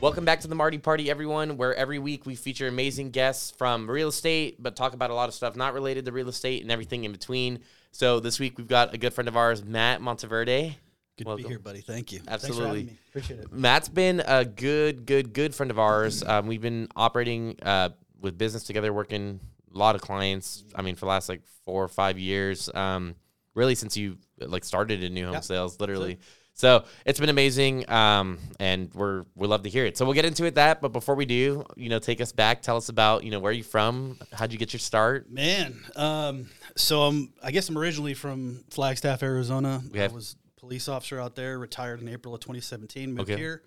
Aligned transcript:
Welcome 0.00 0.24
back 0.24 0.40
to 0.40 0.48
the 0.48 0.54
Marti 0.54 0.78
Party, 0.78 1.10
everyone, 1.10 1.58
where 1.58 1.74
every 1.74 1.98
week 1.98 2.24
we 2.24 2.34
feature 2.34 2.66
amazing 2.66 3.10
guests 3.10 3.50
from 3.50 3.88
real 3.88 4.08
estate, 4.08 4.56
but 4.58 4.74
talk 4.74 4.94
about 4.94 5.10
a 5.10 5.14
lot 5.14 5.28
of 5.28 5.34
stuff 5.34 5.56
not 5.56 5.74
related 5.74 6.06
to 6.06 6.12
real 6.12 6.30
estate 6.30 6.62
and 6.62 6.70
everything 6.72 7.04
in 7.04 7.12
between. 7.12 7.58
So 7.92 8.18
this 8.18 8.40
week 8.40 8.56
we've 8.56 8.66
got 8.66 8.94
a 8.94 8.98
good 8.98 9.12
friend 9.12 9.28
of 9.28 9.36
ours, 9.36 9.62
Matt 9.62 10.00
Monteverde. 10.00 10.74
Good 11.18 11.26
Welcome. 11.26 11.42
to 11.42 11.48
be 11.48 11.52
here, 11.52 11.58
buddy. 11.58 11.80
Thank 11.82 12.12
you. 12.12 12.20
Absolutely. 12.26 12.56
Thanks 12.56 12.56
for 12.56 12.66
having 12.66 12.86
me. 12.86 12.98
Appreciate 13.10 13.40
it. 13.40 13.52
Matt's 13.52 13.90
been 13.90 14.22
a 14.26 14.42
good, 14.46 15.04
good, 15.04 15.34
good 15.34 15.54
friend 15.54 15.70
of 15.70 15.78
ours. 15.78 16.22
Um, 16.22 16.46
we've 16.46 16.62
been 16.62 16.88
operating 16.96 17.58
uh, 17.62 17.90
with 18.22 18.38
business 18.38 18.64
together, 18.64 18.94
working 18.94 19.38
a 19.74 19.76
lot 19.78 19.96
of 19.96 20.00
clients. 20.00 20.64
I 20.74 20.80
mean, 20.80 20.94
for 20.94 21.00
the 21.00 21.10
last 21.10 21.28
like 21.28 21.42
four 21.66 21.84
or 21.84 21.88
five 21.88 22.18
years, 22.18 22.70
um, 22.72 23.16
really 23.54 23.74
since 23.74 23.98
you 23.98 24.16
like 24.38 24.64
started 24.64 25.02
in 25.02 25.12
new 25.12 25.26
home 25.26 25.34
Yeah. 25.34 25.40
sales, 25.40 25.78
literally. 25.78 26.18
So 26.60 26.84
it's 27.06 27.18
been 27.18 27.30
amazing, 27.30 27.88
um, 27.90 28.36
and 28.58 28.92
we're 28.92 29.24
we 29.34 29.48
love 29.48 29.62
to 29.62 29.70
hear 29.70 29.86
it. 29.86 29.96
So 29.96 30.04
we'll 30.04 30.12
get 30.12 30.26
into 30.26 30.44
it 30.44 30.56
that, 30.56 30.82
but 30.82 30.92
before 30.92 31.14
we 31.14 31.24
do, 31.24 31.64
you 31.74 31.88
know, 31.88 31.98
take 31.98 32.20
us 32.20 32.32
back. 32.32 32.60
Tell 32.60 32.76
us 32.76 32.90
about 32.90 33.24
you 33.24 33.30
know 33.30 33.40
where 33.40 33.50
you 33.50 33.62
from, 33.62 34.18
how'd 34.30 34.52
you 34.52 34.58
get 34.58 34.74
your 34.74 34.80
start? 34.80 35.30
Man, 35.30 35.82
um, 35.96 36.50
so 36.76 37.04
I'm, 37.04 37.32
I 37.42 37.50
guess 37.50 37.70
I'm 37.70 37.78
originally 37.78 38.12
from 38.12 38.62
Flagstaff, 38.68 39.22
Arizona. 39.22 39.80
Okay. 39.88 40.04
I 40.04 40.08
was 40.08 40.36
police 40.58 40.86
officer 40.86 41.18
out 41.18 41.34
there, 41.34 41.58
retired 41.58 42.02
in 42.02 42.08
April 42.10 42.34
of 42.34 42.40
2017, 42.40 43.14
moved 43.14 43.30
Okay. 43.30 43.40
here. 43.40 43.62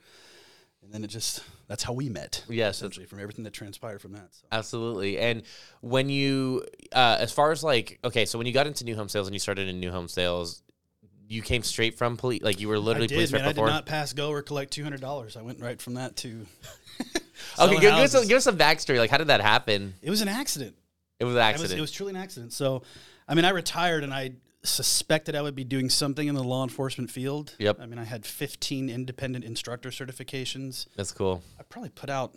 And 0.84 0.94
then 0.94 1.04
it 1.04 1.08
just, 1.08 1.44
that's 1.68 1.82
how 1.82 1.94
we 1.94 2.10
met. 2.10 2.44
Yes, 2.48 2.76
Essentially, 2.76 3.08
from 3.08 3.20
everything 3.20 3.44
that 3.46 3.54
transpired 3.54 4.02
from 4.02 4.12
that. 4.12 4.28
So. 4.36 4.46
Absolutely. 4.52 5.18
And 5.18 5.42
when 5.82 6.10
you, 6.10 6.64
uh, 6.92 7.18
as 7.20 7.32
far 7.32 7.52
as 7.52 7.64
like, 7.64 7.98
okay, 8.04 8.26
so 8.26 8.38
when 8.38 8.46
you 8.46 8.54
got 8.54 8.68
into 8.68 8.84
new 8.84 8.96
home 8.96 9.10
sales 9.10 9.28
and 9.28 9.34
you 9.34 9.40
started 9.40 9.68
in 9.68 9.80
new 9.80 9.92
home 9.92 10.08
sales, 10.08 10.62
you 11.28 11.42
came 11.42 11.64
straight 11.64 11.98
from 11.98 12.18
police, 12.18 12.42
like 12.42 12.60
you 12.60 12.68
were 12.68 12.80
literally 12.80 13.06
I 13.06 13.08
did, 13.08 13.16
police 13.16 13.32
man. 13.32 13.42
right 13.42 13.48
I 13.48 13.50
did 13.50 13.56
before. 13.56 13.68
not 13.70 13.86
pass 13.86 14.14
go 14.14 14.30
or 14.30 14.42
collect 14.42 14.76
$200. 14.76 15.38
I 15.38 15.42
went 15.42 15.60
right 15.62 15.82
from 15.82 15.96
that 15.96 16.16
to. 16.18 16.46
okay, 17.60 17.80
give, 17.80 17.94
us 17.94 18.14
a, 18.14 18.26
give 18.26 18.38
us 18.38 18.44
some 18.44 18.58
backstory. 18.58 18.98
Like, 18.98 19.10
how 19.10 19.18
did 19.18 19.28
that 19.28 19.42
happen? 19.42 19.94
It 20.02 20.10
was 20.10 20.22
an 20.22 20.28
accident. 20.28 20.76
It 21.20 21.26
was 21.26 21.36
an 21.36 21.42
It 21.42 21.54
was, 21.54 21.62
accident. 21.62 21.78
it 21.78 21.82
was 21.82 21.92
truly 21.92 22.10
an 22.12 22.18
accident. 22.18 22.54
So, 22.54 22.84
I 23.28 23.36
mean, 23.36 23.46
I 23.46 23.50
retired 23.50 24.04
and 24.04 24.14
I 24.14 24.34
suspected 24.64 25.36
I 25.36 25.42
would 25.42 25.56
be 25.56 25.64
doing 25.64 25.90
something 25.90 26.28
in 26.28 26.36
the 26.36 26.44
law 26.44 26.64
enforcement 26.64 27.12
field. 27.12 27.56
Yep. 27.60 27.78
I 27.82 27.86
mean, 27.86 28.00
I 28.00 28.04
had 28.06 28.26
15 28.26 28.90
independent 28.90 29.44
instructor 29.46 29.90
certifications. 29.90 30.88
That's 30.96 31.12
cool. 31.12 31.44
I 31.60 31.64
probably 31.64 31.90
put 31.90 32.10
out, 32.10 32.36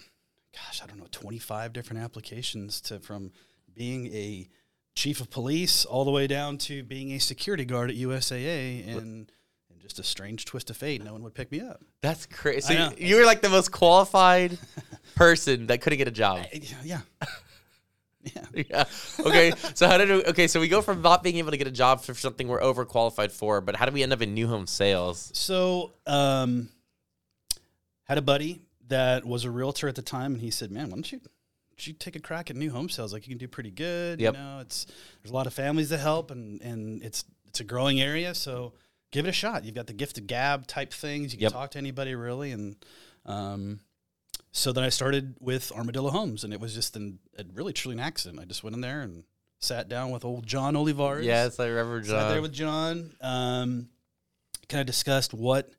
gosh, 0.55 0.83
I 0.83 0.87
don't 0.87 0.99
know, 0.99 1.07
25 1.11 1.73
different 1.73 2.03
applications 2.03 2.81
to 2.83 2.99
from 3.01 3.33
being 3.75 4.07
a 4.09 4.49
chief 4.97 5.21
of 5.21 5.31
police 5.31 5.85
all 5.85 6.05
the 6.05 6.11
way 6.11 6.27
down 6.27 6.59
to 6.59 6.83
being 6.83 7.13
a 7.13 7.19
security 7.21 7.65
guard 7.65 7.91
at 7.91 7.97
USAA 7.97 8.89
and. 8.89 8.97
and 9.01 9.33
Just 9.81 10.01
a 10.01 10.03
strange 10.03 10.45
twist 10.47 10.69
of 10.71 10.77
fate. 10.77 11.05
No 11.05 11.13
one 11.13 11.23
would 11.23 11.35
pick 11.35 11.53
me 11.53 11.61
up. 11.61 11.81
That's 12.03 12.27
crazy. 12.27 12.75
So 12.75 12.93
you 12.99 13.15
were 13.17 13.25
like 13.25 13.41
the 13.41 13.49
most 13.51 13.71
qualified 13.71 14.59
person 15.15 15.69
that 15.69 15.81
couldn't 15.81 15.99
get 15.99 16.09
a 16.09 16.11
job. 16.11 16.39
I- 16.53 16.61
yeah. 16.83 17.01
Yeah. 18.35 18.43
yeah. 18.69 18.85
Okay. 19.21 19.53
So 19.75 19.87
how 19.87 19.99
did 19.99 20.11
it, 20.11 20.27
okay? 20.31 20.49
So 20.49 20.59
we 20.59 20.67
go 20.67 20.83
from 20.83 21.01
not 21.01 21.23
being 21.23 21.37
able 21.37 21.53
to 21.53 21.57
get 21.57 21.69
a 21.69 21.71
job 21.71 22.01
for 22.03 22.13
something 22.13 22.49
we're 22.49 22.61
overqualified 22.61 23.31
for, 23.31 23.61
but 23.61 23.77
how 23.77 23.87
do 23.87 23.93
we 23.93 24.03
end 24.03 24.13
up 24.13 24.21
in 24.21 24.35
new 24.35 24.49
home 24.49 24.67
sales? 24.67 25.31
So, 25.33 25.93
um, 26.09 26.69
had 28.03 28.19
a 28.19 28.23
buddy 28.23 28.63
that 28.89 29.25
was 29.25 29.45
a 29.45 29.51
realtor 29.53 29.87
at 29.87 29.95
the 29.95 30.03
time, 30.03 30.33
and 30.33 30.41
he 30.43 30.51
said, 30.51 30.73
"Man, 30.73 30.87
why 30.91 30.95
don't 30.97 31.13
you, 31.13 31.21
you 31.85 31.93
take 31.93 32.17
a 32.17 32.21
crack 32.21 32.51
at 32.51 32.57
new 32.57 32.71
home 32.71 32.89
sales? 32.89 33.13
Like 33.13 33.27
you 33.27 33.33
can 33.35 33.39
do 33.39 33.49
pretty 33.49 33.71
good. 33.71 34.21
Yep. 34.21 34.35
You 34.35 34.41
know, 34.41 34.59
it's 34.61 34.87
there's 35.23 35.31
a 35.31 35.35
lot 35.35 35.47
of 35.47 35.55
families 35.55 35.89
that 35.91 35.99
help, 35.99 36.31
and 36.31 36.61
and 36.63 37.03
it's 37.03 37.25
it's 37.47 37.61
a 37.61 37.65
growing 37.65 38.01
area. 38.01 38.35
So 38.35 38.73
give 39.11 39.27
it 39.27 39.29
a 39.29 39.33
shot. 39.33 39.65
You've 39.65 39.75
got 39.75 39.87
the 39.87 39.93
gift 39.93 40.19
of 40.19 40.27
gab 40.27 40.67
type 40.67 40.93
things. 40.93 41.33
You 41.33 41.39
can 41.39 41.45
Yep. 41.45 41.53
talk 41.53 41.71
to 41.73 41.79
anybody 41.79 42.15
really, 42.15 42.53
and 42.53 42.77
um, 43.25 43.81
so 44.53 44.73
then 44.73 44.85
I 44.85 44.89
started 44.89 45.35
with 45.41 45.71
Armadillo 45.73 46.11
Homes, 46.11 46.45
and 46.45 46.53
it 46.53 46.61
was 46.61 46.75
just 46.75 46.97
an, 46.97 47.19
a 47.39 47.45
really 47.53 47.73
truly 47.73 47.95
an 47.95 48.01
accident. 48.01 48.41
I 48.41 48.45
just 48.45 48.65
went 48.65 48.75
in 48.75 48.81
there 48.81 49.03
and 49.03 49.25
sat 49.59 49.89
down 49.89 50.11
with 50.11 50.25
old 50.25 50.47
John 50.47 50.77
Olivares. 50.77 51.27
Yes, 51.27 51.59
I 51.61 51.67
remember 51.67 52.03
Sat 52.05 52.29
there 52.31 52.43
with 52.43 52.53
John. 52.53 53.13
Um, 53.21 53.89
kind 54.69 54.81
of 54.81 54.87
discussed 54.87 55.33
what, 55.35 55.71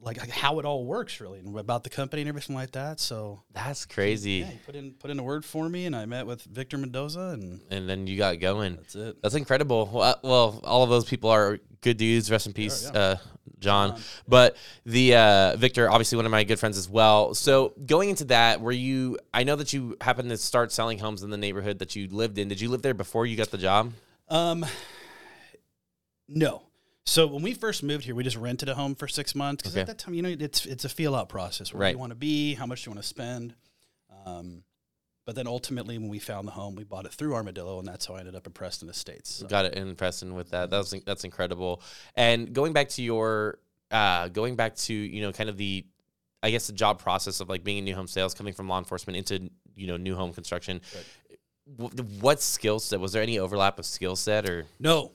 like, 0.00 0.16
how 0.30 0.58
it 0.58 0.64
all 0.64 0.84
works 0.84 1.20
really, 1.20 1.38
and 1.40 1.58
about 1.58 1.84
the 1.84 1.90
company 1.90 2.22
and 2.22 2.28
everything 2.28 2.54
like 2.54 2.70
that. 2.72 3.00
So 3.00 3.42
That's 3.52 3.84
crazy. 3.86 4.30
yeah, 4.46 4.50
put 4.64 4.74
in 4.76 4.92
put 4.92 5.10
in 5.10 5.18
a 5.18 5.22
word 5.22 5.44
for 5.44 5.68
me, 5.68 5.86
and 5.86 5.94
I 5.96 6.06
met 6.06 6.26
with 6.26 6.42
Victor 6.42 6.78
Mendoza, 6.78 7.30
and 7.34 7.60
And 7.70 7.88
then 7.88 8.06
you 8.06 8.16
got 8.16 8.38
going. 8.40 8.76
that's 8.76 8.94
it. 8.94 9.22
That's 9.22 9.34
incredible. 9.34 9.90
Well, 9.92 10.02
uh, 10.02 10.14
well, 10.22 10.60
all 10.64 10.82
of 10.84 10.90
those 10.90 11.04
people 11.04 11.30
are 11.30 11.58
good 11.80 11.96
dudes. 11.96 12.30
Rest 12.30 12.46
in 12.46 12.52
peace, 12.52 12.88
yeah. 12.92 12.98
uh, 13.00 13.16
John. 13.58 13.90
John, 13.90 14.00
But 14.28 14.56
the 14.86 15.16
uh, 15.16 15.56
Victor, 15.56 15.90
obviously 15.90 16.16
one 16.16 16.26
of 16.26 16.30
my 16.30 16.44
good 16.44 16.60
friends 16.60 16.78
as 16.78 16.88
well. 16.88 17.34
So 17.34 17.74
going 17.86 18.08
into 18.10 18.24
that, 18.26 18.60
were 18.60 18.70
you? 18.72 19.18
I 19.34 19.42
know 19.42 19.56
that 19.56 19.72
you 19.72 19.96
happened 20.00 20.30
to 20.30 20.36
start 20.36 20.70
selling 20.70 20.98
homes 21.00 21.22
in 21.24 21.30
the 21.30 21.36
neighborhood 21.36 21.80
that 21.80 21.96
you 21.96 22.06
lived 22.08 22.38
in. 22.38 22.46
Did 22.48 22.60
you 22.60 22.68
live 22.68 22.82
there 22.82 22.94
before 22.94 23.26
you 23.26 23.36
got 23.36 23.50
the 23.50 23.58
job? 23.58 23.92
Um, 24.28 24.64
no. 26.28 26.62
So 27.08 27.26
when 27.26 27.42
we 27.42 27.54
first 27.54 27.82
moved 27.82 28.04
here, 28.04 28.14
we 28.14 28.22
just 28.22 28.36
rented 28.36 28.68
a 28.68 28.74
home 28.74 28.94
for 28.94 29.08
six 29.08 29.34
months 29.34 29.62
because 29.62 29.74
Okay. 29.74 29.80
at 29.80 29.86
that 29.86 29.98
time, 29.98 30.12
you 30.12 30.20
know, 30.22 30.28
it's 30.28 30.66
it's 30.66 30.84
a 30.84 30.88
feel 30.90 31.14
out 31.14 31.30
process. 31.30 31.72
Where 31.72 31.80
Right. 31.80 31.88
do 31.90 31.94
you 31.94 31.98
want 31.98 32.10
to 32.10 32.16
be? 32.16 32.52
How 32.54 32.66
much 32.66 32.84
do 32.84 32.90
you 32.90 32.94
want 32.94 33.02
to 33.02 33.08
spend? 33.08 33.54
Um, 34.26 34.62
but 35.24 35.34
then 35.34 35.46
ultimately, 35.46 35.96
when 35.96 36.08
we 36.08 36.18
found 36.18 36.46
the 36.46 36.52
home, 36.52 36.74
we 36.74 36.84
bought 36.84 37.06
it 37.06 37.12
through 37.12 37.34
Armadillo, 37.34 37.78
and 37.78 37.88
that's 37.88 38.04
how 38.06 38.14
I 38.14 38.20
ended 38.20 38.34
up 38.34 38.46
in 38.46 38.52
Preston 38.52 38.88
Estates. 38.90 39.30
So. 39.36 39.46
Got 39.46 39.64
it 39.64 39.74
in 39.74 39.94
Preston 39.96 40.34
with 40.34 40.50
that. 40.50 40.68
That's 40.68 40.90
that's 41.06 41.24
incredible. 41.24 41.80
And 42.14 42.52
going 42.52 42.74
back 42.74 42.90
to 42.90 43.02
your, 43.02 43.58
uh, 43.90 44.28
going 44.28 44.54
back 44.56 44.76
to 44.76 44.92
you 44.94 45.22
know 45.22 45.32
kind 45.32 45.48
of 45.48 45.56
the, 45.56 45.86
I 46.42 46.50
guess 46.50 46.66
the 46.66 46.74
job 46.74 46.98
process 46.98 47.40
of 47.40 47.48
like 47.48 47.64
being 47.64 47.78
in 47.78 47.84
new 47.84 47.94
home 47.94 48.06
sales, 48.06 48.34
coming 48.34 48.52
from 48.52 48.68
law 48.68 48.78
enforcement 48.78 49.16
into 49.16 49.50
you 49.74 49.86
know 49.86 49.96
new 49.96 50.14
home 50.14 50.34
construction. 50.34 50.82
wh- 51.78 52.22
What 52.22 52.42
skill 52.42 52.78
set 52.80 53.00
was 53.00 53.12
there 53.12 53.22
any 53.22 53.38
overlap 53.38 53.78
of 53.78 53.86
skill 53.86 54.14
set 54.14 54.46
or 54.48 54.66
No. 54.78 55.12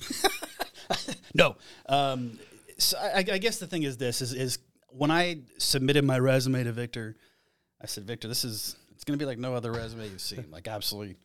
no. 1.34 1.56
Um, 1.88 2.38
so 2.78 2.96
I, 2.98 3.18
I 3.18 3.38
guess 3.38 3.58
the 3.58 3.66
thing 3.66 3.82
is 3.84 3.96
this 3.96 4.20
is, 4.22 4.32
is 4.32 4.58
when 4.90 5.10
I 5.10 5.40
submitted 5.58 6.04
my 6.04 6.18
resume 6.18 6.64
to 6.64 6.72
Victor, 6.72 7.16
I 7.80 7.86
said, 7.86 8.04
Victor, 8.04 8.28
this 8.28 8.44
is 8.44 8.76
it's 8.94 9.04
going 9.04 9.18
to 9.18 9.22
be 9.22 9.26
like 9.26 9.38
no 9.38 9.54
other 9.54 9.72
resume 9.72 10.04
you've 10.08 10.20
seen. 10.20 10.46
Like 10.50 10.68
absolutely 10.68 11.16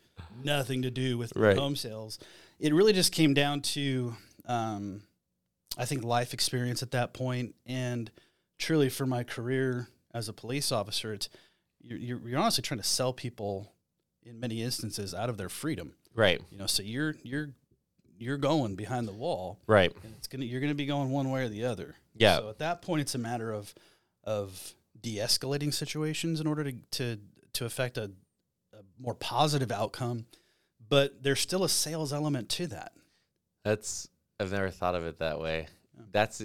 nothing 0.43 0.81
to 0.83 0.91
do 0.91 1.17
with 1.17 1.33
Right. 1.35 1.57
home 1.57 1.75
sales. 1.75 2.17
It 2.59 2.73
really 2.73 2.93
just 2.93 3.11
came 3.11 3.33
down 3.33 3.61
to, 3.61 4.15
um, 4.47 5.01
I 5.77 5.85
think, 5.85 6.03
life 6.03 6.33
experience 6.33 6.81
at 6.81 6.91
that 6.91 7.13
point, 7.13 7.53
and 7.67 8.09
truly 8.57 8.89
for 8.89 9.05
my 9.05 9.23
career 9.23 9.87
as 10.13 10.27
a 10.27 10.33
police 10.33 10.71
officer, 10.71 11.13
it's 11.13 11.29
you're, 11.81 11.99
you're, 11.99 12.29
you're 12.29 12.39
honestly 12.39 12.63
trying 12.63 12.79
to 12.79 12.87
sell 12.87 13.13
people 13.13 13.71
in 14.23 14.39
many 14.39 14.63
instances 14.63 15.13
out 15.13 15.29
of 15.29 15.37
their 15.37 15.49
freedom. 15.49 15.93
right? 16.15 16.41
You 16.49 16.57
know, 16.57 16.65
so 16.65 16.81
you're 16.81 17.15
you're 17.23 17.49
you're 18.19 18.37
going 18.37 18.75
behind 18.75 19.07
the 19.07 19.13
wall, 19.13 19.59
Right. 19.67 19.91
and 20.03 20.13
it's 20.17 20.27
gonna 20.27 20.45
you're 20.45 20.61
gonna 20.61 20.73
be 20.75 20.85
going 20.85 21.09
one 21.11 21.29
way 21.31 21.43
or 21.43 21.49
the 21.49 21.65
other. 21.65 21.95
Yeah. 22.15 22.37
So 22.37 22.49
at 22.49 22.59
that 22.59 22.81
point, 22.81 23.01
it's 23.01 23.15
a 23.15 23.19
matter 23.19 23.51
of 23.51 23.73
of 24.23 24.73
de-escalating 24.99 25.73
situations 25.73 26.39
in 26.41 26.47
order 26.47 26.63
to 26.65 26.73
to 26.91 27.19
to 27.53 27.65
affect 27.65 27.97
a, 27.97 28.11
a 28.73 28.81
more 28.99 29.13
positive 29.15 29.71
outcome. 29.71 30.25
But 30.89 31.21
there's 31.23 31.39
still 31.41 31.63
a 31.63 31.69
sales 31.69 32.13
element 32.13 32.49
to 32.49 32.67
that. 32.67 32.93
That's 33.63 34.07
I've 34.39 34.51
never 34.51 34.69
thought 34.69 34.95
of 34.95 35.05
it 35.05 35.19
that 35.19 35.39
way. 35.39 35.67
That's 36.11 36.41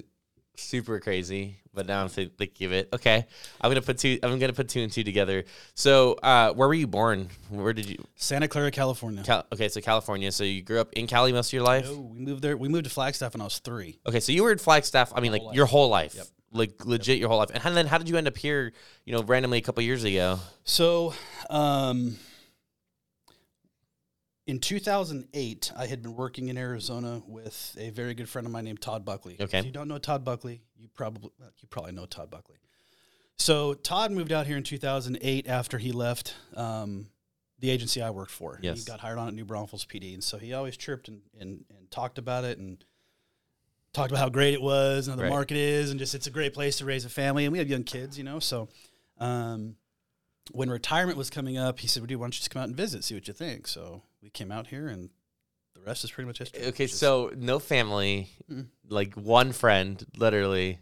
super 0.57 1.01
crazy. 1.01 1.57
But 1.75 1.87
now 1.87 2.03
I'm 2.03 2.09
think- 2.11 2.37
thinking 2.37 2.67
of 2.67 2.73
it. 2.75 2.91
Okay, 2.93 3.25
I'm 3.61 3.71
gonna 3.71 3.81
put 3.81 3.97
two. 3.97 4.19
I'm 4.23 4.39
gonna 4.39 4.53
put 4.53 4.69
two 4.69 4.81
and 4.83 4.93
two 4.93 5.03
together. 5.05 5.45
So, 5.75 6.13
uh, 6.23 6.53
where 6.53 6.69
were 6.69 6.75
you 6.75 6.87
born? 6.87 7.31
Where 7.49 7.73
did 7.73 7.89
you? 7.89 8.05
Santa 8.15 8.47
Clara, 8.47 8.71
California. 8.71 9.23
Cal- 9.23 9.47
okay, 9.53 9.71
so 9.71 9.81
California. 9.81 10.31
So 10.33 10.45
you 10.45 10.61
grew 10.63 10.81
up 10.81 10.93
in 10.93 11.07
Cali 11.07 11.33
most 11.33 11.49
of 11.49 11.53
your 11.55 11.63
life. 11.63 11.87
No, 11.87 11.99
we 11.99 12.19
moved 12.19 12.43
there. 12.43 12.59
We 12.59 12.69
moved 12.69 12.85
to 12.85 12.91
Flagstaff 12.91 13.33
when 13.33 13.41
I 13.41 13.45
was 13.45 13.59
three. 13.59 13.99
Okay, 14.07 14.21
so 14.21 14.33
you 14.33 14.43
were 14.43 14.53
in 14.53 14.59
Flagstaff. 14.59 15.13
I 15.17 15.21
mean, 15.21 15.33
like 15.33 15.41
whole 15.41 15.55
your 15.55 15.65
whole 15.65 15.89
life, 15.89 16.15
Yep. 16.15 16.27
like 16.53 16.85
legit 16.85 17.17
your 17.19 17.31
whole 17.31 17.39
life. 17.39 17.49
And 17.55 17.75
then 17.75 17.87
how 17.87 17.97
did 17.97 18.11
you 18.11 18.19
end 18.19 18.29
up 18.29 18.37
here? 18.37 18.75
You 19.07 19.15
know, 19.15 19.23
randomly 19.23 19.57
a 19.57 19.63
couple 19.63 19.83
years 19.83 20.05
ago. 20.05 20.41
So, 20.65 21.15
um, 21.49 22.19
in 24.47 24.59
2008, 24.59 25.73
I 25.77 25.87
had 25.87 26.03
been 26.03 26.17
working 26.17 26.49
in 26.49 26.59
Arizona 26.59 27.23
with 27.27 27.77
a 27.79 27.91
very 27.91 28.15
good 28.15 28.29
friend 28.29 28.47
of 28.47 28.53
mine 28.53 28.65
named 28.65 28.81
Todd 28.81 29.05
Buckley. 29.05 29.37
Okay. 29.41 29.61
If 29.61 29.65
you 29.65 29.71
don't 29.71 29.89
know 29.89 29.99
Todd 29.99 30.25
Buckley, 30.25 30.63
you 30.77 30.89
probably 30.95 31.31
you 31.61 31.69
probably 31.69 31.93
know 31.93 32.07
Todd 32.07 32.31
Buckley. 32.31 32.57
So 33.37 33.75
Todd 33.75 34.11
moved 34.13 34.33
out 34.33 34.47
here 34.47 34.57
in 34.57 34.63
2008 34.63 35.47
after 35.49 35.79
he 35.79 35.93
left 35.93 36.35
um, 36.57 37.07
the 37.59 37.71
agency 37.71 38.03
I 38.03 38.11
worked 38.11 38.31
for. 38.33 38.59
Yes. 38.63 38.81
He 38.81 38.85
got 38.85 39.01
hired 39.01 39.19
on 39.19 39.29
at 39.29 39.35
New 39.35 39.45
Braunfels 39.45 39.85
PD, 39.87 40.15
and 40.15 40.23
so 40.23 40.39
he 40.39 40.53
always 40.53 40.77
chirped 40.77 41.09
and, 41.09 41.23
and, 41.39 41.65
and 41.77 41.91
talked 41.91 42.19
about 42.19 42.45
it 42.45 42.59
and 42.59 42.85
talked 43.93 44.11
about 44.11 44.21
how 44.21 44.29
great 44.29 44.55
it 44.55 44.63
was 44.63 45.07
and 45.07 45.13
how 45.15 45.17
the 45.17 45.23
Right. 45.25 45.31
market 45.31 45.57
is, 45.57 45.91
and 45.91 45.99
just 46.01 46.15
it's 46.15 46.27
a 46.27 46.31
great 46.31 46.53
place 46.55 46.79
to 46.79 46.85
raise 46.85 47.05
a 47.05 47.09
family. 47.09 47.45
And 47.45 47.53
we 47.53 47.59
have 47.59 47.69
young 47.69 47.85
kids, 47.85 48.19
you 48.19 48.25
know, 48.25 48.39
so. 48.39 48.69
Um, 49.19 49.77
when 50.51 50.69
retirement 50.69 51.17
was 51.17 51.31
coming 51.31 51.57
up, 51.57 51.79
he 51.79 51.87
said, 51.87 52.03
"Well, 52.03 52.09
dude, 52.09 52.19
why 52.19 52.25
don't 52.25 52.35
you 52.35 52.39
just 52.39 52.51
come 52.51 52.63
out 52.63 52.69
and 52.69 52.77
visit, 52.77 53.05
see 53.05 53.15
what 53.15 53.29
you 53.29 53.35
think?" 53.35 53.69
So 53.69 54.03
we 54.23 54.31
came 54.31 54.53
out 54.53 54.67
here, 54.69 54.89
and 54.89 55.11
the 55.75 55.81
rest 55.81 56.05
is 56.05 56.11
pretty 56.11 56.27
much 56.27 56.39
history. 56.39 56.65
Okay, 56.67 56.87
Just- 56.87 56.99
so 57.01 57.31
no 57.37 57.59
family, 57.59 58.31
Mm. 58.51 58.69
like 58.89 59.15
one 59.15 59.53
friend, 59.53 60.05
literally. 60.17 60.79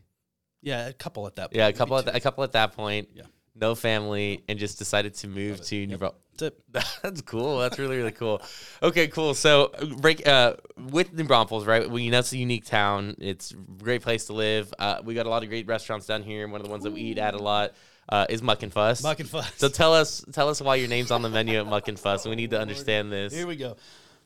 Yeah, 0.63 0.89
a 0.89 0.93
couple 0.93 1.27
at 1.27 1.37
that 1.37 1.45
point. 1.51 1.57
Yeah, 1.57 1.65
a 1.65 1.69
maybe 1.69 1.79
couple 1.79 1.97
at 1.99 2.05
two. 2.05 2.11
th- 2.11 2.17
a 2.17 2.21
couple 2.21 2.45
at 2.45 2.53
that 2.53 2.73
point. 2.73 3.09
Yeah. 3.15 3.23
No 3.55 3.75
family, 3.75 4.45
and 4.49 4.59
just 4.59 4.79
decided 4.79 5.15
to 5.17 5.29
move 5.29 5.61
to 5.67 5.87
New. 5.87 5.97
That's 5.99 6.43
it. 6.43 6.61
That's 7.03 7.21
cool. 7.23 7.59
That's 7.59 7.79
really 7.79 7.97
really 7.97 8.13
cool. 8.13 8.41
Okay, 8.83 9.09
cool. 9.09 9.35
So 9.35 9.73
break 9.99 10.27
uh, 10.27 10.55
with 10.77 11.13
New 11.13 11.25
Braunfels, 11.25 11.67
right? 11.67 11.91
We 11.91 12.09
know 12.11 12.21
it's 12.21 12.33
a 12.33 12.39
unique 12.39 12.65
town. 12.65 13.17
It's 13.19 13.51
a 13.51 13.57
great 13.57 14.03
place 14.03 14.27
to 14.27 14.35
live. 14.35 14.73
Uh, 14.79 15.01
we 15.05 15.15
got 15.15 15.27
a 15.27 15.29
lot 15.31 15.43
of 15.43 15.49
great 15.49 15.67
restaurants 15.67 16.07
down 16.07 16.23
here. 16.23 16.47
One 16.49 16.61
of 16.61 16.65
the 16.67 16.71
ones 16.71 16.85
that 16.85 16.93
we 16.93 17.01
eat 17.01 17.19
at 17.19 17.35
a 17.35 17.39
lot 17.39 17.73
uh, 18.11 18.27
is 18.29 18.43
Muck 18.43 18.63
and 18.63 18.73
Fuss. 18.73 19.03
Muck 19.03 19.21
and 19.21 19.29
fuss. 19.29 19.53
So 19.57 19.69
tell 19.69 19.95
us 19.95 20.25
tell 20.33 20.49
us 20.49 20.61
why 20.61 20.75
your 20.77 20.89
name's 20.89 21.11
on 21.11 21.23
the 21.23 21.29
menu 21.31 21.59
at 21.59 21.67
Muck 21.67 21.89
and 21.89 21.99
Fuss. 21.99 22.27
We 22.27 22.35
need 22.37 22.51
to 22.51 22.61
understand 22.61 23.11
this. 23.13 23.33
Here 23.33 23.47
we 23.47 23.57
go. 23.57 23.77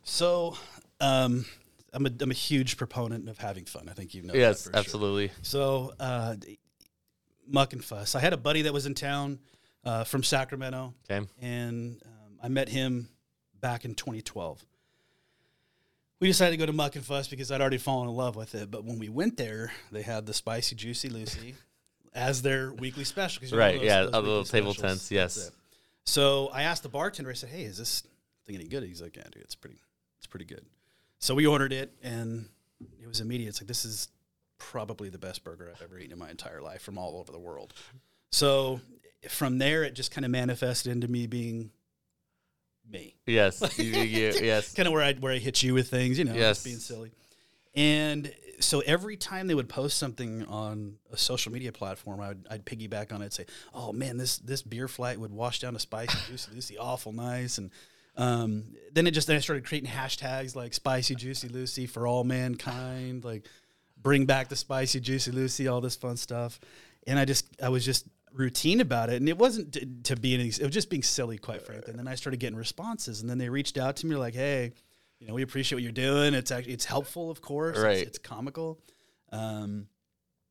So, 0.02 0.56
um, 1.00 1.44
I'm 1.92 2.06
a 2.06 2.10
I'm 2.20 2.31
a 2.31 2.34
huge 2.34 2.76
proponent 2.76 3.28
of 3.28 3.38
having 3.38 3.64
fun. 3.64 3.88
I 3.88 3.92
think 3.92 4.14
you 4.14 4.22
know. 4.22 4.34
Yes, 4.34 4.64
that 4.64 4.70
for 4.70 4.72
sure. 4.72 4.78
absolutely. 4.81 5.31
So, 5.42 5.92
uh, 6.00 6.36
muck 7.46 7.72
and 7.72 7.84
fuss. 7.84 8.14
I 8.14 8.20
had 8.20 8.32
a 8.32 8.36
buddy 8.38 8.62
that 8.62 8.72
was 8.72 8.86
in 8.86 8.94
town 8.94 9.38
uh, 9.84 10.04
from 10.04 10.22
Sacramento, 10.22 10.94
Okay. 11.10 11.26
and 11.40 12.00
um, 12.04 12.38
I 12.42 12.48
met 12.48 12.69
him 12.69 13.08
back 13.60 13.84
in 13.84 13.94
2012. 13.94 14.64
We 16.20 16.28
decided 16.28 16.52
to 16.52 16.56
go 16.56 16.66
to 16.66 16.72
Muck 16.72 16.96
and 16.96 17.04
Fuss 17.04 17.28
because 17.28 17.50
I'd 17.50 17.60
already 17.60 17.76
fallen 17.78 18.08
in 18.08 18.14
love 18.14 18.34
with 18.36 18.54
it. 18.54 18.70
But 18.70 18.84
when 18.84 18.98
we 18.98 19.08
went 19.10 19.36
there, 19.36 19.72
they 19.92 20.00
had 20.02 20.25
the 20.26 20.32
spicy 20.32 20.75
juicy 20.75 21.08
Lucy 21.10 21.54
as 22.14 22.43
their 22.43 22.72
weekly 22.72 23.05
special. 23.05 23.40
'cause 23.40 23.50
you 23.50 23.56
know 23.56 23.62
Right. 23.62 23.76
those- 23.76 23.84
yeah. 23.84 24.02
those 24.05 24.12
A 24.14 24.20
little 24.20 24.44
table 24.44 24.75
specials. 24.75 24.99
tents. 25.08 25.11
Yes. 25.11 25.50
So 26.05 26.49
I 26.49 26.62
asked 26.62 26.82
the 26.82 26.88
bartender. 26.88 27.31
I 27.31 27.34
said, 27.34 27.50
"Hey, 27.50 27.64
is 27.64 27.78
this 27.78 28.02
thing 28.46 28.55
any 28.56 28.66
good?" 28.69 28.82
He's 28.84 29.00
like, 29.02 29.16
"Yeah, 29.16 29.25
dude, 29.32 29.43
it's 29.43 29.55
pretty, 29.55 29.81
it's 30.19 30.26
pretty 30.26 30.44
good." 30.44 30.64
So 31.19 31.34
we 31.34 31.46
ordered 31.46 31.72
it, 31.72 31.93
and 32.02 32.49
it 33.00 33.06
was 33.06 33.20
immediate. 33.20 33.49
It's 33.49 33.61
like 33.61 33.69
this 33.69 33.84
is 33.84 34.08
probably 34.58 35.08
the 35.08 35.19
best 35.19 35.43
burger 35.44 35.70
I've 35.75 35.82
ever 35.82 35.99
eaten 35.99 36.12
in 36.12 36.19
my 36.19 36.31
entire 36.31 36.61
life 36.62 36.82
from 36.82 36.99
all 36.99 37.16
over 37.19 37.32
the 37.32 37.38
world. 37.38 37.72
So 38.31 38.81
from 39.28 39.58
there, 39.58 39.82
it 39.84 39.94
just 39.94 40.10
kind 40.10 40.25
of 40.25 40.31
manifested 40.31 40.93
into 40.93 41.08
me 41.08 41.26
being 41.26 41.70
me. 42.87 43.17
Yes. 43.26 43.62
You- 43.78 43.84
you- 43.84 44.32
yes. 44.43 44.75
Kind 44.75 44.87
of 44.87 44.93
where 44.93 45.02
I 45.02 45.14
where 45.14 45.32
I 45.32 45.38
hit 45.38 45.62
you 45.62 45.72
with 45.75 45.88
things, 45.88 46.19
you 46.19 46.25
know, 46.25 46.34
Yes. 46.34 46.56
just 46.58 46.64
being 46.64 46.78
silly. 46.78 47.12
And 47.75 48.32
so 48.60 48.80
every 48.80 49.16
time 49.16 49.46
they 49.46 49.54
would 49.54 49.68
post 49.68 49.98
something 49.98 50.44
on 50.46 50.96
a 51.12 51.16
social 51.16 51.52
media 51.52 51.72
platform, 51.72 52.20
I'd, 52.20 52.46
I'd 52.50 52.64
piggyback 52.64 53.12
on 53.12 53.20
it, 53.20 53.26
and 53.26 53.32
say, 53.32 53.46
"Oh 53.72 53.92
man, 53.92 54.16
this 54.16 54.38
this 54.38 54.62
beer 54.62 54.88
flight 54.88 55.18
would 55.18 55.32
wash 55.32 55.60
down 55.60 55.76
a 55.76 55.78
spicy 55.78 56.18
juicy 56.28 56.52
Lucy, 56.54 56.78
awful 56.78 57.12
nice." 57.12 57.58
And 57.58 57.70
um, 58.16 58.64
then 58.92 59.06
it 59.06 59.12
just 59.12 59.26
then 59.26 59.36
I 59.36 59.40
started 59.40 59.66
creating 59.66 59.90
hashtags 59.90 60.54
like 60.54 60.74
"spicy 60.74 61.14
juicy 61.14 61.48
Lucy" 61.48 61.86
for 61.86 62.06
all 62.06 62.24
mankind, 62.24 63.24
like 63.24 63.46
"bring 64.00 64.26
back 64.26 64.48
the 64.48 64.56
spicy 64.56 65.00
juicy 65.00 65.30
Lucy," 65.30 65.68
all 65.68 65.80
this 65.80 65.96
fun 65.96 66.16
stuff. 66.16 66.60
And 67.06 67.18
I 67.18 67.24
just 67.24 67.46
I 67.62 67.68
was 67.68 67.84
just 67.84 68.06
routine 68.32 68.80
about 68.80 69.10
it, 69.10 69.16
and 69.16 69.28
it 69.28 69.38
wasn't 69.38 69.72
to, 69.74 69.86
to 70.04 70.16
be 70.16 70.34
any. 70.34 70.48
It 70.48 70.62
was 70.62 70.74
just 70.74 70.90
being 70.90 71.02
silly, 71.02 71.38
quite 71.38 71.62
frankly. 71.62 71.90
And 71.90 71.98
then 71.98 72.08
I 72.08 72.14
started 72.14 72.38
getting 72.38 72.58
responses, 72.58 73.20
and 73.20 73.28
then 73.28 73.38
they 73.38 73.48
reached 73.48 73.78
out 73.78 73.96
to 73.96 74.06
me 74.06 74.16
like, 74.16 74.34
"Hey." 74.34 74.72
You 75.20 75.28
know, 75.28 75.34
we 75.34 75.43
appreciate 75.43 75.76
what 75.76 75.82
you're 75.82 75.93
doing. 75.93 76.34
It's 76.34 76.50
actually 76.50 76.75
it's 76.75 76.84
helpful, 76.84 77.31
of 77.31 77.40
course. 77.40 77.76
It's- 77.78 77.84
Right. 77.84 78.06
It's, 78.06 78.19
comical. 78.19 78.81
Um, 79.32 79.88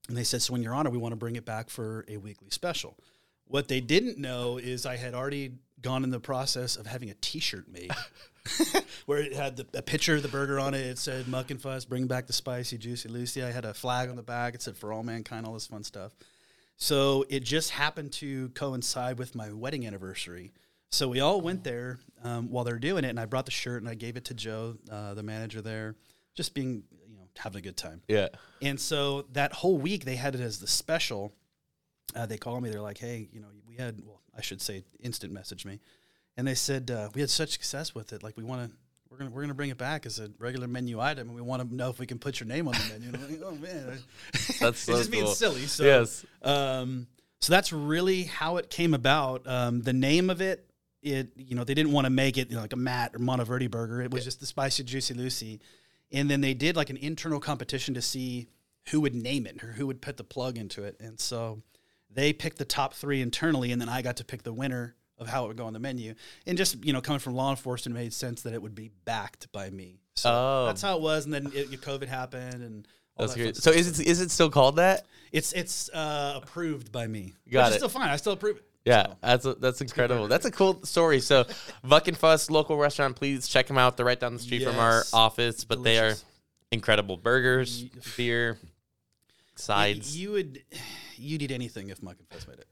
and 0.10 0.18
they 0.18 0.24
said, 0.24 0.42
so 0.42 0.56
in 0.56 0.62
your 0.64 0.74
honor, 0.74 0.90
we 0.90 0.98
want 0.98 1.14
to 1.14 1.18
bring 1.18 1.36
it 1.36 1.46
back 1.46 1.70
for 1.70 2.04
a 2.08 2.18
weekly 2.18 2.50
special. 2.50 2.98
What 3.46 3.68
they 3.68 3.80
didn't 3.82 4.18
know 4.18 4.58
is 4.58 4.86
I 4.86 4.96
had 4.98 5.14
already 5.14 5.54
gone 5.82 6.04
in 6.04 6.10
the 6.10 6.20
process 6.20 6.76
of 6.76 6.88
having 6.88 7.10
a 7.10 7.14
T-shirt 7.16 7.68
made, 7.72 7.92
where 9.06 9.20
it 9.20 9.34
had 9.34 9.58
the, 9.58 9.68
a 9.74 9.82
picture 9.82 10.16
of 10.16 10.22
the 10.24 10.28
burger 10.30 10.60
on 10.60 10.74
it. 10.74 10.82
It 10.82 10.98
said 10.98 11.28
"Muck 11.28 11.52
and 11.52 11.62
Fuss, 11.62 11.86
bring 11.86 12.08
back 12.08 12.28
the 12.28 12.34
spicy, 12.34 12.78
juicy 12.78 13.08
Lucy." 13.10 13.44
I 13.44 13.52
had 13.52 13.64
a 13.66 13.74
flag 13.74 14.10
on 14.10 14.16
the 14.16 14.24
back. 14.24 14.56
It 14.56 14.62
said 14.62 14.76
"For 14.78 14.92
all 14.92 15.04
mankind," 15.04 15.46
all 15.46 15.54
this 15.54 15.68
fun 15.68 15.84
stuff. 15.84 16.14
So 16.78 17.26
it 17.30 17.42
just 17.44 17.70
happened 17.70 18.12
to 18.14 18.50
coincide 18.50 19.18
with 19.18 19.36
my 19.36 19.52
wedding 19.52 19.86
anniversary. 19.88 20.52
So 20.94 21.08
we 21.08 21.22
all 21.22 21.42
went 21.42 21.64
there 21.64 21.98
um, 22.24 22.52
while 22.52 22.64
they're 22.64 22.78
doing 22.78 23.04
it, 23.04 23.10
and 23.10 23.20
I 23.20 23.26
brought 23.26 23.46
the 23.46 23.52
shirt 23.52 23.82
and 23.82 23.90
I 23.90 23.96
gave 23.96 24.16
it 24.16 24.26
to 24.26 24.36
Joe, 24.36 24.78
uh, 24.92 25.16
the 25.16 25.24
manager 25.24 25.60
there, 25.60 25.96
just 26.36 26.54
being, 26.54 26.84
you 27.10 27.16
know, 27.16 27.24
having 27.36 27.58
a 27.58 27.62
good 27.62 27.76
time. 27.76 28.04
Yeah. 28.08 28.28
And 28.62 28.80
so 28.80 29.26
that 29.34 29.54
whole 29.54 29.80
week 29.80 30.06
they 30.06 30.16
had 30.16 30.36
it 30.36 30.42
as 30.42 30.60
the 30.60 30.68
special. 30.68 31.34
Uh, 32.16 32.28
they 32.28 32.38
called 32.38 32.62
me. 32.62 32.70
They're 32.70 32.80
like, 32.80 33.00
"Hey, 33.00 33.28
you 33.34 33.42
know, 33.42 33.48
we 33.68 33.76
had 33.76 34.02
well, 34.06 34.22
I 34.38 34.42
should 34.42 34.62
say, 34.62 34.84
instant 35.00 35.34
message 35.34 35.66
me," 35.66 35.80
and 36.38 36.48
they 36.48 36.54
said 36.54 36.92
uh, 36.92 37.10
we 37.16 37.22
had 37.22 37.32
such 37.32 37.50
success 37.50 37.96
with 37.96 38.14
it. 38.14 38.22
Like, 38.22 38.38
we 38.38 38.44
want 38.44 38.70
to, 38.70 38.78
we're 39.10 39.18
gonna, 39.18 39.32
we're 39.32 39.42
gonna 39.42 39.56
bring 39.56 39.72
it 39.72 39.80
back 39.80 40.06
as 40.06 40.20
a 40.20 40.30
regular 40.38 40.68
menu 40.68 41.00
item, 41.02 41.28
and 41.30 41.36
we 41.36 41.42
want 41.42 41.68
to 41.68 41.76
know 41.76 41.90
if 41.90 41.98
we 41.98 42.06
can 42.06 42.20
put 42.20 42.40
your 42.40 42.48
name 42.48 42.68
on 42.68 42.76
the 42.76 42.94
menu. 42.94 43.08
And 43.08 43.18
I'm 43.18 43.32
like, 43.32 43.42
oh 43.44 43.56
man, 43.56 43.98
That's 44.60 44.80
so 44.80 44.96
just 44.96 45.10
being 45.10 45.24
cool. 45.24 45.34
silly. 45.34 45.66
So 45.66 45.84
yes. 45.84 46.24
um, 46.44 47.08
so 47.42 47.52
that's 47.52 47.74
really 47.74 48.24
how 48.24 48.58
it 48.58 48.70
came 48.70 48.94
about. 48.94 49.48
Um, 49.48 49.82
the 49.82 49.92
name 49.92 50.30
of 50.30 50.40
it, 50.40 50.70
it 51.04 51.30
you 51.36 51.56
know 51.56 51.64
they 51.64 51.74
didn't 51.74 51.92
want 51.92 52.06
to 52.06 52.10
make 52.10 52.38
it 52.38 52.50
you 52.50 52.56
know, 52.56 52.62
like 52.62 52.74
a 52.74 52.78
Matt 52.78 53.14
or 53.16 53.20
Monteverde 53.20 53.68
burger. 53.68 54.02
It 54.02 54.12
was 54.12 54.24
just 54.24 54.40
the 54.40 54.46
spicy 54.46 54.84
juicy 54.84 55.14
Lucy, 55.14 55.60
and 56.12 56.30
then 56.30 56.42
they 56.42 56.54
did 56.54 56.76
like 56.76 56.90
an 56.90 56.98
internal 56.98 57.40
competition 57.40 57.94
to 57.96 58.02
see 58.02 58.48
who 58.90 59.02
would 59.02 59.16
name 59.16 59.46
it 59.46 59.64
or 59.64 59.68
who 59.74 59.88
would 59.88 60.02
put 60.02 60.18
the 60.18 60.24
plug 60.24 60.58
into 60.58 60.84
it. 60.84 60.98
And 61.00 61.20
so 61.20 61.62
they 62.10 62.34
picked 62.34 62.58
the 62.58 62.66
top 62.66 62.94
three 62.94 63.22
internally, 63.22 63.72
and 63.72 63.82
then 63.82 63.90
I 63.90 64.02
got 64.02 64.18
to 64.18 64.26
pick 64.26 64.44
the 64.44 64.54
winner 64.54 64.96
of 65.18 65.28
how 65.28 65.46
it 65.46 65.48
would 65.50 65.58
go 65.58 65.66
on 65.66 65.74
the 65.74 65.80
menu. 65.80 66.16
And 66.46 66.58
just 66.58 66.84
you 66.84 66.92
know 66.94 67.02
coming 67.02 67.20
from 67.20 67.36
law 67.36 67.50
enforcement, 67.50 67.96
it 67.98 68.00
made 68.02 68.14
sense 68.14 68.42
that 68.44 68.54
it 68.54 68.62
would 68.62 68.76
be 68.76 68.92
backed 69.06 69.52
by 69.52 69.70
me. 69.70 70.00
So 70.16 70.30
Oh. 70.32 70.66
that's 70.68 70.82
how 70.82 70.96
it 70.98 71.02
was. 71.02 71.26
And 71.26 71.34
then 71.34 71.52
it, 71.54 71.70
COVID 71.82 72.08
happened, 72.08 72.62
and 72.64 72.88
That's 73.18 73.34
that 73.34 73.38
fun 73.38 73.44
great. 73.46 73.56
stuff. 73.58 73.74
So 73.74 73.80
is 73.80 74.00
it 74.00 74.06
is 74.08 74.22
it 74.22 74.32
still 74.32 74.50
called 74.50 74.76
that? 74.78 75.06
It's 75.32 75.54
it's 75.54 75.90
uh, 75.90 76.40
approved 76.44 76.92
by 76.92 77.08
me. 77.08 77.34
Got 77.50 77.60
Which 77.66 77.70
is 77.70 77.76
it. 77.76 77.80
still 77.80 77.90
fine. 77.90 78.10
I 78.10 78.16
still 78.18 78.34
approve 78.34 78.58
it. 78.58 78.64
Yeah, 78.86 79.06
So, 79.08 79.16
that's 79.22 79.46
a, 79.46 79.54
that's 79.56 79.82
incredible. 79.82 80.28
That's 80.28 80.46
a 80.46 80.52
cool 80.52 80.84
story. 80.84 81.22
So, 81.22 81.46
Muck 81.84 82.08
and 82.10 82.18
Fuss 82.18 82.50
local 82.50 82.78
restaurant. 82.78 83.16
Please 83.16 83.48
check 83.48 83.68
them 83.68 83.78
out. 83.78 83.96
They're 83.96 84.06
right 84.06 84.20
down 84.20 84.34
the 84.34 84.40
street 84.40 84.64
from 84.64 84.78
our 84.78 85.04
office, 85.14 85.64
but 85.64 85.84
they 85.84 86.00
are 86.00 86.16
incredible 86.72 87.16
burgers, 87.16 87.84
beer, 88.18 88.58
sides. 89.56 90.18
You 90.18 90.32
would 90.32 90.64
you'd 91.18 91.42
eat 91.42 91.52
anything 91.52 91.90
if 91.90 92.04
Muck 92.04 92.18
and 92.20 92.28
Fuss 92.28 92.48
made 92.48 92.60
it. 92.60 92.68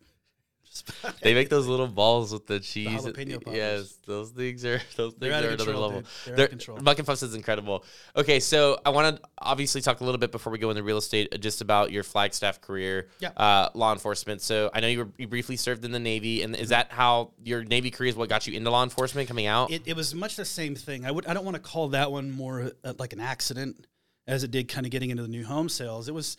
They 1.22 1.34
make 1.34 1.50
those 1.50 1.68
little 1.68 1.88
balls 1.88 2.32
with 2.34 2.48
the 2.48 2.60
cheese. 2.60 2.88
jalapeno 2.90 3.36
poppers. 3.44 3.54
yes, 3.56 3.98
those 4.06 4.30
things 4.32 4.64
are 4.66 4.82
those 4.96 5.14
They're 5.16 5.32
things 5.32 5.46
are 5.46 5.54
another 5.54 5.76
level. 5.78 6.04
They're 6.26 6.36
They're- 6.36 6.48
control. 6.48 6.80
Muck 6.80 6.98
and 6.98 7.06
Fuss 7.06 7.22
is 7.24 7.36
incredible. 7.36 7.84
Okay, 8.16 8.40
so 8.40 8.80
I 8.86 8.90
want 8.90 9.18
to 9.18 9.22
obviously 9.38 9.82
talk 9.82 10.02
a 10.02 10.04
little 10.04 10.18
bit 10.20 10.32
before 10.32 10.52
we 10.52 10.58
go 10.60 10.70
into 10.70 10.84
real 10.84 10.98
estate, 10.98 11.30
uh, 11.34 11.38
just 11.38 11.62
about 11.62 11.92
your 11.92 12.04
Flagstaff 12.04 12.62
career, 12.62 13.08
Yeah. 13.20 13.30
uh, 13.38 13.70
law 13.74 13.92
enforcement. 13.94 14.42
So 14.42 14.70
I 14.74 14.80
know 14.80 14.88
you 14.88 15.00
were 15.00 15.10
you 15.18 15.28
briefly 15.28 15.56
served 15.58 15.84
in 15.86 15.92
the 15.92 16.00
Navy, 16.00 16.42
and 16.44 16.56
is 16.56 16.70
that 16.70 16.92
how 16.92 17.32
your 17.44 17.64
Navy 17.64 17.92
career 17.92 18.10
is 18.10 18.16
what 18.16 18.30
got 18.30 18.48
you 18.48 18.54
into 18.58 18.70
law 18.72 18.84
enforcement 18.84 19.28
coming 19.28 19.46
out? 19.48 19.72
It, 19.72 19.84
it 19.86 19.96
was 19.96 20.16
much 20.16 20.36
the 20.36 20.46
same 20.46 20.76
thing. 20.76 21.06
I 21.06 21.12
would 21.12 21.26
I 21.28 21.34
don't 21.34 21.46
want 21.46 21.56
to 21.56 21.62
call 21.62 21.90
that 21.90 22.12
one 22.12 22.32
more 22.32 22.72
uh, 22.84 22.94
like 22.98 23.14
an 23.14 23.20
accident 23.20 23.86
as 24.28 24.44
it 24.44 24.52
did 24.52 24.68
kind 24.70 24.86
of 24.86 24.92
getting 24.92 25.10
into 25.10 25.24
the 25.24 25.30
new 25.30 25.46
home 25.46 25.68
sales. 25.68 26.08
It 26.08 26.14
was, 26.14 26.38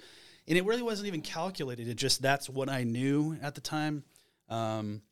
and 0.49 0.57
it 0.57 0.65
really 0.65 0.83
wasn't 0.83 1.09
even 1.09 1.21
calculated. 1.21 1.89
It 1.89 1.95
just 1.97 2.23
that's 2.23 2.49
what 2.49 2.69
I 2.69 2.85
knew 2.85 3.37
at 3.43 3.55
the 3.55 3.61
time. 3.61 4.05
Um, 4.53 5.03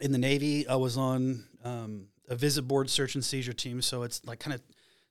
in 0.00 0.12
the 0.12 0.18
Navy, 0.18 0.66
I 0.66 0.76
was 0.76 0.96
on 0.96 1.44
um, 1.64 2.06
a 2.28 2.34
visit 2.34 2.62
board 2.62 2.88
search 2.88 3.14
and 3.14 3.24
seizure 3.24 3.52
team, 3.52 3.82
so 3.82 4.02
it's 4.02 4.24
like 4.24 4.40
kind 4.40 4.54
of 4.54 4.62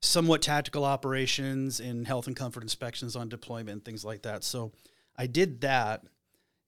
somewhat 0.01 0.41
tactical 0.41 0.85
operations 0.85 1.79
and 1.79 2.07
health 2.07 2.27
and 2.27 2.35
comfort 2.35 2.63
inspections 2.63 3.15
on 3.15 3.29
deployment 3.29 3.69
and 3.69 3.85
things 3.85 4.03
like 4.05 4.21
that. 4.23 4.43
So 4.43 4.71
I 5.17 5.27
did 5.27 5.61
that, 5.61 6.03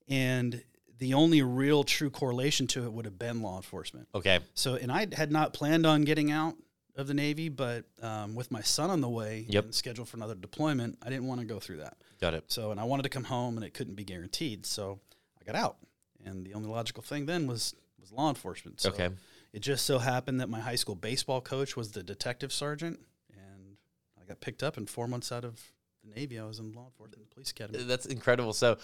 and 0.07 0.63
the 0.99 1.13
only 1.15 1.41
real 1.41 1.83
true 1.83 2.09
correlation 2.11 2.67
to 2.67 2.83
it 2.83 2.93
would 2.93 3.05
have 3.05 3.17
been 3.17 3.41
law 3.41 3.55
enforcement. 3.57 4.07
okay, 4.13 4.39
So, 4.53 4.75
and 4.75 4.91
I 4.91 5.07
had 5.13 5.31
not 5.31 5.53
planned 5.53 5.85
on 5.85 6.03
getting 6.03 6.29
out 6.29 6.55
of 6.95 7.07
the 7.07 7.13
Navy, 7.15 7.49
but 7.49 7.85
um, 8.03 8.35
with 8.35 8.51
my 8.51 8.61
son 8.61 8.89
on 8.91 9.01
the 9.01 9.09
way 9.09 9.45
Yep. 9.47 9.63
and 9.63 9.73
scheduled 9.75 10.09
for 10.09 10.17
another 10.17 10.35
deployment, 10.35 10.99
I 11.01 11.09
didn't 11.09 11.25
want 11.25 11.39
to 11.39 11.47
go 11.47 11.59
through 11.59 11.77
that. 11.77 11.97
got 12.19 12.33
it. 12.35 12.51
So, 12.51 12.69
and 12.69 12.79
I 12.79 12.83
wanted 12.83 13.03
to 13.03 13.09
come 13.09 13.23
home, 13.23 13.55
and 13.57 13.65
it 13.65 13.73
couldn't 13.73 13.95
be 13.95 14.03
guaranteed. 14.03 14.65
So, 14.65 14.99
I 15.39 15.43
got 15.45 15.55
out, 15.55 15.77
and 16.25 16.45
the 16.45 16.53
only 16.53 16.69
logical 16.69 17.03
thing 17.03 17.25
then 17.25 17.47
was 17.47 17.75
was 17.99 18.11
law 18.11 18.29
enforcement. 18.29 18.81
So 18.81 18.89
Okay. 18.89 19.09
It 19.53 19.59
just 19.59 19.85
so 19.85 19.99
happened 19.99 20.39
that 20.39 20.47
my 20.49 20.61
high 20.61 20.75
school 20.75 20.95
baseball 20.95 21.41
coach 21.41 21.75
was 21.75 21.91
the 21.91 22.03
detective 22.03 22.53
sergeant, 22.53 22.99
and 23.33 23.75
I 24.19 24.23
got 24.25 24.39
picked 24.39 24.63
up. 24.63 24.77
And 24.77 24.89
four 24.89 25.07
months 25.07 25.29
out 25.31 25.43
of 25.43 25.59
the 26.03 26.15
Navy, 26.15 26.39
I 26.39 26.45
was 26.45 26.59
in 26.59 26.71
law 26.71 26.85
enforcement, 26.85 27.29
police 27.31 27.51
academy. 27.51 27.83
That's 27.83 28.05
incredible. 28.05 28.53
So 28.53 28.77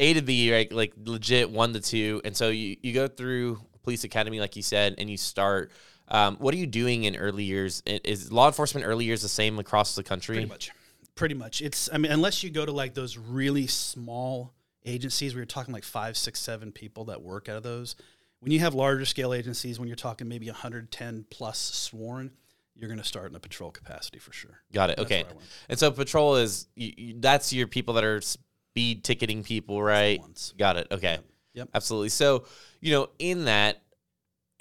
A 0.00 0.14
to 0.14 0.22
B, 0.22 0.52
right? 0.52 0.70
Like 0.72 0.92
legit 1.04 1.50
one 1.50 1.72
to 1.74 1.80
two, 1.80 2.20
and 2.24 2.36
so 2.36 2.48
you 2.50 2.76
you 2.82 2.92
go 2.92 3.06
through 3.06 3.60
police 3.84 4.02
academy, 4.04 4.40
like 4.40 4.56
you 4.56 4.62
said, 4.62 4.96
and 4.98 5.08
you 5.08 5.16
start. 5.16 5.70
Um, 6.08 6.36
what 6.38 6.52
are 6.52 6.58
you 6.58 6.66
doing 6.66 7.04
in 7.04 7.14
early 7.16 7.44
years? 7.44 7.82
Is 7.86 8.32
law 8.32 8.48
enforcement 8.48 8.86
early 8.86 9.04
years 9.04 9.22
the 9.22 9.28
same 9.28 9.58
across 9.60 9.94
the 9.94 10.02
country? 10.02 10.34
Pretty 10.34 10.48
much. 10.48 10.70
Pretty 11.14 11.34
much. 11.34 11.62
It's 11.62 11.88
I 11.92 11.98
mean, 11.98 12.10
unless 12.10 12.42
you 12.42 12.50
go 12.50 12.66
to 12.66 12.72
like 12.72 12.94
those 12.94 13.16
really 13.16 13.68
small 13.68 14.52
agencies 14.84 15.34
where 15.34 15.40
you're 15.40 15.46
talking 15.46 15.72
like 15.74 15.84
five, 15.84 16.16
six, 16.16 16.40
seven 16.40 16.72
people 16.72 17.04
that 17.06 17.22
work 17.22 17.48
out 17.48 17.56
of 17.56 17.62
those. 17.62 17.96
When 18.40 18.50
you 18.52 18.58
have 18.60 18.74
larger 18.74 19.04
scale 19.04 19.32
agencies, 19.34 19.78
when 19.78 19.88
you're 19.88 19.96
talking 19.96 20.28
maybe 20.28 20.46
110 20.46 21.26
plus 21.30 21.58
sworn, 21.58 22.32
you're 22.74 22.88
going 22.88 22.98
to 23.00 23.06
start 23.06 23.30
in 23.30 23.36
a 23.36 23.40
patrol 23.40 23.70
capacity 23.70 24.18
for 24.18 24.32
sure. 24.32 24.62
Got 24.72 24.90
it. 24.90 24.96
That's 24.96 25.06
Okay. 25.06 25.22
where 25.22 25.32
I 25.32 25.34
went. 25.36 25.48
And 25.68 25.78
so 25.78 25.90
patrol 25.90 26.36
is 26.36 26.66
you, 26.74 26.92
you, 26.96 27.14
that's 27.18 27.52
your 27.52 27.66
people 27.68 27.94
that 27.94 28.04
are 28.04 28.20
speed 28.20 29.04
ticketing 29.04 29.44
people, 29.44 29.80
right? 29.82 30.20
Got 30.58 30.76
it. 30.78 30.88
Okay. 30.90 31.18
Yep. 31.54 31.68
Absolutely. 31.74 32.08
So, 32.08 32.44
you 32.80 32.92
know, 32.92 33.10
in 33.18 33.44
that, 33.44 33.82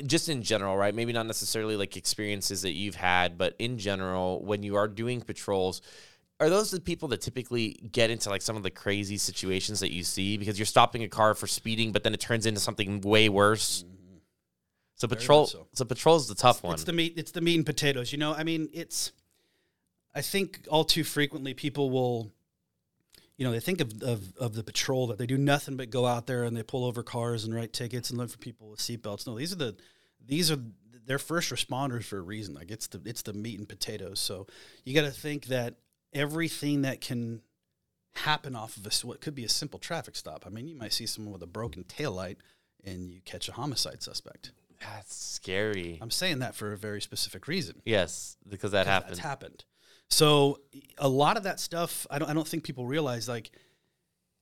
just 0.06 0.30
in 0.30 0.44
general, 0.44 0.76
right? 0.76 0.94
Maybe 0.94 1.14
not 1.14 1.26
necessarily 1.26 1.76
like 1.78 1.96
experiences 1.96 2.64
that 2.64 2.74
you've 2.74 2.96
had, 2.96 3.38
but 3.38 3.56
in 3.60 3.78
general, 3.78 4.44
when 4.44 4.62
you 4.64 4.76
are 4.76 4.88
doing 4.88 5.22
patrols, 5.22 5.82
are 6.42 6.50
those 6.50 6.72
the 6.72 6.80
people 6.80 7.08
that 7.10 7.22
typically 7.22 7.80
get 7.92 8.10
into 8.10 8.30
like 8.30 8.42
some 8.42 8.58
of 8.58 8.64
the 8.64 8.72
crazy 8.72 9.18
situations 9.18 9.80
that 9.80 9.94
you 9.94 10.04
see 10.04 10.38
because 10.38 10.58
you're 10.58 10.66
stopping 10.66 11.04
a 11.04 11.08
car 11.08 11.36
for 11.36 11.46
speeding, 11.46 11.92
but 11.92 12.04
then 12.04 12.16
it 12.16 12.20
turns 12.20 12.48
into 12.48 12.60
something 12.60 13.00
way 13.02 13.30
worse? 13.30 13.84
Mm-hmm. 13.84 14.18
So 14.96 15.08
Very 15.08 15.20
patrol, 15.20 15.46
so. 15.46 15.68
so. 15.74 15.86
patrol 15.86 16.16
is 16.16 16.28
the 16.28 16.34
tough 16.34 16.64
one. 16.64 16.74
It's 16.74 16.84
the 16.84 16.94
meat. 16.94 17.14
It's 17.16 17.32
the 17.32 17.42
meat 17.42 17.58
and 17.58 17.66
potatoes. 17.66 18.12
You 18.12 18.18
know, 18.18 18.34
I 18.34 18.44
mean, 18.44 18.70
it's. 18.74 19.12
I 20.14 20.22
think 20.22 20.66
all 20.70 20.84
too 20.84 21.04
frequently 21.04 21.54
people 21.54 21.90
will, 21.90 22.34
you 23.38 23.46
know, 23.46 23.52
they 23.52 23.60
think 23.60 23.80
of, 23.80 24.02
of 24.02 24.36
of 24.38 24.56
the 24.56 24.64
patrol 24.64 25.08
that 25.08 25.20
they 25.20 25.28
do 25.28 25.38
nothing 25.38 25.78
but 25.78 25.92
go 25.92 26.08
out 26.08 26.26
there 26.26 26.44
and 26.44 26.58
they 26.58 26.64
pull 26.64 26.86
over 26.86 27.04
cars 27.04 27.46
and 27.46 27.54
write 27.54 27.72
tickets 27.72 28.10
and 28.10 28.18
look 28.18 28.32
for 28.32 28.40
people 28.40 28.72
with 28.72 28.80
seatbelts. 28.80 29.28
No, 29.28 29.38
these 29.38 29.54
are 29.54 29.58
the, 29.58 29.76
these 30.26 30.52
are 30.52 30.58
they're 31.06 31.20
first 31.20 31.52
responders 31.52 32.04
for 32.04 32.18
a 32.18 32.22
reason. 32.22 32.56
Like 32.56 32.72
it's 32.72 32.88
the 32.88 33.00
it's 33.06 33.22
the 33.22 33.34
meat 33.34 33.60
and 33.60 33.70
potatoes. 33.70 34.20
So 34.20 34.48
you 34.86 34.96
got 34.96 35.04
to 35.04 35.12
think 35.12 35.46
that 35.46 35.76
everything 36.14 36.82
that 36.82 37.02
can 37.02 37.42
happen 38.16 38.56
off 38.56 38.78
of 38.78 38.86
a, 38.86 39.08
what 39.08 39.22
could 39.22 39.36
be 39.36 39.46
a 39.46 39.50
simple 39.50 39.80
traffic 39.80 40.16
stop. 40.16 40.44
I 40.46 40.50
mean, 40.50 40.68
you 40.68 40.76
might 40.76 40.94
see 40.94 41.06
someone 41.06 41.34
with 41.34 41.44
a 41.44 41.48
broken 41.48 41.84
taillight 41.84 42.38
and 42.84 43.10
you 43.10 43.22
catch 43.24 43.48
a 43.48 43.54
homicide 43.54 44.04
suspect. 44.04 44.52
That's 44.82 45.16
scary. 45.16 46.00
I'm 46.02 46.12
saying 46.12 46.40
that 46.40 46.56
for 46.56 46.74
a 46.74 46.78
very 46.78 47.02
specific 47.02 47.48
reason. 47.48 47.82
yes, 47.86 48.38
because 48.48 48.72
that 48.72 48.88
happened. 48.88 49.12
That's 49.12 49.20
happened. 49.20 49.66
So 50.10 50.60
a 50.98 51.08
lot 51.08 51.38
of 51.38 51.44
that 51.44 51.60
stuff, 51.60 52.06
I 52.10 52.20
don't, 52.20 52.30
I 52.30 52.34
don't 52.34 52.48
think 52.48 52.64
people 52.64 52.86
realize 52.86 53.30
like 53.30 53.52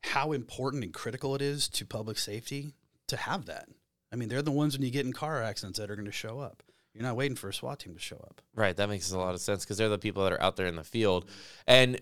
how 0.03 0.31
important 0.31 0.83
and 0.83 0.93
critical 0.93 1.35
it 1.35 1.41
is 1.41 1.67
to 1.69 1.85
public 1.85 2.17
safety 2.17 2.73
to 3.07 3.17
have 3.17 3.45
that. 3.45 3.67
I 4.11 4.15
mean, 4.15 4.29
they're 4.29 4.41
the 4.41 4.51
ones 4.51 4.75
when 4.75 4.85
you 4.85 4.91
get 4.91 5.05
in 5.05 5.13
car 5.13 5.43
accidents 5.43 5.77
that 5.77 5.91
are 5.91 5.95
going 5.95 6.05
to 6.05 6.11
show 6.11 6.39
up. 6.39 6.63
You're 6.99 7.07
not 7.07 7.15
waiting 7.15 7.37
for 7.37 7.47
a 7.47 7.53
SWAT 7.53 7.79
team 7.79 7.93
to 7.93 7.99
show 7.99 8.17
up. 8.17 8.41
Right, 8.53 8.75
that 8.75 8.89
makes 8.89 9.09
a 9.13 9.17
lot 9.17 9.33
of 9.33 9.39
sense 9.39 9.63
because 9.63 9.77
they're 9.77 9.87
the 9.87 9.97
people 9.97 10.23
that 10.25 10.33
are 10.33 10.41
out 10.41 10.57
there 10.57 10.67
in 10.67 10.75
the 10.75 10.83
field, 10.83 11.29
and 11.65 12.01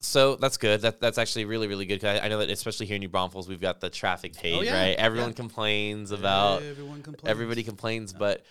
so 0.00 0.36
that's 0.36 0.56
good. 0.56 0.80
That 0.80 1.00
that's 1.02 1.18
actually 1.18 1.44
really 1.44 1.66
really 1.68 1.84
good. 1.84 2.00
'cause 2.00 2.18
I, 2.18 2.24
I 2.24 2.28
know 2.28 2.38
that 2.38 2.48
especially 2.48 2.86
here 2.86 2.94
in 2.96 3.00
New 3.00 3.10
Braunfels, 3.10 3.46
we've 3.46 3.60
got 3.60 3.80
the 3.80 3.90
traffic 3.90 4.32
oh, 4.38 4.40
page. 4.40 4.58
Oh, 4.60 4.62
yeah, 4.62 4.80
Right, 4.86 4.96
everyone 4.96 5.30
yeah. 5.30 5.34
complains 5.34 6.12
about. 6.12 6.62
everyone 6.62 7.02
complains. 7.02 7.30
Everybody 7.30 7.62
complains, 7.62 8.14
but 8.14 8.42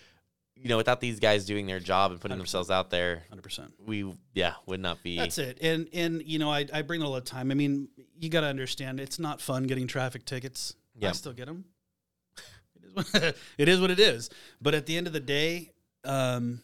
you 0.54 0.68
know, 0.68 0.76
without 0.76 1.00
these 1.00 1.18
guys 1.18 1.46
doing 1.46 1.66
their 1.66 1.80
job 1.80 2.12
and 2.12 2.20
putting 2.20 2.36
100%. 2.36 2.38
themselves 2.40 2.70
out 2.70 2.90
there, 2.90 3.24
hundred 3.28 3.42
percent. 3.42 3.72
we 3.84 4.08
yeah 4.34 4.54
would 4.66 4.78
not 4.78 5.02
be. 5.02 5.16
That's 5.16 5.38
it. 5.38 5.58
And 5.60 5.88
and 5.92 6.22
you 6.24 6.38
know, 6.38 6.52
I, 6.52 6.66
I 6.72 6.82
bring 6.82 7.00
it 7.00 7.04
all 7.04 7.14
the 7.14 7.20
time. 7.22 7.50
I 7.50 7.54
mean, 7.54 7.88
you 8.16 8.28
got 8.28 8.42
to 8.42 8.46
understand, 8.46 9.00
it's 9.00 9.18
not 9.18 9.40
fun 9.40 9.64
getting 9.64 9.88
traffic 9.88 10.24
tickets. 10.24 10.76
I 11.02 11.10
still 11.12 11.32
get 11.32 11.46
them. 11.46 11.64
It 12.96 13.08
is, 13.08 13.14
what, 13.14 13.36
it 13.58 13.68
is 13.68 13.80
what 13.80 13.90
it 13.90 14.00
is. 14.00 14.30
But 14.60 14.74
at 14.74 14.86
the 14.86 14.96
end 14.96 15.06
of 15.06 15.12
the 15.12 15.20
day, 15.20 15.72
um, 16.04 16.62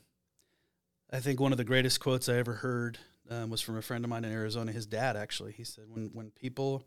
I 1.13 1.21
think 1.21 1.41
one 1.41 1.53
of 1.53 1.59
the 1.59 1.65
greatest 1.65 2.01
quotes 2.01 2.29
I 2.29 2.35
ever 2.35 2.55
heard 2.55 2.99
um, 3.31 3.51
was 3.51 3.61
from 3.61 3.77
a 3.77 3.83
friend 3.83 4.05
of 4.05 4.11
mine 4.11 4.25
in 4.25 4.33
Arizona. 4.33 4.73
His 4.73 4.87
dad 4.87 5.17
actually. 5.17 5.53
He 5.53 5.65
said, 5.65 5.85
"When 5.89 6.11
when 6.13 6.31
people 6.31 6.85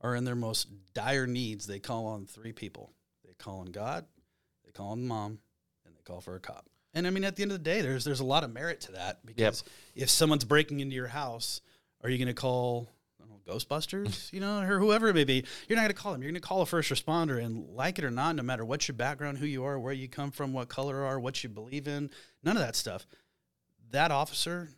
are 0.00 0.14
in 0.14 0.24
their 0.24 0.34
most 0.34 0.68
dire 0.92 1.26
needs, 1.26 1.66
they 1.66 1.78
call 1.78 2.06
on 2.06 2.26
three 2.26 2.52
people. 2.52 2.92
They 3.26 3.34
call 3.34 3.60
on 3.60 3.66
God, 3.66 4.06
they 4.64 4.72
call 4.72 4.90
on 4.90 5.06
mom, 5.06 5.38
and 5.84 5.94
they 5.94 6.02
call 6.02 6.20
for 6.20 6.36
a 6.36 6.40
cop." 6.40 6.68
And 6.92 7.06
I 7.06 7.10
mean, 7.10 7.24
at 7.24 7.36
the 7.36 7.42
end 7.42 7.52
of 7.52 7.58
the 7.58 7.64
day, 7.64 7.80
there's 7.80 8.04
there's 8.04 8.20
a 8.20 8.24
lot 8.24 8.44
of 8.44 8.52
merit 8.52 8.80
to 8.82 8.92
that 8.92 9.24
because 9.26 9.64
if 9.94 10.08
someone's 10.08 10.44
breaking 10.44 10.80
into 10.80 10.94
your 10.94 11.08
house, 11.08 11.60
are 12.02 12.10
you 12.10 12.18
going 12.18 12.28
to 12.28 12.34
call 12.34 12.54
I 12.78 12.82
don't 12.82 12.86
know, 12.86 12.93
Ghostbusters, 13.46 14.32
you 14.32 14.40
know, 14.40 14.60
or 14.60 14.78
whoever 14.78 15.08
it 15.08 15.14
may 15.14 15.24
be? 15.24 15.44
You're 15.68 15.76
not 15.76 15.82
going 15.82 15.94
to 15.94 15.94
call 15.94 16.12
them. 16.12 16.22
You're 16.22 16.30
going 16.30 16.40
to 16.40 16.46
call 16.46 16.62
a 16.62 16.66
first 16.66 16.90
responder, 16.90 17.42
and 17.42 17.68
like 17.74 17.98
it 17.98 18.04
or 18.04 18.10
not, 18.10 18.36
no 18.36 18.42
matter 18.42 18.64
what 18.64 18.88
your 18.88 18.94
background, 18.94 19.38
who 19.38 19.46
you 19.46 19.64
are, 19.64 19.78
where 19.78 19.92
you 19.92 20.08
come 20.08 20.30
from, 20.30 20.52
what 20.52 20.68
color 20.68 21.00
you 21.00 21.06
are, 21.06 21.20
what 21.20 21.42
you 21.42 21.50
believe 21.50 21.86
in, 21.86 22.10
none 22.42 22.56
of 22.56 22.62
that 22.62 22.76
stuff. 22.76 23.06
That 23.90 24.10
officer 24.10 24.70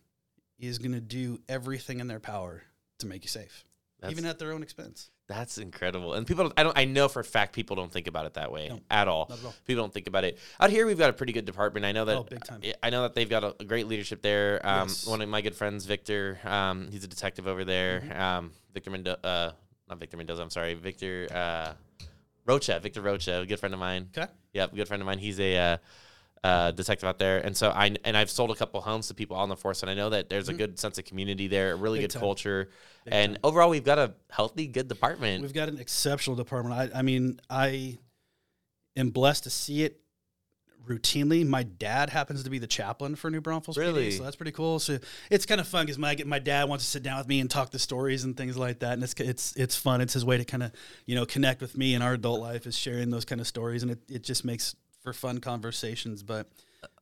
is 0.59 0.79
going 0.79 0.93
to 0.93 1.01
do 1.01 1.39
everything 1.47 1.99
in 1.99 2.07
their 2.07 2.19
power 2.19 2.63
to 2.99 3.07
make 3.07 3.23
you 3.23 3.29
safe, 3.29 3.63
That's, 3.99 4.11
even 4.11 4.25
at 4.25 4.39
their 4.39 4.51
own 4.51 4.63
expense. 4.63 5.09
That's 5.27 5.57
incredible, 5.57 6.13
and 6.13 6.25
people. 6.25 6.51
I 6.55 6.63
don't. 6.63 6.77
I 6.77 6.85
know 6.85 7.07
for 7.09 7.19
a 7.19 7.23
fact 7.23 7.53
people 7.53 7.75
don't 7.75 7.91
think 7.91 8.07
about 8.07 8.25
it 8.25 8.35
that 8.35 8.51
way 8.51 8.69
No, 8.69 8.79
at 8.89 9.07
all. 9.07 9.27
At 9.29 9.43
all. 9.43 9.53
People 9.65 9.83
don't 9.83 9.93
think 9.93 10.07
about 10.07 10.23
it. 10.23 10.37
Out 10.59 10.69
here, 10.69 10.85
we've 10.85 10.97
got 10.97 11.09
a 11.09 11.13
pretty 11.13 11.33
good 11.33 11.45
department. 11.45 11.85
I 11.85 11.91
know 11.91 12.05
that. 12.05 12.17
Oh, 12.17 12.23
big 12.23 12.43
time. 12.43 12.61
I 12.81 12.89
know 12.89 13.01
that 13.01 13.13
they've 13.13 13.29
got 13.29 13.43
a, 13.43 13.55
a 13.59 13.65
great 13.65 13.87
leadership 13.87 14.21
there. 14.21 14.61
Um, 14.63 14.87
Yes. 14.87 15.05
One 15.05 15.21
of 15.21 15.27
my 15.27 15.41
good 15.41 15.55
friends, 15.55 15.85
Victor, 15.85 16.39
um, 16.45 16.87
he's 16.91 17.03
a 17.03 17.07
detective 17.07 17.45
over 17.47 17.65
there. 17.65 18.01
Mm-hmm. 18.01 18.21
Um, 18.21 18.51
Victor 18.73 18.89
Mendoza, 18.91 19.25
uh, 19.25 19.51
not 19.89 19.99
Victor 19.99 20.15
Mendoza. 20.17 20.41
I'm 20.41 20.49
sorry, 20.49 20.75
Victor 20.75 21.27
uh, 21.33 21.73
Rocha. 22.45 22.79
Victor 22.79 23.01
Rocha, 23.01 23.41
a 23.41 23.45
good 23.45 23.59
friend 23.59 23.73
of 23.73 23.79
mine. 23.79 24.09
Okay. 24.15 24.31
Yep, 24.53 24.75
good 24.75 24.87
friend 24.87 25.01
of 25.01 25.05
mine. 25.07 25.19
He's 25.19 25.39
a 25.39 25.57
uh, 25.57 25.77
uh, 26.43 26.71
detective 26.71 27.07
out 27.09 27.19
there, 27.19 27.39
and 27.39 27.55
so 27.57 27.69
I 27.71 27.95
and 28.03 28.15
I've 28.15 28.29
sold 28.29 28.51
a 28.51 28.55
couple 28.55 28.79
homes 28.81 29.07
to 29.07 29.13
people 29.13 29.35
on 29.37 29.49
the 29.49 29.57
force, 29.57 29.81
and 29.81 29.89
I 29.89 29.93
know 29.95 30.09
that 30.11 30.29
there's 30.29 30.49
a 30.49 30.53
good 30.53 30.77
sense 30.79 30.97
of 30.97 31.05
community 31.05 31.47
there, 31.47 31.73
a 31.73 31.75
really 31.75 31.97
Mm-hmm. 31.99 32.03
Big 32.03 32.09
good 32.09 32.13
time. 32.13 32.19
culture, 32.21 32.69
Big 33.05 33.13
and 33.13 33.33
time. 33.33 33.39
overall, 33.43 33.69
we've 33.69 33.83
got 33.83 33.97
a 33.97 34.13
healthy, 34.29 34.67
good 34.67 34.87
department. 34.87 35.41
We've 35.41 35.53
got 35.53 35.67
an 35.69 35.79
exceptional 35.79 36.35
department. 36.35 36.93
I, 36.93 36.99
I 36.99 37.01
mean, 37.01 37.39
I 37.49 37.97
am 38.95 39.09
blessed 39.09 39.43
to 39.45 39.49
see 39.49 39.83
it 39.83 39.99
routinely. 40.87 41.45
My 41.45 41.63
dad 41.63 42.09
happens 42.11 42.43
to 42.43 42.49
be 42.49 42.59
the 42.59 42.67
chaplain 42.67 43.15
for 43.15 43.29
New 43.29 43.41
Braunfels. 43.41 43.75
PD, 43.75 43.81
Really? 43.81 44.11
so 44.11 44.23
that's 44.23 44.35
pretty 44.35 44.51
cool. 44.53 44.79
So 44.79 44.99
it's 45.29 45.45
kind 45.45 45.59
of 45.59 45.67
fun 45.67 45.85
because 45.85 45.97
my 45.97 46.15
my 46.25 46.39
dad 46.39 46.69
wants 46.69 46.85
to 46.85 46.89
sit 46.91 47.03
down 47.03 47.17
with 47.17 47.27
me 47.27 47.39
and 47.39 47.49
talk 47.49 47.71
the 47.71 47.79
stories 47.79 48.23
and 48.23 48.37
things 48.37 48.55
like 48.57 48.79
that, 48.79 48.93
and 48.93 49.03
it's 49.03 49.13
it's 49.19 49.55
it's 49.55 49.75
fun. 49.75 50.01
It's 50.01 50.13
his 50.13 50.23
way 50.23 50.37
to 50.37 50.45
kind 50.45 50.63
of 50.63 50.71
you 51.05 51.15
know 51.15 51.25
connect 51.25 51.61
with 51.61 51.75
me 51.77 51.93
in 51.93 52.01
our 52.01 52.13
adult 52.13 52.39
life 52.41 52.65
is 52.67 52.77
sharing 52.77 53.09
those 53.09 53.25
kind 53.25 53.41
of 53.41 53.47
stories, 53.47 53.83
and 53.83 53.91
it, 53.91 53.99
it 54.09 54.23
just 54.23 54.45
makes 54.45 54.75
for 55.07 55.13
fun 55.13 55.39
conversations. 55.39 56.21
But 56.21 56.49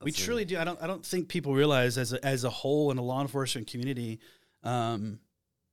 we 0.02 0.12
truly 0.12 0.46
do. 0.46 0.60
I 0.60 0.64
don't 0.64 0.82
I 0.82 0.88
don't 0.88 1.04
think 1.04 1.28
people 1.28 1.56
realize 1.56 1.98
as 1.98 2.14
a, 2.14 2.24
as 2.24 2.44
a 2.44 2.50
whole 2.50 2.92
in 2.92 2.98
the 2.98 3.04
law 3.04 3.22
enforcement 3.22 3.68
community. 3.68 4.20
Um, 4.64 5.20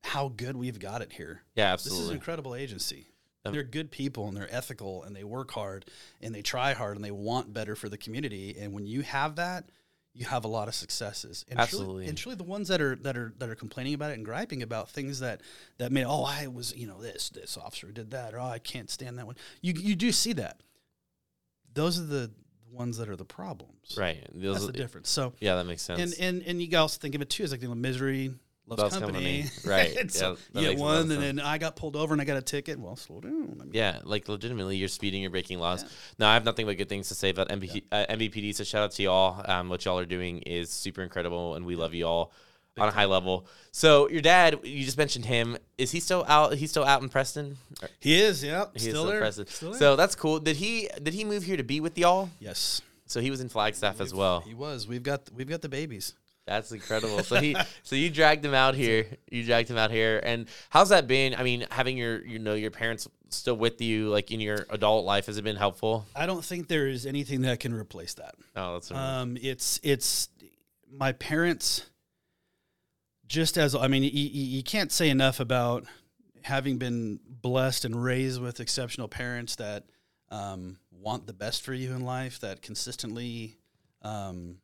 how 0.02 0.28
good 0.28 0.56
we've 0.56 0.80
got 0.80 1.00
it 1.00 1.12
here. 1.12 1.42
yeah, 1.54 1.72
absolutely. 1.72 1.98
This 1.98 2.04
is 2.04 2.10
an 2.10 2.16
incredible 2.16 2.54
agency. 2.56 3.06
Um, 3.44 3.52
they're 3.52 3.62
good 3.62 3.90
people 3.90 4.26
and 4.28 4.36
they're 4.36 4.52
ethical 4.52 5.04
and 5.04 5.14
they 5.14 5.24
work 5.24 5.52
hard 5.52 5.84
and 6.20 6.34
they 6.34 6.42
try 6.42 6.72
hard 6.72 6.96
and 6.96 7.04
they 7.04 7.10
want 7.10 7.52
better 7.52 7.76
for 7.76 7.88
the 7.88 7.96
community. 7.96 8.56
And 8.58 8.72
when 8.72 8.86
you 8.86 9.02
have 9.02 9.36
that, 9.36 9.70
you 10.14 10.26
have 10.26 10.44
a 10.44 10.48
lot 10.48 10.68
of 10.68 10.74
successes. 10.74 11.44
And 11.48 11.60
Absolutely. 11.60 11.92
Truly, 11.92 12.08
and 12.08 12.18
truly, 12.18 12.36
the 12.36 12.44
ones 12.44 12.68
that 12.68 12.80
are 12.80 12.96
that 12.96 13.16
are 13.16 13.32
that 13.38 13.48
are 13.48 13.54
complaining 13.54 13.94
about 13.94 14.10
it 14.10 14.14
and 14.14 14.24
griping 14.24 14.62
about 14.62 14.90
things 14.90 15.20
that 15.20 15.40
that 15.78 15.92
may 15.92 16.04
oh 16.04 16.24
I 16.24 16.48
was 16.48 16.74
you 16.76 16.86
know 16.86 17.00
this 17.00 17.30
this 17.30 17.56
officer 17.56 17.92
did 17.92 18.10
that 18.10 18.34
or 18.34 18.40
oh 18.40 18.46
I 18.46 18.58
can't 18.58 18.90
stand 18.90 19.18
that 19.18 19.26
one. 19.26 19.36
You 19.60 19.74
you 19.74 19.94
do 19.94 20.12
see 20.12 20.32
that. 20.34 20.60
Those 21.74 21.98
are 22.00 22.04
the 22.04 22.30
ones 22.70 22.96
that 22.98 23.08
are 23.08 23.16
the 23.16 23.24
problems. 23.24 23.94
right. 23.98 24.26
Those- 24.34 24.54
That's 24.54 24.66
the 24.66 24.72
difference. 24.72 25.10
So 25.10 25.32
yeah, 25.40 25.56
that 25.56 25.64
makes 25.66 25.82
sense. 25.82 26.00
and 26.00 26.14
and 26.38 26.42
and 26.46 26.62
you 26.62 26.76
also 26.78 26.98
think 26.98 27.14
of 27.14 27.22
it 27.22 27.30
too 27.30 27.44
as 27.44 27.52
like 27.52 27.62
you 27.62 27.68
know, 27.68 27.74
misery 27.74 28.32
loves, 28.66 28.80
Loves 28.82 28.96
company. 28.98 29.42
company. 29.42 29.50
Right. 29.66 30.10
so 30.10 30.36
Yeah, 30.54 30.60
you 30.62 30.68
get 30.70 30.78
a 30.78 30.82
lot 30.82 31.00
of 31.00 31.08
one, 31.08 31.10
and 31.12 31.22
then 31.22 31.40
I 31.40 31.58
got 31.58 31.76
pulled 31.76 31.96
over 31.96 32.14
and 32.14 32.22
I 32.22 32.24
got 32.24 32.36
a 32.38 32.42
ticket. 32.42 32.78
Well, 32.78 32.96
slow 32.96 33.20
down. 33.20 33.58
I 33.60 33.64
mean, 33.64 33.70
Yeah, 33.72 33.98
like 34.04 34.28
legitimately, 34.28 34.76
you're 34.76 34.88
speeding, 34.88 35.20
you're 35.20 35.30
breaking 35.30 35.58
laws. 35.58 35.82
Yeah. 35.82 35.88
No, 36.20 36.26
I 36.28 36.34
have 36.34 36.44
nothing 36.44 36.64
but 36.66 36.76
good 36.78 36.88
things 36.88 37.08
to 37.08 37.14
say 37.14 37.28
about 37.30 37.48
NB, 37.50 37.82
uh, 37.92 38.06
NBPD. 38.08 38.54
So 38.54 38.64
shout 38.64 38.82
out 38.84 38.92
to 38.92 39.02
y'all. 39.02 39.42
Um, 39.50 39.68
what 39.68 39.84
y'all 39.84 39.98
are 39.98 40.06
doing 40.06 40.38
is 40.42 40.70
super 40.70 41.02
incredible, 41.02 41.56
and 41.56 41.66
we 41.66 41.74
love 41.76 41.92
you 41.92 42.06
on 42.78 42.88
a 42.88 42.90
high 42.90 43.04
level. 43.04 43.46
So 43.70 44.08
your 44.08 44.22
dad, 44.22 44.58
you 44.64 44.84
just 44.84 44.96
mentioned 44.98 45.24
him. 45.26 45.56
Is 45.78 45.90
he 45.90 46.00
still 46.00 46.24
out? 46.28 46.54
He's 46.54 46.70
still 46.70 46.84
out 46.84 47.02
in 47.02 47.08
Preston. 47.08 47.56
He 48.00 48.20
is. 48.20 48.42
Yeah, 48.42 48.66
He 48.72 48.78
is 48.78 48.82
still 48.94 49.06
there. 49.06 49.20
Preston. 49.20 49.46
Still. 49.46 49.74
So 49.74 49.96
that's 49.96 50.14
cool. 50.14 50.38
Did 50.40 50.56
he 50.56 50.88
did 51.02 51.14
he 51.14 51.24
move 51.24 51.42
here 51.44 51.56
to 51.56 51.64
be 51.64 51.80
with 51.80 51.98
y'all? 51.98 52.30
yes, 52.38 52.80
So 53.06 53.20
he 53.20 53.30
was 53.30 53.40
in 53.40 53.48
Flagstaff 53.48 54.00
as 54.00 54.12
We've- 54.12 54.18
well. 54.20 54.40
He 54.40 54.54
was. 54.54 54.88
We've 54.88 55.02
got 55.02 55.28
we've 55.34 55.48
got 55.48 55.60
the 55.62 55.68
babies. 55.68 56.14
That's 56.44 56.72
incredible. 56.72 57.22
So 57.22 57.36
he, 57.36 57.54
so 57.84 57.94
you 57.94 58.10
dragged 58.10 58.44
him 58.44 58.52
out 58.54 58.74
here. 58.74 59.06
You 59.30 59.44
dragged 59.44 59.70
him 59.70 59.76
out 59.78 59.92
here, 59.92 60.20
and 60.24 60.46
how's 60.70 60.88
that 60.88 61.06
been? 61.06 61.36
I 61.36 61.44
mean, 61.44 61.64
having 61.70 61.96
your, 61.96 62.24
you 62.26 62.40
know, 62.40 62.54
your 62.54 62.72
parents 62.72 63.06
still 63.28 63.54
with 63.54 63.80
you, 63.80 64.08
like 64.08 64.32
in 64.32 64.40
your 64.40 64.66
adult 64.70 65.04
life, 65.04 65.26
has 65.26 65.38
it 65.38 65.44
been 65.44 65.54
helpful? 65.54 66.04
I 66.16 66.26
don't 66.26 66.44
think 66.44 66.66
there 66.66 66.88
is 66.88 67.06
anything 67.06 67.42
that 67.42 67.60
can 67.60 67.72
replace 67.72 68.14
that. 68.14 68.34
Oh, 68.56 68.72
that's 68.74 68.90
Um, 68.90 69.38
it's 69.40 69.78
it's 69.84 70.30
my 70.90 71.12
parents. 71.12 71.86
Just 73.32 73.56
as 73.56 73.74
I 73.74 73.86
mean, 73.86 74.02
you, 74.02 74.10
you 74.10 74.62
can't 74.62 74.92
say 74.92 75.08
enough 75.08 75.40
about 75.40 75.86
having 76.42 76.76
been 76.76 77.18
blessed 77.26 77.86
and 77.86 78.04
raised 78.04 78.42
with 78.42 78.60
exceptional 78.60 79.08
parents 79.08 79.56
that 79.56 79.84
um, 80.30 80.76
want 80.90 81.26
the 81.26 81.32
best 81.32 81.62
for 81.62 81.72
you 81.72 81.94
in 81.94 82.04
life, 82.04 82.40
that 82.40 82.60
consistently 82.60 83.56
um, 84.02 84.58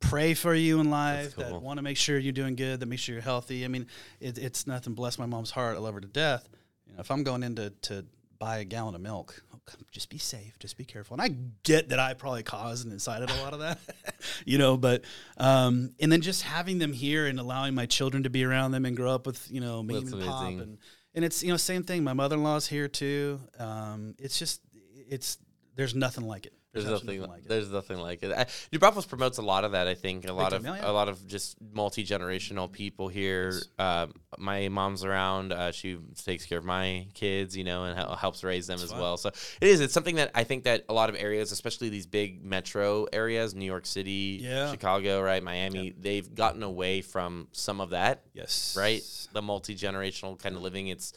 pray 0.00 0.34
for 0.34 0.52
you 0.52 0.80
in 0.80 0.90
life, 0.90 1.34
cool. 1.34 1.44
that 1.44 1.62
want 1.62 1.78
to 1.78 1.82
make 1.82 1.96
sure 1.96 2.18
you're 2.18 2.34
doing 2.34 2.56
good, 2.56 2.80
that 2.80 2.86
make 2.86 2.98
sure 2.98 3.14
you're 3.14 3.22
healthy. 3.22 3.64
I 3.64 3.68
mean, 3.68 3.86
it, 4.20 4.36
it's 4.36 4.66
nothing. 4.66 4.92
Bless 4.92 5.18
my 5.18 5.24
mom's 5.24 5.52
heart. 5.52 5.76
I 5.76 5.80
love 5.80 5.94
her 5.94 6.00
to 6.02 6.06
death. 6.06 6.46
You 6.86 6.92
know, 6.92 7.00
if 7.00 7.10
I'm 7.10 7.22
going 7.22 7.42
in 7.42 7.54
to, 7.54 7.70
to 7.70 8.04
buy 8.40 8.58
a 8.58 8.64
gallon 8.64 8.96
of 8.96 9.00
milk, 9.00 9.44
oh, 9.54 9.60
come- 9.64 9.84
just 9.92 10.10
be 10.10 10.18
safe, 10.18 10.58
just 10.58 10.76
be 10.76 10.84
careful. 10.84 11.14
And 11.14 11.22
I 11.22 11.36
get 11.62 11.90
that 11.90 12.00
I 12.00 12.14
probably 12.14 12.42
caused 12.42 12.84
and 12.84 12.92
incited 12.92 13.30
a 13.30 13.42
lot 13.42 13.52
of 13.52 13.60
that, 13.60 13.78
you 14.44 14.58
know, 14.58 14.76
but, 14.76 15.04
um, 15.36 15.94
and 16.00 16.10
then 16.10 16.22
just 16.22 16.42
having 16.42 16.78
them 16.78 16.92
here 16.92 17.28
and 17.28 17.38
allowing 17.38 17.74
my 17.74 17.86
children 17.86 18.24
to 18.24 18.30
be 18.30 18.44
around 18.44 18.72
them 18.72 18.84
and 18.84 18.96
grow 18.96 19.14
up 19.14 19.26
with, 19.26 19.48
you 19.48 19.60
know, 19.60 19.80
me 19.80 20.00
That's 20.00 20.12
and 20.12 20.24
pop 20.24 20.48
and, 20.48 20.78
and 21.14 21.24
it's 21.24 21.42
you 21.42 21.50
know 21.50 21.56
same 21.56 21.82
thing. 21.82 22.04
My 22.04 22.12
mother 22.12 22.36
in 22.36 22.42
law's 22.42 22.66
here 22.66 22.88
too. 22.88 23.40
Um, 23.58 24.14
it's 24.18 24.38
just 24.38 24.60
it's 25.08 25.38
there's 25.76 25.94
nothing 25.94 26.26
like 26.26 26.46
it. 26.46 26.54
There's 26.72 26.84
absolutely 26.86 27.18
nothing. 27.18 27.30
like 27.32 27.42
it. 27.42 27.48
there's 27.48 27.70
nothing 27.70 27.98
like 27.98 28.22
it. 28.22 28.32
I, 28.32 28.46
New 28.72 28.78
Braunfels 28.78 29.06
promotes 29.06 29.38
a 29.38 29.42
lot 29.42 29.64
of 29.64 29.72
that. 29.72 29.88
I 29.88 29.94
think 29.94 30.28
a 30.28 30.32
lot 30.32 30.52
of 30.52 30.64
yeah, 30.64 30.76
yeah. 30.76 30.88
a 30.88 30.92
lot 30.92 31.08
of 31.08 31.26
just 31.26 31.56
multi 31.74 32.04
generational 32.04 32.70
people 32.70 33.08
here. 33.08 33.52
Um, 33.78 34.12
my 34.38 34.68
mom's 34.68 35.04
around. 35.04 35.52
Uh, 35.52 35.72
she 35.72 35.98
takes 36.24 36.46
care 36.46 36.58
of 36.58 36.64
my 36.64 37.08
kids, 37.14 37.56
you 37.56 37.64
know, 37.64 37.84
and 37.84 37.98
hel- 37.98 38.14
helps 38.14 38.44
raise 38.44 38.68
them 38.68 38.78
as 38.80 38.90
fun. 38.92 39.00
well. 39.00 39.16
So 39.16 39.30
it 39.30 39.66
is. 39.68 39.80
It's 39.80 39.92
something 39.92 40.14
that 40.16 40.30
I 40.34 40.44
think 40.44 40.62
that 40.64 40.84
a 40.88 40.92
lot 40.94 41.08
of 41.10 41.16
areas, 41.16 41.50
especially 41.50 41.88
these 41.88 42.06
big 42.06 42.44
metro 42.44 43.06
areas, 43.12 43.52
New 43.54 43.64
York 43.64 43.84
City, 43.86 44.38
Yeah. 44.40 44.70
Chicago, 44.70 45.20
right, 45.22 45.42
Miami, 45.42 45.92
they've 45.98 46.32
gotten 46.34 46.62
away 46.62 47.00
from 47.02 47.48
some 47.50 47.80
of 47.80 47.90
that. 47.90 48.22
yes, 48.32 48.76
Right, 48.78 49.02
the 49.32 49.42
multi 49.42 49.74
generational 49.74 50.38
kind 50.38 50.54
of 50.54 50.62
living. 50.62 50.86
It's 50.86 51.12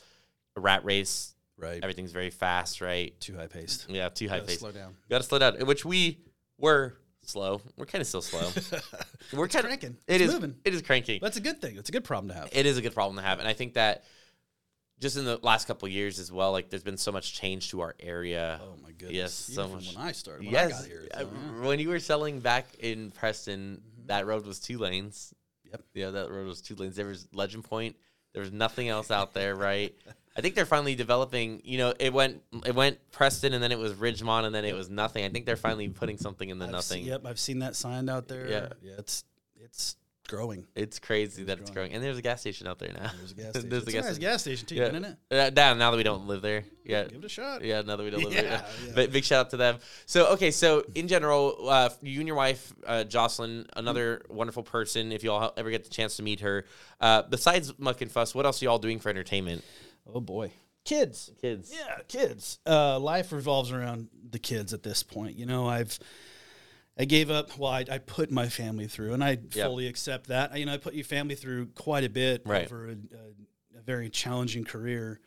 a 0.55 0.59
rat 0.61 0.83
race. 0.83 1.32
Right. 1.57 1.79
Everything's 1.83 2.11
very 2.11 2.29
fast, 2.29 2.81
right? 2.81 3.19
Too 3.19 3.35
high 3.35 3.47
paced. 3.47 3.89
Yeah, 3.89 4.09
too 4.09 4.27
high 4.29 4.39
paced. 4.41 4.59
Slow 4.59 4.71
down. 4.71 4.95
Got 5.09 5.19
to 5.19 5.23
slow 5.23 5.39
down. 5.39 5.55
Which 5.65 5.85
we 5.85 6.19
were 6.57 6.95
slow. 7.21 7.61
We're 7.77 7.85
kind 7.85 8.01
of 8.01 8.07
still 8.07 8.21
slow. 8.21 8.49
We're 9.33 9.47
kind 9.47 9.63
of 9.65 9.69
cranking. 9.69 9.97
It 10.07 10.21
It's 10.21 10.29
is- 10.29 10.33
moving. 10.33 10.55
It 10.65 10.73
is 10.73 10.81
cranking. 10.81 11.19
That's 11.21 11.37
a 11.37 11.41
good 11.41 11.61
thing. 11.61 11.77
It's 11.77 11.89
a 11.89 11.91
good 11.91 12.03
problem 12.03 12.29
to 12.29 12.35
have. 12.35 12.49
It 12.51 12.65
is 12.65 12.77
a 12.77 12.81
good 12.81 12.93
problem 12.93 13.15
to 13.17 13.21
have, 13.23 13.39
and 13.39 13.47
I 13.47 13.53
think 13.53 13.73
that 13.75 14.03
just 14.99 15.17
in 15.17 15.25
the 15.25 15.37
last 15.41 15.67
couple 15.67 15.85
of 15.85 15.91
years 15.91 16.19
as 16.19 16.31
well, 16.31 16.51
like 16.51 16.69
there's 16.69 16.83
been 16.83 16.97
so 16.97 17.11
much 17.11 17.33
change 17.33 17.71
to 17.71 17.81
our 17.81 17.95
area. 17.99 18.59
oh 18.63 18.75
my 18.81 18.91
goodness. 18.91 19.11
Yes, 19.15 19.49
Even 19.49 19.55
so 19.55 19.63
from 19.67 19.75
much. 19.85 19.95
when 19.95 20.05
I 20.07 20.11
started. 20.11 20.43
When 20.45 20.53
yes, 20.53 20.71
I 20.73 20.77
got 20.81 20.87
here. 20.87 21.07
uh, 21.13 21.19
so, 21.19 21.29
yeah. 21.61 21.67
when 21.67 21.79
you 21.79 21.89
were 21.89 21.99
selling 21.99 22.39
back 22.39 22.67
in 22.79 23.11
Preston, 23.11 23.81
that 24.05 24.25
road 24.27 24.45
was 24.45 24.59
two 24.59 24.77
lanes. 24.77 25.33
Yep. 25.71 25.81
Yeah, 25.93 26.09
that 26.11 26.29
road 26.29 26.47
was 26.47 26.61
two 26.61 26.75
lanes. 26.75 26.95
There 26.95 27.07
was 27.07 27.27
Legend 27.33 27.63
Point. 27.63 27.95
There 28.33 28.41
was 28.41 28.51
nothing 28.51 28.87
else 28.89 29.11
out 29.11 29.33
there, 29.33 29.55
right? 29.55 29.93
I 30.35 30.41
think 30.41 30.55
they're 30.55 30.65
finally 30.65 30.95
developing. 30.95 31.61
You 31.63 31.77
know, 31.77 31.93
it 31.99 32.11
went 32.13 32.41
it 32.65 32.73
went 32.75 32.97
Preston, 33.11 33.53
and 33.53 33.63
then 33.63 33.71
it 33.71 33.77
was 33.79 33.93
Ridgemont, 33.93 34.45
and 34.45 34.53
then 34.55 34.65
it 34.65 34.75
was 34.75 34.89
nothing. 34.89 35.25
I 35.25 35.29
think 35.29 35.45
they're 35.45 35.55
finally 35.55 35.89
putting 35.89 36.17
something 36.17 36.49
in 36.49 36.57
the 36.59 36.65
I've 36.65 36.71
nothing. 36.71 37.03
Se- 37.03 37.09
yep, 37.09 37.25
I've 37.25 37.39
seen 37.39 37.59
that 37.59 37.75
signed 37.75 38.09
out 38.09 38.27
there. 38.27 38.49
Yeah. 38.49 38.67
yeah. 38.81 38.93
It's 38.97 39.23
it's 39.63 39.95
growing. 40.27 40.65
It's 40.75 40.97
crazy 40.99 41.43
that 41.43 41.59
it's 41.59 41.69
growing. 41.69 41.89
growing, 41.89 41.93
and 41.95 42.03
there's 42.03 42.17
a 42.17 42.21
gas 42.23 42.41
station 42.41 42.65
out 42.65 42.79
there 42.79 42.91
now. 42.93 43.11
There's 43.19 43.31
a 43.33 43.35
gas 43.35 43.49
station. 43.51 43.71
a 43.71 43.75
it's 43.77 43.87
a 43.87 43.91
gas 43.91 44.03
nice 44.05 44.13
station. 44.15 44.21
gas 44.31 44.41
station 44.41 44.65
too, 44.67 44.75
Yeah. 44.75 44.87
isn't 44.87 45.05
it? 45.05 45.17
Uh, 45.29 45.49
now, 45.55 45.73
now 45.75 45.91
that 45.91 45.97
we 45.97 46.03
don't 46.03 46.25
live 46.27 46.41
there, 46.41 46.63
yeah, 46.83 47.03
Give 47.03 47.19
it 47.19 47.25
a 47.25 47.29
shot. 47.29 47.63
yeah. 47.63 47.81
Now 47.81 47.97
that 47.97 48.03
we 48.03 48.09
don't 48.09 48.23
live 48.23 48.33
there, 48.33 48.43
Yeah, 48.43 48.65
yeah. 48.87 48.91
but 48.95 49.11
big 49.11 49.23
shout 49.25 49.41
out 49.45 49.49
to 49.51 49.57
them. 49.57 49.77
So, 50.07 50.27
okay, 50.33 50.49
so 50.49 50.83
in 50.95 51.07
general, 51.07 51.69
uh, 51.69 51.89
you 52.01 52.19
and 52.19 52.27
your 52.27 52.37
wife, 52.37 52.73
uh, 52.87 53.03
Jocelyn, 53.03 53.67
another 53.75 54.23
wonderful 54.29 54.63
person. 54.63 55.11
If 55.11 55.23
you 55.23 55.31
all 55.31 55.53
ever 55.57 55.69
get 55.69 55.83
the 55.83 55.89
chance 55.91 56.15
to 56.17 56.23
meet 56.23 56.39
her, 56.39 56.65
uh, 57.01 57.21
besides 57.29 57.71
Muck 57.77 58.01
and 58.01 58.09
Fuss, 58.11 58.33
what 58.33 58.45
else 58.47 58.61
are 58.61 58.65
you 58.65 58.69
all 58.71 58.79
doing 58.79 58.99
for 58.99 59.09
entertainment? 59.09 59.63
Oh 60.07 60.19
boy, 60.19 60.51
kids. 60.85 61.31
Kids, 61.41 61.73
Yeah, 61.73 61.99
kids. 62.07 62.59
Uh, 62.65 62.99
life 62.99 63.31
revolves 63.31 63.71
around 63.71 64.09
the 64.31 64.39
kids 64.39 64.73
at 64.73 64.83
this 64.83 65.03
point. 65.03 65.37
You 65.37 65.45
know, 65.45 65.67
I've 65.67 65.97
I 66.97 67.05
gave 67.05 67.31
up. 67.31 67.57
Well, 67.57 67.71
I, 67.71 67.85
I 67.89 67.97
put 67.97 68.29
my 68.31 68.47
family 68.49 68.87
through, 68.87 69.13
and 69.13 69.23
I 69.23 69.31
Yep. 69.31 69.51
fully 69.51 69.87
accept 69.87 70.27
that. 70.27 70.55
You 70.57 70.65
know, 70.65 70.73
I 70.73 70.77
put 70.77 70.93
your 70.93 71.05
family 71.05 71.35
through 71.35 71.67
quite 71.67 72.03
a 72.03 72.09
bit 72.09 72.43
Right. 72.45 72.65
over 72.65 72.87
a, 72.89 72.91
a, 72.91 73.79
a 73.79 73.81
very 73.81 74.09
challenging 74.09 74.63
career. 74.63 75.19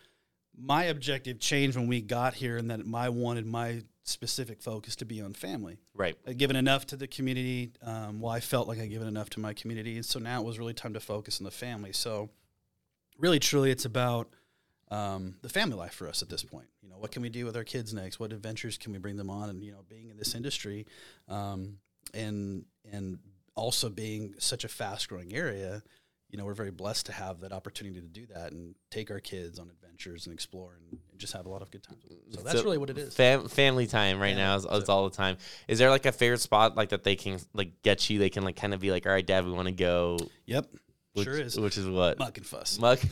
My 0.58 0.84
objective 0.84 1.38
changed 1.40 1.76
when 1.76 1.86
we 1.88 2.00
got 2.02 2.34
here, 2.34 2.56
and 2.56 2.70
that 2.70 2.80
I 2.94 3.08
wanted 3.08 3.46
my 3.46 3.82
specific 4.04 4.62
focus 4.62 4.94
to 4.96 5.04
be 5.04 5.20
on 5.20 5.32
family. 5.34 5.78
right? 5.92 6.16
I'd 6.24 6.38
given 6.38 6.54
enough 6.54 6.86
to 6.86 6.96
the 6.96 7.08
community. 7.08 7.72
Um, 7.82 8.20
well, 8.20 8.30
I 8.30 8.38
felt 8.38 8.68
like 8.68 8.78
I'd 8.78 8.88
given 8.90 9.08
enough 9.08 9.30
to 9.30 9.40
my 9.40 9.52
community. 9.52 9.96
And 9.96 10.06
so 10.06 10.20
now 10.20 10.40
it 10.40 10.44
was 10.46 10.60
really 10.60 10.74
time 10.74 10.92
to 10.94 11.00
focus 11.00 11.40
on 11.40 11.44
the 11.44 11.50
family. 11.50 11.92
So, 11.92 12.30
really, 13.18 13.40
truly, 13.40 13.72
it's 13.72 13.84
about 13.84 14.28
um, 14.90 15.36
the 15.42 15.48
family 15.48 15.76
life 15.76 15.94
for 15.94 16.08
us 16.08 16.22
at 16.22 16.28
this 16.28 16.42
point. 16.44 16.66
You 16.82 16.88
know, 16.88 16.96
what 16.98 17.10
can 17.10 17.22
we 17.22 17.28
do 17.28 17.44
with 17.44 17.56
our 17.56 17.64
kids 17.64 17.92
next? 17.92 18.20
What 18.20 18.32
adventures 18.32 18.78
can 18.78 18.92
we 18.92 18.98
bring 18.98 19.16
them 19.16 19.30
on? 19.30 19.50
And, 19.50 19.62
you 19.64 19.72
know, 19.72 19.84
being 19.88 20.10
in 20.10 20.16
this 20.16 20.34
industry 20.34 20.86
um, 21.28 21.78
and, 22.14 22.64
and 22.92 23.18
also 23.54 23.88
being 23.88 24.34
such 24.38 24.64
a 24.64 24.68
fast 24.68 25.08
growing 25.08 25.34
area, 25.34 25.82
you 26.30 26.38
know, 26.38 26.44
we're 26.44 26.54
very 26.54 26.70
blessed 26.70 27.06
to 27.06 27.12
have 27.12 27.40
that 27.40 27.52
opportunity 27.52 28.00
to 28.00 28.06
do 28.08 28.26
that 28.26 28.52
and 28.52 28.74
take 28.90 29.10
our 29.10 29.20
kids 29.20 29.58
on 29.58 29.70
adventures 29.70 30.26
and 30.26 30.34
explore 30.34 30.74
and, 30.74 31.00
and 31.10 31.20
just 31.20 31.32
have 31.32 31.46
a 31.46 31.48
lot 31.48 31.62
of 31.62 31.70
good 31.70 31.82
times. 31.82 32.02
So 32.30 32.42
that's 32.42 32.58
So, 32.58 32.64
really 32.64 32.78
what 32.78 32.90
it 32.90 32.98
is. 32.98 33.14
Fam- 33.14 33.48
family 33.48 33.86
time 33.86 34.20
right 34.20 34.36
Yeah, 34.36 34.44
now 34.44 34.56
is, 34.56 34.66
is 34.66 34.88
all 34.88 35.08
the 35.08 35.16
time. 35.16 35.36
Is 35.68 35.78
there 35.78 35.88
like 35.90 36.04
a 36.04 36.12
favorite 36.12 36.40
spot 36.40 36.76
like 36.76 36.90
that 36.90 37.04
they 37.04 37.16
can 37.16 37.38
like 37.54 37.80
get 37.82 38.10
you? 38.10 38.18
They 38.18 38.28
can 38.30 38.44
like 38.44 38.56
kind 38.56 38.74
of 38.74 38.80
be 38.80 38.90
like, 38.90 39.06
all 39.06 39.12
right, 39.12 39.26
Dad, 39.26 39.44
we 39.46 39.52
want 39.52 39.66
to 39.68 39.72
go. 39.74 40.18
Yep, 40.46 40.66
Which, 41.14 41.24
sure 41.24 41.38
is. 41.40 41.58
Which 41.58 41.78
is 41.78 41.88
what? 41.88 42.18
Muck 42.18 42.36
and 42.36 42.46
fuss. 42.46 42.78
Muck. 42.78 42.98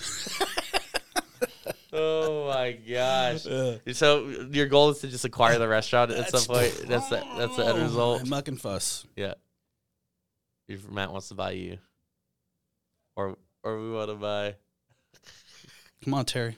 oh 1.92 2.48
my 2.48 2.72
gosh! 2.72 3.46
Uh, 3.46 3.78
So 3.92 4.26
your 4.50 4.66
goal 4.66 4.90
is 4.90 4.98
to 5.00 5.08
just 5.08 5.24
acquire 5.24 5.58
the 5.58 5.68
restaurant 5.68 6.10
at 6.10 6.30
some 6.30 6.42
point. 6.54 6.84
That's 6.88 7.08
the, 7.08 7.22
that's 7.36 7.56
the 7.56 7.66
end 7.66 7.78
Oh, 7.78 7.82
result. 7.82 8.28
Muck 8.28 8.48
and 8.48 8.60
fuss. 8.60 9.06
Yeah. 9.16 9.34
If 10.68 10.88
Matt 10.90 11.12
wants 11.12 11.28
to 11.28 11.34
buy 11.34 11.52
you, 11.52 11.78
or 13.16 13.36
or 13.62 13.80
we 13.80 13.90
want 13.90 14.10
to 14.10 14.16
buy 14.16 14.54
Come 16.04 16.14
on, 16.14 16.24
Terry. 16.24 16.56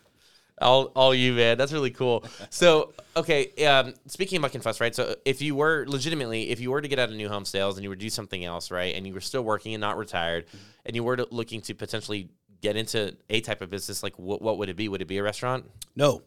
all 0.60 0.84
all 0.96 1.14
you, 1.14 1.32
man. 1.32 1.58
That's 1.58 1.72
really 1.72 1.90
cool. 1.90 2.24
So 2.50 2.92
okay, 3.16 3.50
um, 3.66 3.94
speaking 4.06 4.36
of 4.36 4.42
Muck 4.42 4.54
and 4.54 4.62
Fuss, 4.62 4.80
right? 4.80 4.94
So 4.94 5.16
if 5.24 5.42
you 5.42 5.54
were 5.54 5.84
legitimately, 5.88 6.50
if 6.50 6.60
you 6.60 6.70
were 6.70 6.80
to 6.80 6.88
get 6.88 6.98
out 6.98 7.08
of 7.10 7.16
new 7.16 7.28
home 7.28 7.44
sales 7.44 7.76
and 7.76 7.82
you 7.82 7.88
were 7.88 7.96
to 7.96 8.00
do 8.00 8.10
something 8.10 8.44
else, 8.44 8.70
right, 8.70 8.94
and 8.94 9.06
you 9.06 9.12
were 9.14 9.20
still 9.20 9.42
working 9.42 9.74
and 9.74 9.80
not 9.80 9.96
retired, 9.98 10.46
and 10.84 10.94
you 10.96 11.02
were 11.04 11.16
to, 11.16 11.26
looking 11.30 11.60
to 11.62 11.74
potentially 11.74 12.28
get 12.62 12.76
into 12.76 13.16
a 13.30 13.40
type 13.40 13.60
of 13.62 13.70
business, 13.70 14.02
like 14.02 14.18
what 14.18 14.40
what 14.42 14.58
would 14.58 14.68
it 14.68 14.76
be? 14.76 14.88
Would 14.88 15.02
it 15.02 15.06
be 15.08 15.18
a 15.18 15.22
restaurant? 15.22 15.64
No, 15.94 16.22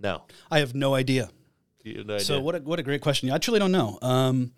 No. 0.00 0.22
I 0.50 0.60
have 0.60 0.74
no 0.74 0.94
idea. 0.94 1.30
You 1.84 1.98
have 1.98 2.06
no 2.06 2.18
So 2.18 2.34
idea. 2.34 2.44
what 2.44 2.54
a, 2.54 2.58
what 2.60 2.78
a 2.78 2.82
great 2.82 3.00
question. 3.00 3.30
I 3.30 3.38
truly 3.38 3.58
don't 3.60 3.72
know. 3.72 3.98
Um, 4.02 4.52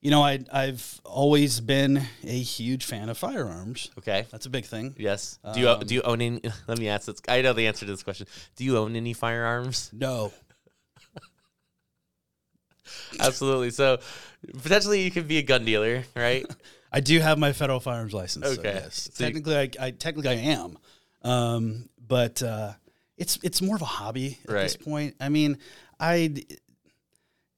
you 0.00 0.10
know, 0.10 0.22
I 0.22 0.40
I've 0.52 1.00
always 1.04 1.60
been 1.60 1.96
a 2.22 2.38
huge 2.38 2.84
fan 2.84 3.08
of 3.08 3.16
firearms. 3.18 3.90
Okay. 3.98 4.26
That's 4.30 4.46
a 4.46 4.50
big 4.50 4.64
thing. 4.66 4.94
Yes. 4.98 5.38
Do 5.54 5.60
you 5.60 5.68
Um, 5.70 5.80
do 5.80 5.94
you 5.94 6.02
own 6.02 6.20
any? 6.20 6.40
Let 6.68 6.78
me 6.78 6.88
ask 6.88 7.06
this. 7.06 7.20
I 7.28 7.40
know 7.42 7.52
the 7.54 7.66
answer 7.66 7.86
to 7.86 7.92
this 7.92 8.02
question. 8.02 8.26
Do 8.56 8.64
you 8.64 8.76
own 8.78 8.96
any 8.96 9.14
firearms? 9.14 9.90
No. 9.92 10.32
Absolutely. 13.20 13.70
So 13.70 13.98
potentially 14.62 15.02
you 15.02 15.10
could 15.10 15.26
be 15.26 15.38
a 15.38 15.42
gun 15.42 15.64
dealer, 15.64 16.04
right? 16.14 16.44
I 16.94 17.00
do 17.00 17.18
have 17.18 17.38
my 17.38 17.52
federal 17.52 17.80
firearms 17.80 18.14
license. 18.14 18.46
so 18.46 18.52
Okay. 18.52 18.74
yes. 18.74 19.10
So 19.12 19.24
you- 19.24 19.32
technically, 19.32 19.56
I, 19.56 19.70
I 19.86 19.90
technically 19.90 20.30
I 20.30 20.34
am, 20.34 20.78
um, 21.22 21.88
but 22.06 22.42
uh, 22.42 22.72
it's 23.16 23.38
it's 23.42 23.60
more 23.60 23.76
of 23.76 23.82
a 23.82 23.86
hobby 23.86 24.38
at 24.44 24.48
this 24.54 24.76
point. 24.76 25.16
I 25.20 25.28
mean, 25.28 25.58
I 26.00 26.34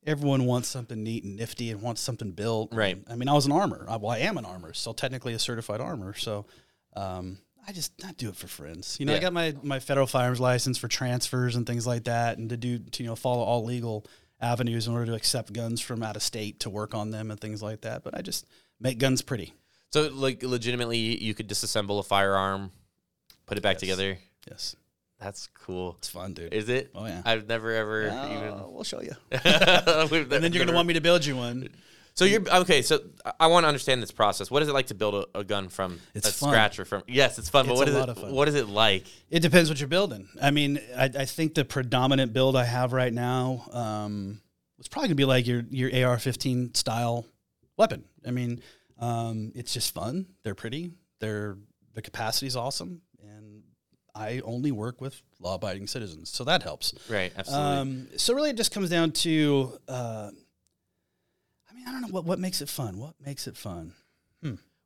everyone 0.07 0.45
wants 0.47 0.69
something 0.69 1.03
neat 1.03 1.25
and 1.25 1.37
nifty 1.37 1.71
and 1.71 1.83
wants 1.83 2.01
something 2.01 2.31
built. 2.33 2.75
Right. 2.75 2.97
I 3.11 3.17
mean, 3.17 3.29
I 3.29 3.33
was 3.33 3.47
an 3.47 3.53
armor. 3.53 3.85
I, 3.89 3.97
well, 3.97 4.13
I 4.13 4.19
am 4.19 4.39
an 4.39 4.45
armor, 4.45 4.73
so 4.73 4.93
technically 4.93 5.33
a 5.35 5.39
certified 5.39 5.81
armor. 5.81 6.15
So. 6.15 6.47
Um, 6.95 7.39
I 7.69 7.73
just 7.73 8.01
not 8.01 8.17
do 8.17 8.29
it 8.29 8.37
for 8.37 8.47
friends. 8.47 8.97
You 9.01 9.07
know, 9.07 9.13
Yeah. 9.13 9.19
I 9.19 9.23
got 9.23 9.33
my, 9.33 9.53
my 9.65 9.81
federal 9.81 10.07
firearms 10.07 10.39
license 10.39 10.79
for 10.79 10.87
transfers 10.87 11.57
and 11.57 11.67
things 11.67 11.85
like 11.85 12.05
that, 12.05 12.39
and 12.39 12.49
to 12.51 12.57
do 12.57 12.79
to 12.79 13.03
you 13.03 13.09
know 13.09 13.17
follow 13.17 13.43
all 13.43 13.65
legal 13.65 14.07
avenues 14.41 14.87
in 14.87 14.93
order 14.95 15.07
to 15.07 15.15
accept 15.15 15.53
guns 15.53 15.81
from 15.81 16.01
out 16.05 16.15
of 16.15 16.23
state 16.23 16.61
to 16.61 16.71
work 16.71 16.95
on 16.95 17.11
them 17.11 17.29
and 17.33 17.41
things 17.41 17.65
like 17.65 17.81
that. 17.81 18.05
But 18.05 18.17
I 18.17 18.23
just 18.23 18.47
make 18.81 18.99
guns 18.99 19.23
pretty. 19.23 19.55
So 19.93 20.09
like 20.13 20.43
legitimately 20.43 20.99
you 21.23 21.35
could 21.35 21.49
disassemble 21.49 21.99
a 22.01 22.03
firearm, 22.03 22.71
put 23.47 23.57
it 23.59 23.63
back 23.63 23.75
Yes. 23.77 23.81
together. 23.81 24.19
Yes, 24.49 24.77
That's 25.19 25.49
cool. 25.55 25.95
it's 25.99 26.09
fun, 26.09 26.35
dude. 26.35 26.53
Is 26.53 26.69
it? 26.69 26.91
oh 26.95 27.07
yeah. 27.07 27.23
I've 27.25 27.47
never 27.49 27.73
ever 27.75 28.11
Uh, 28.11 28.67
we'll 28.69 28.85
show 28.85 29.01
you. 29.03 29.13
And 29.33 30.31
then 30.31 30.53
you're 30.53 30.65
gonna 30.65 30.77
want 30.77 30.89
me 30.89 30.95
to 30.95 31.01
build 31.01 31.25
you 31.25 31.37
one. 31.37 31.69
So 32.15 32.25
you're 32.25 32.41
okay. 32.51 32.81
So 32.81 33.01
I- 33.39 33.47
want 33.49 33.65
to 33.65 33.69
understand 33.69 34.03
this 34.03 34.11
process. 34.11 34.51
What 34.51 34.63
is 34.63 34.69
it 34.69 34.73
like 34.73 34.87
to 34.87 34.95
build 34.95 35.27
a, 35.35 35.41
a 35.41 35.45
gun 35.45 35.69
from 35.69 36.01
It's 36.15 36.27
a 36.29 36.33
fun. 36.33 36.49
scratch 36.51 36.79
or 36.79 36.85
from? 36.87 37.03
Yes, 37.07 37.39
it's 37.39 37.51
fun. 37.51 37.67
but 37.67 37.73
It's 37.73 37.79
what 37.79 37.89
a 37.89 37.91
is 37.91 37.97
lot 37.97 38.09
it? 38.09 38.13
of 38.17 38.19
fun. 38.23 38.33
What 38.33 38.49
is 38.49 38.55
it 38.55 38.69
like? 38.69 39.05
It 39.31 39.41
depends 39.41 39.69
what 39.69 39.79
you're 39.81 39.89
building. 39.89 40.27
I 40.41 40.51
mean, 40.51 40.81
I, 40.97 41.05
I 41.05 41.25
think 41.27 41.55
the 41.55 41.65
predominant 41.65 42.33
build 42.33 42.57
I 42.57 42.65
have 42.65 42.93
right 42.95 43.13
now 43.13 43.67
um, 43.71 44.41
was 44.79 44.89
probably 44.89 45.09
gonna 45.09 45.17
be 45.17 45.25
like 45.27 45.47
your 45.47 45.63
your 45.71 45.91
AR-15 46.09 46.75
style 46.77 47.27
weapon. 47.77 48.05
I 48.27 48.31
mean, 48.31 48.61
um, 48.99 49.53
it's 49.55 49.73
just 49.73 49.95
fun. 49.95 50.27
They're 50.43 50.55
pretty. 50.55 50.93
They're 51.21 51.57
the 51.95 52.03
capacity's 52.03 52.57
awesome, 52.57 53.03
and 53.23 53.63
I 54.15 54.41
only 54.45 54.71
work 54.73 55.01
with 55.01 55.23
law-abiding 55.41 55.87
citizens, 55.87 56.31
so 56.31 56.45
that 56.45 56.63
helps. 56.63 56.95
Right. 57.09 57.33
Absolutely. 57.37 57.77
Um, 57.77 58.09
so 58.17 58.35
really, 58.35 58.51
it 58.51 58.57
just 58.57 58.73
comes 58.73 58.91
down 58.91 59.13
to, 59.13 59.79
uh, 59.89 60.31
I 61.71 61.75
mean, 61.75 61.85
I 61.87 61.93
don't 61.93 62.03
know 62.03 62.09
what 62.09 62.25
what 62.25 62.39
makes 62.39 62.61
it 62.63 62.69
fun. 62.69 62.99
What 62.99 63.15
makes 63.25 63.47
it 63.47 63.57
fun? 63.57 63.93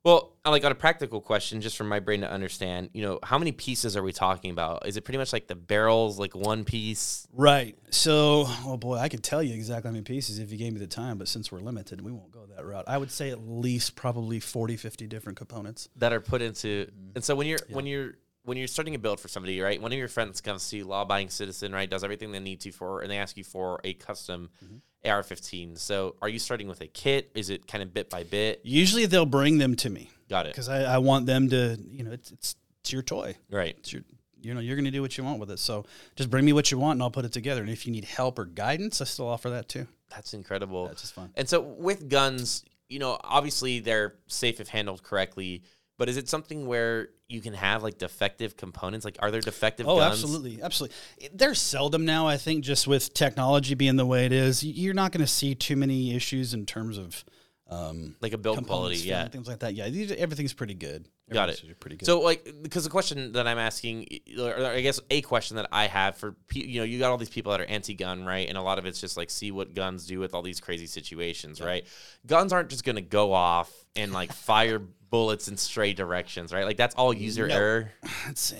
Well, 0.03 0.33
I 0.43 0.49
like 0.49 0.65
on 0.65 0.71
a 0.71 0.75
practical 0.75 1.21
question, 1.21 1.61
just 1.61 1.77
for 1.77 1.83
my 1.83 1.99
brain 1.99 2.21
to 2.21 2.31
understand. 2.31 2.89
You 2.93 3.03
know, 3.03 3.19
how 3.21 3.37
many 3.37 3.51
pieces 3.51 3.95
are 3.95 4.01
we 4.01 4.11
talking 4.11 4.49
about? 4.49 4.87
Is 4.87 4.97
it 4.97 5.01
pretty 5.01 5.19
much 5.19 5.31
like 5.31 5.47
the 5.47 5.55
barrels, 5.55 6.17
like 6.17 6.33
one 6.33 6.63
piece? 6.63 7.27
Right. 7.31 7.77
So, 7.91 8.45
oh 8.65 8.77
boy, 8.77 8.97
I 8.97 9.09
could 9.09 9.23
tell 9.23 9.43
you 9.43 9.53
exactly 9.53 9.89
how 9.89 9.93
many 9.93 10.03
pieces 10.03 10.39
if 10.39 10.51
you 10.51 10.57
gave 10.57 10.73
me 10.73 10.79
the 10.79 10.87
time, 10.87 11.19
but 11.19 11.27
since 11.27 11.51
we're 11.51 11.59
limited, 11.59 12.01
we 12.01 12.11
won't 12.11 12.31
go 12.31 12.47
that 12.55 12.65
route. 12.65 12.85
I 12.87 12.97
would 12.97 13.11
say 13.11 13.29
at 13.29 13.47
least 13.47 13.95
probably 13.95 14.39
40, 14.39 14.75
50 14.77 15.05
different 15.05 15.37
components. 15.37 15.87
that 15.97 16.13
are 16.13 16.21
put 16.21 16.41
into 16.41 16.87
and 17.15 17.23
so 17.23 17.35
when 17.35 17.45
you're 17.47 17.59
when 17.69 17.85
you're 17.85 18.15
when 18.43 18.57
you're 18.57 18.67
starting 18.67 18.95
a 18.95 18.99
build 18.99 19.19
for 19.19 19.27
somebody, 19.27 19.59
right? 19.61 19.81
One 19.81 19.91
of 19.91 19.97
your 19.97 20.07
friends 20.07 20.41
comes 20.41 20.69
to 20.69 20.77
you, 20.77 20.85
law-abiding 20.85 21.29
citizen, 21.29 21.73
right? 21.73 21.89
Does 21.89 22.03
everything 22.03 22.31
they 22.31 22.39
need 22.39 22.61
to 22.61 22.71
for, 22.71 23.01
and 23.01 23.11
they 23.11 23.17
ask 23.17 23.37
you 23.37 23.43
for 23.43 23.79
a 23.83 23.93
custom 23.93 24.49
mm-hmm. 24.63 25.09
AR-15. 25.09 25.77
So, 25.77 26.15
are 26.21 26.29
you 26.29 26.39
starting 26.39 26.67
with 26.67 26.81
a 26.81 26.87
kit? 26.87 27.31
Is 27.35 27.49
it 27.49 27.67
kind 27.67 27.83
of 27.83 27.93
bit 27.93 28.09
by 28.09 28.23
bit? 28.23 28.61
Usually 28.63 29.05
they'll 29.05 29.25
bring 29.25 29.57
them 29.57 29.75
to 29.77 29.89
me 29.89 30.09
Got 30.29 30.47
it. 30.47 30.53
because 30.53 30.69
I, 30.69 30.83
I 30.83 30.97
want 30.99 31.25
them 31.25 31.49
to, 31.49 31.77
you 31.89 32.03
know, 32.03 32.11
it's, 32.11 32.31
it's, 32.31 32.55
it's 32.81 32.93
your 32.93 33.01
toy. 33.01 33.35
Right. 33.49 33.75
It's 33.77 33.93
your, 33.93 34.03
you 34.41 34.53
know, 34.53 34.59
you're 34.59 34.75
going 34.75 34.85
to 34.85 34.91
do 34.91 35.01
what 35.01 35.17
you 35.17 35.23
want 35.23 35.39
with 35.39 35.51
it. 35.51 35.59
So 35.59 35.85
just 36.15 36.29
bring 36.29 36.45
me 36.45 36.53
what 36.53 36.71
you 36.71 36.77
want 36.77 36.97
and 36.97 37.03
I'll 37.03 37.11
put 37.11 37.25
it 37.25 37.31
together. 37.31 37.61
And 37.61 37.69
if 37.69 37.85
you 37.85 37.91
need 37.91 38.05
help 38.05 38.39
or 38.39 38.45
guidance, 38.45 39.01
I 39.01 39.05
still 39.05 39.27
offer 39.27 39.51
that 39.51 39.69
too. 39.69 39.87
That's 40.09 40.33
incredible. 40.33 40.87
That's 40.87 41.01
just 41.01 41.13
fun. 41.13 41.31
And 41.35 41.47
so 41.47 41.61
with 41.61 42.09
guns, 42.09 42.65
you 42.89 42.99
know, 42.99 43.17
obviously 43.23 43.79
they're 43.79 44.15
safe 44.27 44.59
if 44.59 44.67
handled 44.67 45.03
correctly, 45.03 45.63
but 46.01 46.09
is 46.09 46.17
it 46.17 46.27
something 46.27 46.65
where 46.65 47.09
you 47.29 47.41
can 47.41 47.53
have 47.53 47.83
like 47.83 47.99
defective 47.99 48.57
components? 48.57 49.05
Like, 49.05 49.17
are 49.19 49.29
there 49.29 49.39
defective 49.39 49.87
Oh, 49.87 49.97
guns? 49.97 50.13
absolutely, 50.23 50.59
absolutely. 50.59 50.97
They're 51.31 51.53
seldom 51.53 52.05
now. 52.05 52.25
I 52.27 52.37
think 52.37 52.63
just 52.63 52.87
with 52.87 53.13
technology 53.13 53.75
being 53.75 53.97
the 53.97 54.05
way 54.07 54.25
it 54.25 54.31
is, 54.31 54.63
you're 54.63 54.95
not 54.95 55.11
going 55.11 55.21
to 55.23 55.31
see 55.31 55.53
too 55.53 55.75
many 55.75 56.15
issues 56.15 56.55
in 56.55 56.65
terms 56.65 56.97
of 56.97 57.23
um, 57.71 58.15
Like 58.21 58.33
a 58.33 58.37
build 58.37 58.65
quality, 58.67 58.97
yeah. 58.97 59.27
things 59.29 59.47
like 59.47 59.59
that. 59.59 59.73
Yeah, 59.73 59.89
these, 59.89 60.11
everything's 60.11 60.53
pretty 60.53 60.73
good. 60.73 61.07
Got 61.31 61.49
it. 61.49 61.63
Pretty 61.79 61.95
good. 61.95 62.05
So, 62.05 62.19
like, 62.19 62.45
because 62.61 62.83
the 62.83 62.89
question 62.89 63.31
that 63.31 63.47
I'm 63.47 63.57
asking, 63.57 64.05
or 64.37 64.53
I 64.65 64.81
guess 64.81 64.99
a 65.09 65.21
question 65.21 65.55
that 65.55 65.69
I 65.71 65.87
have 65.87 66.17
for 66.17 66.35
you 66.53 66.81
know, 66.81 66.83
you 66.85 66.99
got 66.99 67.09
all 67.11 67.17
these 67.17 67.29
people 67.29 67.53
that 67.53 67.61
are 67.61 67.65
anti-gun, 67.65 68.25
right? 68.25 68.49
And 68.49 68.57
a 68.57 68.61
lot 68.61 68.77
of 68.77 68.85
it's 68.85 68.99
just 68.99 69.15
like 69.15 69.29
see 69.29 69.49
what 69.51 69.73
guns 69.73 70.05
do 70.05 70.19
with 70.19 70.33
all 70.33 70.41
these 70.41 70.59
crazy 70.59 70.87
situations, 70.87 71.61
right? 71.61 71.85
Guns 72.27 72.51
aren't 72.51 72.69
just 72.69 72.83
going 72.83 72.97
to 72.97 73.01
go 73.01 73.31
off 73.31 73.71
and 73.95 74.11
like 74.11 74.33
fire 74.49 74.79
bullets 75.09 75.47
in 75.47 75.55
stray 75.55 75.93
directions, 75.93 76.51
right? 76.51 76.65
Like 76.65 76.75
that's 76.77 76.95
all 76.95 77.13
user 77.13 77.47
No. 77.47 77.55
error. 77.55 77.91
it's, 78.29 78.51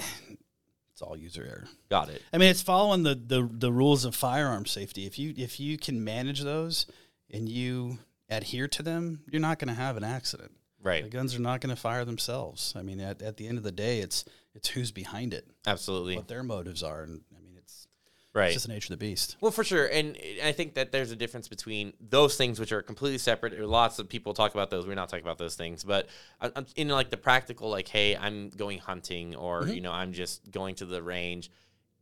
it's 0.94 1.02
all 1.02 1.18
user 1.18 1.44
error. 1.44 1.68
Got 1.90 2.08
it. 2.10 2.22
I 2.32 2.38
mean, 2.38 2.50
it's 2.50 2.62
following 2.62 3.04
the, 3.04 3.16
the 3.16 3.50
the 3.52 3.72
rules 3.74 4.06
of 4.06 4.16
firearm 4.16 4.66
safety. 4.66 5.06
If 5.06 5.20
you 5.20 5.34
if 5.36 5.60
you 5.60 5.78
can 5.78 6.04
manage 6.06 6.42
those 6.42 6.86
and 7.30 7.50
you 7.50 7.98
adhere 8.32 8.68
to 8.70 8.82
them, 8.82 9.22
you're 9.30 9.42
not 9.42 9.60
going 9.60 9.68
to 9.68 9.74
have 9.80 9.98
an 9.98 10.04
accident. 10.04 10.52
Right. 10.84 11.04
The 11.04 11.10
guns 11.10 11.36
are 11.36 11.40
not 11.40 11.62
going 11.62 11.76
to 11.76 11.80
fire 11.80 12.06
themselves. 12.06 12.74
I 12.76 12.82
mean, 12.82 13.00
at, 13.00 13.22
at 13.22 13.38
the 13.38 13.48
end 13.48 13.60
of 13.60 13.64
the 13.64 13.72
day, 13.72 14.00
it's 14.00 14.26
it's 14.56 14.70
who's 14.70 14.92
behind 14.92 15.34
it, 15.34 15.48
Absolutely. 15.68 16.16
what 16.16 16.28
their 16.28 16.44
motives 16.44 16.82
are, 16.84 17.04
and 17.04 17.22
I 17.38 17.40
mean, 17.42 17.54
it's, 17.58 17.88
Right. 18.34 18.48
it's 18.48 18.56
just 18.56 18.68
the 18.68 18.74
nature 18.74 18.92
of 18.94 19.00
the 19.00 19.06
beast. 19.06 19.38
Well, 19.40 19.52
for 19.52 19.64
sure, 19.64 19.86
and 19.86 20.18
I 20.44 20.52
think 20.54 20.74
that 20.74 20.92
there's 20.92 21.12
a 21.12 21.16
difference 21.16 21.48
between 21.48 21.94
those 22.02 22.36
things, 22.36 22.60
which 22.60 22.72
are 22.74 22.82
completely 22.82 23.18
separate. 23.20 23.52
There 23.54 23.62
are 23.62 23.66
lots 23.68 24.00
of 24.00 24.10
people 24.10 24.34
talk 24.34 24.54
about 24.54 24.70
those. 24.70 24.86
We're 24.88 24.96
not 24.96 25.08
talking 25.10 25.24
about 25.24 25.38
those 25.38 25.56
things, 25.56 25.84
but 25.86 26.10
in 26.76 26.90
like 26.90 27.12
the 27.12 27.18
practical, 27.18 27.70
like, 27.70 27.88
hey, 27.88 28.18
I'm 28.18 28.50
going 28.50 28.80
hunting, 28.80 29.36
or 29.36 29.62
Mm-hmm. 29.62 29.74
you 29.74 29.82
know, 29.82 29.92
I'm 29.94 30.12
just 30.14 30.50
going 30.52 30.76
to 30.76 30.86
the 30.86 31.02
range. 31.04 31.50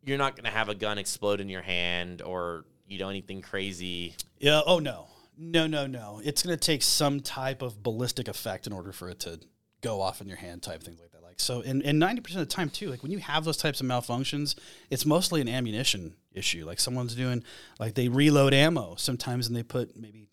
You're 0.05 0.17
not 0.17 0.35
going 0.35 0.45
to 0.45 0.51
have 0.51 0.69
a 0.69 0.75
gun 0.75 0.97
explode 0.97 1.41
in 1.41 1.49
your 1.49 1.61
hand, 1.61 2.21
or 2.23 2.63
you 2.87 2.97
know, 2.97 3.09
anything 3.09 3.41
crazy. 3.41 4.15
Yeah. 4.39 4.61
Oh 4.65 4.79
no, 4.79 5.07
no, 5.39 5.67
no, 5.67 5.88
no. 5.88 6.21
It's 6.23 6.43
going 6.43 6.56
to 6.56 6.63
take 6.63 6.84
some 6.84 7.21
type 7.21 7.62
of 7.62 7.82
ballistic 7.82 8.28
effect 8.28 8.67
in 8.67 8.73
order 8.73 8.91
for 8.91 9.10
it 9.10 9.21
to 9.21 9.39
go 9.82 10.02
off 10.02 10.19
in 10.19 10.28
your 10.28 10.38
hand, 10.38 10.62
type 10.62 10.84
things 10.84 10.99
like 10.99 11.12
that. 11.12 11.23
Like 11.23 11.39
so, 11.39 11.62
and 11.62 11.82
and 11.84 11.99
ninety 11.99 12.21
percent 12.21 12.41
of 12.41 12.49
the 12.49 12.54
time 12.54 12.69
too, 12.69 12.89
like 12.89 13.02
when 13.02 13.12
you 13.12 13.19
have 13.19 13.45
those 13.45 13.56
types 13.56 13.80
of 13.80 13.88
malfunctions, 13.88 14.56
it's 14.89 15.06
mostly 15.06 15.39
an 15.41 15.47
ammunition 15.47 16.15
issue. 16.34 16.65
Like 16.65 16.80
someone's 16.80 17.15
doing, 17.15 17.43
like 17.80 17.93
they 17.93 18.10
reload 18.10 18.54
ammo 18.54 18.95
sometimes, 18.97 19.47
and 19.47 19.56
they 19.56 19.63
put 19.63 19.95
maybe 19.95 20.28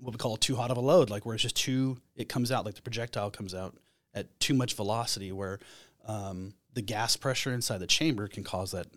what 0.00 0.12
we 0.12 0.18
call 0.18 0.36
too 0.36 0.56
hot 0.56 0.70
of 0.70 0.76
a 0.76 0.80
load, 0.80 1.08
like 1.10 1.24
where 1.24 1.34
it's 1.34 1.42
just 1.42 1.56
too, 1.56 1.96
it 2.16 2.28
comes 2.28 2.50
out 2.50 2.66
like 2.66 2.74
the 2.74 2.82
projectile 2.82 3.30
comes 3.30 3.54
out 3.54 3.76
at 4.14 4.38
too 4.40 4.52
much 4.52 4.74
velocity, 4.74 5.32
where 5.32 5.60
um, 6.06 6.54
the 6.74 6.82
gas 6.82 7.16
pressure 7.16 7.54
inside 7.54 7.78
the 7.78 7.86
chamber 7.86 8.26
can 8.26 8.42
cause 8.42 8.72
that 8.72 8.88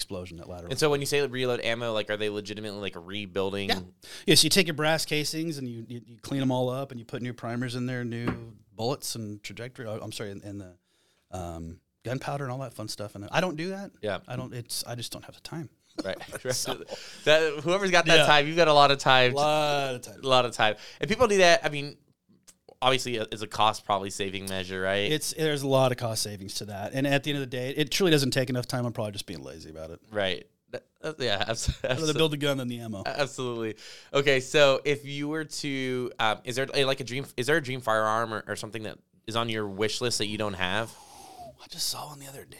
explosion, 0.00 0.38
that 0.38 0.48
lateral. 0.48 0.70
And 0.70 0.78
so, 0.78 0.88
when 0.88 1.00
you 1.00 1.06
say 1.06 1.26
reload 1.26 1.60
ammo, 1.60 1.92
like, 1.92 2.08
are 2.08 2.16
they 2.16 2.30
legitimately 2.30 2.80
like 2.80 2.94
rebuilding? 2.96 3.68
Yeah. 3.68 3.80
Yeah, 4.26 4.34
so 4.34 4.44
you 4.44 4.50
take 4.50 4.66
your 4.66 4.74
brass 4.74 5.04
casings 5.04 5.58
and 5.58 5.68
you, 5.68 5.84
you, 5.88 6.00
you 6.06 6.16
clean 6.22 6.40
them 6.40 6.50
all 6.50 6.70
up 6.70 6.90
and 6.90 6.98
you 6.98 7.04
put 7.04 7.20
new 7.20 7.34
primers 7.34 7.74
in 7.74 7.84
there, 7.86 8.02
new 8.04 8.54
bullets 8.74 9.14
and 9.14 9.42
trajectory. 9.42 9.86
oh, 9.86 9.98
I'm 10.00 10.12
sorry, 10.12 10.30
and, 10.30 10.42
and 10.42 10.60
the 10.60 10.72
um, 11.32 11.80
gunpowder 12.04 12.44
and 12.44 12.52
all 12.52 12.58
that 12.60 12.72
fun 12.72 12.88
stuff. 12.88 13.14
And 13.14 13.28
I 13.30 13.40
don't 13.42 13.56
do 13.56 13.70
that. 13.70 13.90
Yeah. 14.00 14.18
I 14.26 14.36
don't. 14.36 14.54
It's 14.54 14.84
I 14.86 14.94
just 14.94 15.12
don't 15.12 15.24
have 15.24 15.34
the 15.34 15.40
time. 15.42 15.68
Right. 16.02 16.18
that 17.24 17.60
whoever's 17.62 17.90
got 17.90 18.06
that 18.06 18.18
Yeah. 18.20 18.26
time, 18.26 18.46
you've 18.46 18.56
got 18.56 18.68
a 18.68 18.72
lot 18.72 18.90
of 18.90 18.98
time. 18.98 19.32
A 19.32 19.36
lot 19.36 19.94
of 19.96 20.00
time. 20.02 20.20
a 20.22 20.26
lot 20.26 20.44
of 20.46 20.52
time, 20.52 20.76
and 21.00 21.10
people 21.10 21.26
do 21.28 21.38
that. 21.38 21.64
I 21.64 21.68
mean, 21.68 21.96
obviously, 22.82 23.16
it's 23.16 23.42
a 23.42 23.46
cost 23.46 23.84
probably 23.84 24.10
saving 24.10 24.46
measure, 24.46 24.80
right? 24.80 25.10
It's 25.10 25.32
there's 25.32 25.62
a 25.62 25.68
lot 25.68 25.92
of 25.92 25.98
cost 25.98 26.22
savings 26.22 26.54
to 26.54 26.66
that, 26.66 26.92
and 26.92 27.06
at 27.06 27.24
the 27.24 27.30
end 27.30 27.42
of 27.42 27.48
the 27.48 27.56
day, 27.56 27.70
it 27.76 27.90
truly 27.90 28.10
doesn't 28.10 28.32
take 28.32 28.50
enough 28.50 28.66
time. 28.66 28.86
I'm 28.86 28.92
probably 28.92 29.12
just 29.12 29.26
being 29.26 29.42
lazy 29.42 29.70
about 29.70 29.90
it. 29.90 30.00
Right. 30.10 30.46
Uh, 31.02 31.12
yeah. 31.18 31.44
abs- 31.48 31.78
I'd 31.82 31.98
rather 31.98 32.14
build 32.14 32.34
a 32.34 32.36
gun 32.36 32.58
than 32.58 32.68
the 32.68 32.80
ammo. 32.80 33.02
Absolutely. 33.06 33.76
Okay. 34.12 34.40
So, 34.40 34.80
if 34.84 35.04
you 35.04 35.28
were 35.28 35.44
to, 35.44 36.12
um, 36.18 36.38
is 36.44 36.56
there 36.56 36.68
uh, 36.74 36.86
like 36.86 37.00
a 37.00 37.04
dream? 37.04 37.26
Is 37.36 37.46
there 37.46 37.56
a 37.56 37.62
dream 37.62 37.80
firearm 37.80 38.32
or, 38.32 38.44
or 38.46 38.56
something 38.56 38.84
that 38.84 38.98
is 39.26 39.36
on 39.36 39.48
your 39.48 39.66
wish 39.66 40.00
list 40.00 40.18
that 40.18 40.26
you 40.26 40.38
don't 40.38 40.54
have? 40.54 40.92
I 41.62 41.66
just 41.68 41.88
saw 41.88 42.08
one 42.08 42.18
the 42.18 42.28
other 42.28 42.44
day. 42.44 42.58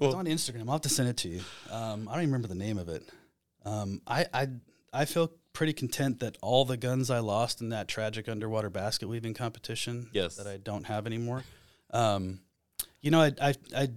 It's 0.00 0.14
on 0.14 0.26
Instagram. 0.26 0.66
I'll 0.66 0.74
have 0.74 0.82
to 0.82 0.88
send 0.88 1.08
it 1.08 1.16
to 1.18 1.28
you. 1.28 1.40
Um, 1.70 2.08
I 2.08 2.12
don't 2.12 2.22
even 2.22 2.32
remember 2.32 2.48
the 2.48 2.54
name 2.54 2.78
of 2.78 2.88
it. 2.88 3.02
Um, 3.64 4.00
I, 4.06 4.26
I 4.32 4.48
I 4.92 5.04
feel 5.04 5.32
pretty 5.52 5.72
content 5.72 6.20
that 6.20 6.36
all 6.42 6.64
the 6.64 6.76
guns 6.76 7.10
I 7.10 7.18
lost 7.18 7.60
in 7.60 7.68
that 7.70 7.88
tragic 7.88 8.28
underwater 8.28 8.70
basket 8.70 9.08
weaving 9.08 9.34
competition 9.34 10.08
Yes. 10.12 10.36
that 10.36 10.46
I 10.46 10.56
don't 10.56 10.84
have 10.84 11.06
anymore. 11.06 11.44
Um, 11.90 12.40
you 13.00 13.10
know, 13.10 13.20
I 13.20 13.32
I 13.40 13.54
I 13.76 13.88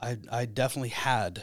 I, 0.00 0.16
I 0.30 0.44
definitely 0.46 0.90
had 0.90 1.42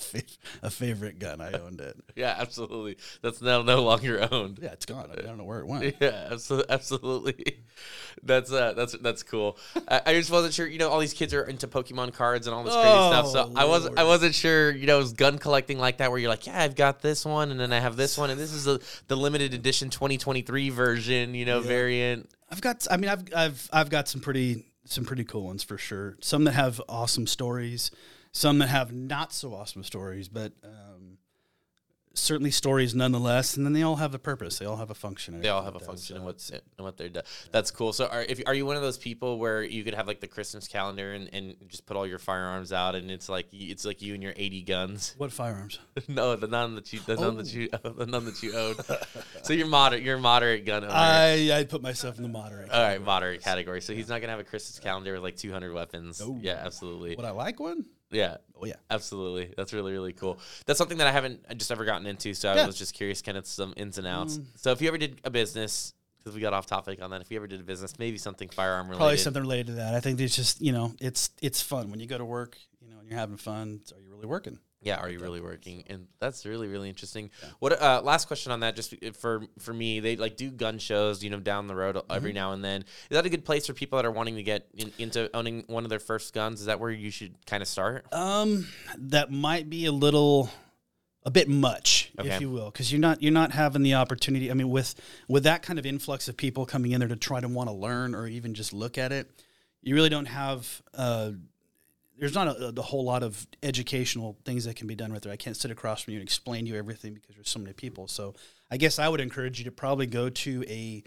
fav- 0.00 0.38
a 0.62 0.70
favorite 0.70 1.18
gun. 1.18 1.40
I 1.40 1.52
owned 1.52 1.80
it. 1.80 1.96
Yeah, 2.16 2.34
absolutely. 2.38 2.98
That's 3.22 3.40
now 3.40 3.62
no 3.62 3.82
longer 3.82 4.28
owned. 4.30 4.58
Yeah, 4.60 4.72
it's 4.72 4.84
gone. 4.84 5.08
I 5.16 5.22
don't 5.22 5.38
know 5.38 5.44
where 5.44 5.60
it 5.60 5.66
went. 5.66 5.94
Yeah, 6.00 6.34
absolutely. 6.68 7.58
That's 8.22 8.52
uh, 8.52 8.72
that's 8.74 8.92
that's 8.98 9.22
cool. 9.22 9.56
I, 9.88 10.02
I 10.06 10.14
just 10.14 10.30
wasn't 10.30 10.52
sure. 10.52 10.66
You 10.66 10.78
know, 10.78 10.90
all 10.90 10.98
these 11.00 11.14
kids 11.14 11.32
are 11.32 11.42
into 11.44 11.66
Pokemon 11.68 12.12
cards 12.12 12.46
and 12.46 12.54
all 12.54 12.62
this 12.64 12.74
crazy 12.74 12.86
stuff. 12.88 13.28
So 13.28 13.50
Oh, 13.50 13.52
I 13.56 13.64
wasn't 13.64 13.98
I 13.98 14.04
wasn't 14.04 14.34
sure. 14.34 14.70
You 14.70 14.86
know, 14.86 14.96
it 14.96 15.02
was 15.02 15.12
gun 15.12 15.38
collecting 15.38 15.78
like 15.78 15.98
that, 15.98 16.10
where 16.10 16.18
you're 16.20 16.28
like, 16.30 16.46
yeah, 16.46 16.62
I've 16.62 16.74
got 16.76 17.00
this 17.00 17.24
one, 17.24 17.50
and 17.50 17.58
then 17.58 17.72
I 17.72 17.78
have 17.80 17.96
this 17.96 18.18
one, 18.18 18.30
and 18.30 18.38
this 18.38 18.52
is 18.52 18.66
a, 18.66 18.80
the 19.08 19.16
limited 19.16 19.54
edition 19.54 19.88
2023 19.90 20.68
version. 20.70 21.34
You 21.34 21.44
know, 21.46 21.60
variant. 21.60 22.28
I've 22.50 22.60
got. 22.60 22.86
I 22.90 22.96
mean, 22.96 23.08
I've 23.08 23.24
I've 23.34 23.68
I've 23.72 23.90
got 23.90 24.08
some 24.08 24.20
pretty 24.20 24.66
some 24.84 25.04
pretty 25.04 25.24
cool 25.24 25.44
ones 25.44 25.62
for 25.62 25.78
sure. 25.78 26.16
Some 26.20 26.44
that 26.44 26.52
have 26.52 26.80
awesome 26.88 27.26
stories, 27.26 27.90
some 28.32 28.58
that 28.58 28.68
have 28.68 28.92
not 28.92 29.32
so 29.32 29.54
awesome 29.54 29.82
stories, 29.84 30.28
but 30.28 30.52
um, 30.64 31.18
certainly 32.14 32.50
stories 32.50 32.94
nonetheless. 32.94 33.56
And 33.56 33.64
then 33.66 33.72
they 33.72 33.82
all 33.82 33.96
have 33.96 34.14
a 34.14 34.18
purpose. 34.18 34.58
They 34.58 34.66
all 34.66 34.76
have 34.76 34.90
a 34.90 34.94
function. 34.94 35.40
They 35.40 35.48
all 35.48 35.62
have 35.64 35.74
a 35.74 35.80
function 35.80 36.16
and 36.16 36.24
what's 36.24 36.50
it 36.50 36.62
and 36.78 36.84
what 36.84 36.96
they're 36.96 37.08
done. 37.08 37.24
That's 37.50 37.70
cool. 37.70 37.92
So, 37.92 38.06
are 38.06 38.22
if 38.22 38.40
are 38.46 38.54
you 38.54 38.66
one 38.66 38.76
of 38.76 38.82
those 38.82 38.98
people 38.98 39.38
where 39.38 39.62
you 39.62 39.82
could 39.84 39.94
have 39.94 40.06
like 40.06 40.20
the 40.20 40.26
Christmas 40.28 40.68
calendar 40.68 41.12
and, 41.12 41.28
and 41.32 41.56
just 41.68 41.86
put 41.86 41.96
all 41.96 42.06
your 42.06 42.18
firearms 42.20 42.72
out, 42.72 42.94
and 42.94 43.10
it's 43.10 43.28
like 43.28 43.46
it's 43.52 43.84
like 43.84 44.00
you 44.02 44.14
and 44.14 44.22
your 44.22 44.34
80 44.36 44.62
guns. 44.62 45.14
What 45.18 45.32
firearms? 45.32 45.78
no, 46.08 46.36
the 46.36 46.46
none 46.46 46.76
that 46.76 46.92
you 46.92 47.00
the 47.00 47.16
none 47.16 47.24
Oh. 47.24 47.42
that 47.42 47.52
you 47.52 47.68
the 47.96 48.06
none 48.06 48.24
that 48.26 48.42
you 48.42 48.54
own. 48.56 48.74
so 49.42 49.52
you're 49.52 49.66
moderate. 49.66 50.02
You're 50.02 50.18
moderate 50.18 50.64
gun 50.66 50.84
owner. 50.84 50.92
I 50.94 51.50
I 51.52 51.64
put 51.64 51.82
myself 51.82 52.16
in 52.16 52.22
the 52.22 52.28
moderate. 52.28 52.70
all 52.70 52.82
right, 52.82 53.02
moderate 53.02 53.42
category. 53.42 53.80
So 53.80 53.92
he's 53.92 54.08
not 54.08 54.20
gonna 54.20 54.32
have 54.32 54.40
a 54.40 54.44
Christmas 54.44 54.78
calendar 54.78 55.12
with 55.14 55.22
like 55.22 55.36
200 55.36 55.72
weapons. 55.72 56.20
No. 56.20 56.38
Yeah, 56.40 56.60
absolutely. 56.64 57.16
Would 57.16 57.24
I 57.24 57.30
like 57.32 57.58
one? 57.58 57.86
Yeah. 58.10 58.36
Oh 58.60 58.64
yeah. 58.66 58.74
Absolutely. 58.90 59.54
That's 59.56 59.72
really, 59.72 59.92
really 59.92 60.12
cool. 60.12 60.38
That's 60.66 60.78
something 60.78 60.98
that 60.98 61.06
I 61.06 61.12
haven't 61.12 61.44
I 61.48 61.54
just 61.54 61.70
ever 61.70 61.84
gotten 61.84 62.06
into. 62.06 62.34
So 62.34 62.50
I 62.50 62.56
Yeah. 62.56 62.62
Mm. 62.64 62.66
was 62.66 62.76
just 62.78 62.94
curious, 62.94 63.22
kind 63.22 63.38
of 63.38 63.46
some 63.46 63.72
ins 63.76 63.98
and 63.98 64.06
outs. 64.06 64.38
So 64.56 64.72
if 64.72 64.80
you 64.82 64.88
ever 64.88 64.98
did 64.98 65.20
a 65.24 65.30
business, 65.30 65.94
because 66.18 66.34
we 66.34 66.40
got 66.42 66.52
off 66.52 66.66
topic 66.66 67.00
on 67.00 67.10
that, 67.10 67.22
if 67.22 67.30
you 67.30 67.36
ever 67.38 67.46
did 67.46 67.60
a 67.60 67.64
business, 67.64 67.98
maybe 67.98 68.18
something 68.18 68.48
firearm 68.50 68.88
related. 68.88 68.98
Probably 68.98 69.16
something 69.16 69.42
related 69.42 69.66
to 69.68 69.72
that. 69.74 69.94
I 69.94 70.00
think 70.00 70.20
it's 70.20 70.36
just 70.36 70.60
you 70.60 70.72
know 70.72 70.92
it's 71.00 71.30
it's 71.40 71.62
fun 71.62 71.90
when 71.90 72.00
you 72.00 72.06
go 72.06 72.18
to 72.18 72.24
work. 72.24 72.58
You 72.80 72.90
know, 72.90 72.98
and 72.98 73.08
you're 73.08 73.18
having 73.18 73.36
fun. 73.36 73.80
Are 73.94 74.00
you 74.00 74.10
really 74.10 74.26
working? 74.26 74.58
Yeah, 74.82 74.96
are 74.96 75.10
you 75.10 75.18
really 75.18 75.42
working? 75.42 75.84
And 75.88 76.06
that's 76.20 76.46
really, 76.46 76.66
really 76.66 76.88
interesting. 76.88 77.30
What 77.58 77.80
uh, 77.82 78.00
last 78.02 78.28
question 78.28 78.50
on 78.50 78.60
that? 78.60 78.76
Just 78.76 78.94
for 79.14 79.42
for 79.58 79.74
me, 79.74 80.00
they 80.00 80.16
like 80.16 80.36
do 80.38 80.50
gun 80.50 80.78
shows, 80.78 81.22
you 81.22 81.28
know, 81.28 81.38
down 81.40 81.66
the 81.66 81.74
road 81.74 81.96
Mm-hmm. 81.96 82.12
every 82.12 82.32
now 82.32 82.52
and 82.52 82.64
then. 82.64 82.82
Is 82.82 82.86
that 83.16 83.26
a 83.26 83.28
good 83.28 83.44
place 83.44 83.66
for 83.66 83.74
people 83.74 83.96
that 83.98 84.06
are 84.06 84.10
wanting 84.10 84.36
to 84.36 84.42
get 84.42 84.66
in, 84.74 84.90
into 84.98 85.28
owning 85.36 85.64
one 85.66 85.84
of 85.84 85.90
their 85.90 85.98
first 85.98 86.32
guns? 86.32 86.60
Is 86.60 86.66
that 86.66 86.80
where 86.80 86.90
you 86.90 87.10
should 87.10 87.34
kind 87.46 87.62
of 87.62 87.68
start? 87.68 88.06
Um, 88.12 88.68
that 88.96 89.30
might 89.30 89.68
be 89.68 89.84
a 89.84 89.92
little, 89.92 90.48
a 91.24 91.30
bit 91.30 91.46
much, 91.48 92.10
Okay. 92.18 92.30
if 92.30 92.40
you 92.40 92.48
will, 92.48 92.70
because 92.70 92.90
you're 92.90 93.00
not 93.00 93.22
you're 93.22 93.32
not 93.32 93.52
having 93.52 93.82
the 93.82 93.94
opportunity. 93.94 94.50
I 94.50 94.54
mean, 94.54 94.70
with 94.70 94.94
with 95.28 95.42
that 95.42 95.60
kind 95.62 95.78
of 95.78 95.84
influx 95.84 96.26
of 96.26 96.38
people 96.38 96.64
coming 96.64 96.92
in 96.92 97.00
there 97.00 97.08
to 97.08 97.16
try 97.16 97.40
to 97.40 97.48
want 97.48 97.68
to 97.68 97.74
learn 97.74 98.14
or 98.14 98.26
even 98.26 98.54
just 98.54 98.72
look 98.72 98.96
at 98.96 99.12
it, 99.12 99.30
you 99.82 99.94
really 99.94 100.08
don't 100.08 100.24
have. 100.26 100.80
Uh, 100.94 101.32
there's 102.20 102.34
not 102.34 102.48
a, 102.48 102.72
a 102.76 102.82
whole 102.82 103.04
lot 103.04 103.22
of 103.22 103.46
educational 103.62 104.36
things 104.44 104.64
that 104.66 104.76
can 104.76 104.86
be 104.86 104.94
done 104.94 105.12
with 105.12 105.26
it. 105.26 105.30
I 105.30 105.36
can't 105.36 105.56
sit 105.56 105.70
across 105.70 106.02
from 106.02 106.12
you 106.12 106.20
and 106.20 106.26
explain 106.26 106.66
to 106.66 106.70
you 106.70 106.76
everything 106.76 107.14
because 107.14 107.34
there's 107.34 107.48
so 107.48 107.58
many 107.58 107.72
people. 107.72 108.06
So 108.06 108.34
I 108.70 108.76
guess 108.76 108.98
I 108.98 109.08
would 109.08 109.20
encourage 109.20 109.58
you 109.58 109.64
to 109.64 109.72
probably 109.72 110.06
go 110.06 110.28
to 110.28 110.64
a 110.68 111.02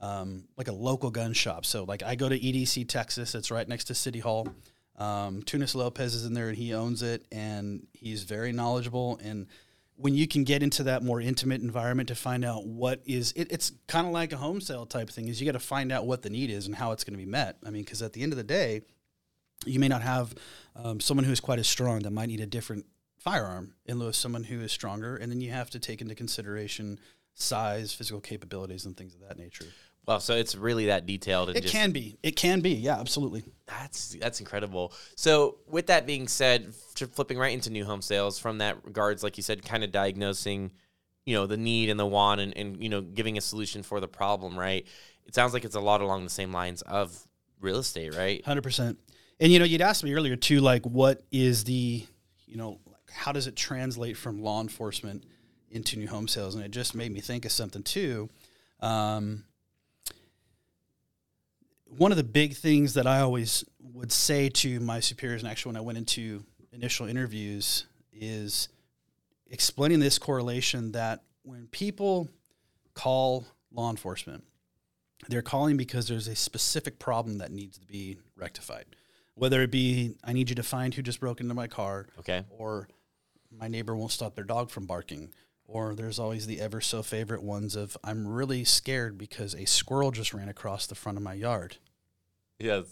um, 0.00 0.44
like 0.56 0.68
a 0.68 0.72
local 0.72 1.10
gun 1.10 1.32
shop. 1.32 1.66
So 1.66 1.84
like 1.84 2.02
I 2.04 2.14
go 2.14 2.28
to 2.28 2.38
EDC 2.38 2.86
Texas, 2.88 3.34
it's 3.34 3.50
right 3.50 3.66
next 3.66 3.84
to 3.84 3.94
City 3.94 4.20
Hall. 4.20 4.46
Um, 4.96 5.42
Tunis 5.42 5.74
Lopez 5.74 6.14
is 6.14 6.24
in 6.24 6.34
there 6.34 6.48
and 6.48 6.56
he 6.56 6.74
owns 6.74 7.02
it 7.02 7.24
and 7.32 7.86
he's 7.92 8.24
very 8.24 8.52
knowledgeable 8.52 9.18
and 9.22 9.46
when 9.98 10.14
you 10.14 10.28
can 10.28 10.44
get 10.44 10.62
into 10.62 10.84
that 10.84 11.02
more 11.02 11.20
intimate 11.20 11.60
environment 11.60 12.08
to 12.08 12.14
find 12.14 12.44
out 12.44 12.66
what 12.66 13.00
is 13.04 13.32
it, 13.32 13.50
it's 13.50 13.72
kind 13.88 14.06
of 14.06 14.12
like 14.12 14.32
a 14.32 14.36
home 14.36 14.60
sale 14.60 14.86
type 14.86 15.10
thing 15.10 15.28
is 15.28 15.40
you 15.40 15.46
got 15.46 15.58
to 15.58 15.64
find 15.64 15.90
out 15.90 16.06
what 16.06 16.22
the 16.22 16.30
need 16.30 16.50
is 16.50 16.66
and 16.66 16.74
how 16.76 16.92
it's 16.92 17.04
going 17.04 17.14
to 17.14 17.24
be 17.24 17.28
met 17.28 17.58
i 17.66 17.70
mean 17.70 17.82
because 17.82 18.00
at 18.00 18.12
the 18.12 18.22
end 18.22 18.32
of 18.32 18.36
the 18.36 18.44
day 18.44 18.80
you 19.66 19.80
may 19.80 19.88
not 19.88 20.02
have 20.02 20.34
um, 20.76 21.00
someone 21.00 21.24
who 21.24 21.32
is 21.32 21.40
quite 21.40 21.58
as 21.58 21.68
strong 21.68 22.00
that 22.00 22.12
might 22.12 22.26
need 22.26 22.40
a 22.40 22.46
different 22.46 22.86
firearm 23.18 23.74
in 23.86 23.98
lieu 23.98 24.08
of 24.08 24.16
someone 24.16 24.44
who 24.44 24.60
is 24.60 24.70
stronger 24.70 25.16
and 25.16 25.30
then 25.30 25.40
you 25.40 25.50
have 25.50 25.68
to 25.68 25.78
take 25.78 26.00
into 26.00 26.14
consideration 26.14 26.98
size 27.34 27.92
physical 27.92 28.20
capabilities 28.20 28.86
and 28.86 28.96
things 28.96 29.14
of 29.14 29.20
that 29.20 29.36
nature 29.38 29.66
Well, 30.06 30.20
so 30.20 30.34
it's 30.34 30.54
really 30.54 30.86
that 30.86 31.04
detailed. 31.04 31.48
And 31.48 31.58
it 31.58 31.62
just, 31.62 31.74
can 31.74 31.90
be 31.90 32.16
it 32.22 32.36
can 32.36 32.60
be 32.60 32.70
yeah 32.70 32.98
absolutely 32.98 33.44
That's 33.66 34.16
that's 34.20 34.40
incredible. 34.40 34.94
So, 35.16 35.58
with 35.68 35.88
that 35.88 36.06
being 36.06 36.28
said, 36.28 36.72
flipping 37.12 37.36
right 37.38 37.52
into 37.52 37.70
new 37.70 37.84
home 37.84 38.00
sales 38.00 38.38
from 38.38 38.58
that 38.58 38.82
regards, 38.84 39.22
like 39.22 39.36
you 39.36 39.42
said, 39.42 39.62
kind 39.64 39.84
of 39.84 39.92
diagnosing, 39.92 40.72
you 41.26 41.34
know, 41.34 41.46
the 41.46 41.58
need 41.58 41.90
and 41.90 42.00
the 42.00 42.06
want, 42.06 42.40
and, 42.40 42.56
and 42.56 42.82
you 42.82 42.88
know, 42.88 43.02
giving 43.02 43.36
a 43.36 43.42
solution 43.42 43.82
for 43.82 44.00
the 44.00 44.08
problem. 44.08 44.58
Right. 44.58 44.86
It 45.26 45.34
sounds 45.34 45.52
like 45.52 45.66
it's 45.66 45.76
a 45.76 45.80
lot 45.80 46.00
along 46.00 46.24
the 46.24 46.30
same 46.30 46.52
lines 46.52 46.80
of 46.82 47.26
real 47.60 47.78
estate, 47.78 48.16
right? 48.16 48.42
Hundred 48.46 48.62
percent. 48.62 48.98
And 49.40 49.52
you 49.52 49.58
know, 49.58 49.64
you'd 49.64 49.80
asked 49.80 50.02
me 50.02 50.14
earlier 50.14 50.36
too, 50.36 50.60
like 50.60 50.84
what 50.84 51.22
is 51.30 51.64
the, 51.64 52.04
you 52.46 52.56
know, 52.56 52.80
like 52.86 53.10
how 53.12 53.32
does 53.32 53.46
it 53.46 53.56
translate 53.56 54.16
from 54.16 54.42
law 54.42 54.60
enforcement 54.60 55.24
into 55.70 55.98
new 55.98 56.08
home 56.08 56.28
sales? 56.28 56.54
And 56.54 56.64
it 56.64 56.70
just 56.70 56.94
made 56.94 57.12
me 57.12 57.20
think 57.20 57.44
of 57.44 57.52
something 57.52 57.82
too. 57.82 58.28
Um, 58.80 59.44
one 61.96 62.10
of 62.10 62.16
the 62.18 62.24
big 62.24 62.54
things 62.54 62.94
that 62.94 63.06
I 63.06 63.20
always 63.20 63.64
would 63.80 64.12
say 64.12 64.48
to 64.48 64.80
my 64.80 65.00
superiors, 65.00 65.42
and 65.42 65.50
actually 65.50 65.70
when 65.70 65.76
I 65.76 65.84
went 65.84 65.98
into 65.98 66.44
initial 66.72 67.06
interviews, 67.06 67.86
is 68.12 68.68
explaining 69.50 70.00
this 70.00 70.18
correlation 70.18 70.92
that 70.92 71.22
when 71.42 71.66
people 71.68 72.28
call 72.94 73.46
law 73.72 73.90
enforcement, 73.90 74.44
they're 75.28 75.42
calling 75.42 75.76
because 75.76 76.08
there's 76.08 76.28
a 76.28 76.36
specific 76.36 76.98
problem 76.98 77.38
that 77.38 77.50
needs 77.50 77.78
to 77.78 77.86
be 77.86 78.18
rectified. 78.36 78.84
Whether 79.38 79.62
it 79.62 79.70
be, 79.70 80.16
I 80.24 80.32
need 80.32 80.48
you 80.50 80.56
to 80.56 80.62
find 80.62 80.92
who 80.92 81.02
just 81.02 81.20
broke 81.20 81.40
into 81.40 81.54
my 81.54 81.68
car, 81.68 82.06
Okay. 82.18 82.44
or 82.50 82.88
my 83.50 83.68
neighbor 83.68 83.96
won't 83.96 84.12
stop 84.12 84.34
their 84.34 84.44
dog 84.44 84.70
from 84.70 84.86
barking, 84.86 85.32
or 85.66 85.94
there's 85.94 86.18
always 86.18 86.46
the 86.46 86.60
ever 86.60 86.80
so 86.80 87.02
favorite 87.02 87.42
ones 87.42 87.76
of, 87.76 87.96
I'm 88.02 88.26
really 88.26 88.64
scared 88.64 89.16
because 89.16 89.54
a 89.54 89.64
squirrel 89.64 90.10
just 90.10 90.34
ran 90.34 90.48
across 90.48 90.86
the 90.86 90.94
front 90.94 91.18
of 91.18 91.22
my 91.24 91.34
yard. 91.34 91.76
Yes. 92.58 92.84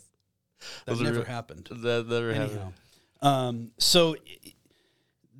That 0.84 1.00
never 1.00 1.24
happened. 1.24 1.68
That 1.70 2.06
never 2.08 2.30
Anyhow. 2.30 2.72
Um, 3.20 3.72
so 3.78 4.16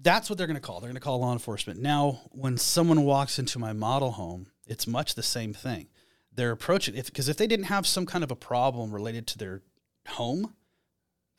that's 0.03 0.29
what 0.29 0.39
they're 0.39 0.47
going 0.47 0.57
to 0.57 0.61
call. 0.61 0.81
They're 0.81 0.89
going 0.89 0.95
to 0.95 1.01
call 1.01 1.21
law 1.21 1.33
enforcement. 1.33 1.81
Now, 1.81 2.21
when 2.33 2.57
someone 2.59 3.05
walks 3.05 3.39
into 3.39 3.59
my 3.59 3.73
model 3.73 4.13
home, 4.13 4.49
it's 4.67 4.87
much 4.87 5.15
the 5.15 5.23
same 5.23 5.53
thing. 5.53 5.89
They're 6.33 6.53
approaching 6.53 6.97
if 6.97 7.07
because 7.07 7.29
if 7.29 7.37
they 7.37 7.47
didn't 7.47 7.67
have 7.67 7.87
some 7.87 8.05
kind 8.07 8.23
of 8.23 8.31
a 8.31 8.37
problem 8.37 8.93
related 8.93 9.27
to 9.29 9.39
their 9.39 9.63
home, 10.09 10.55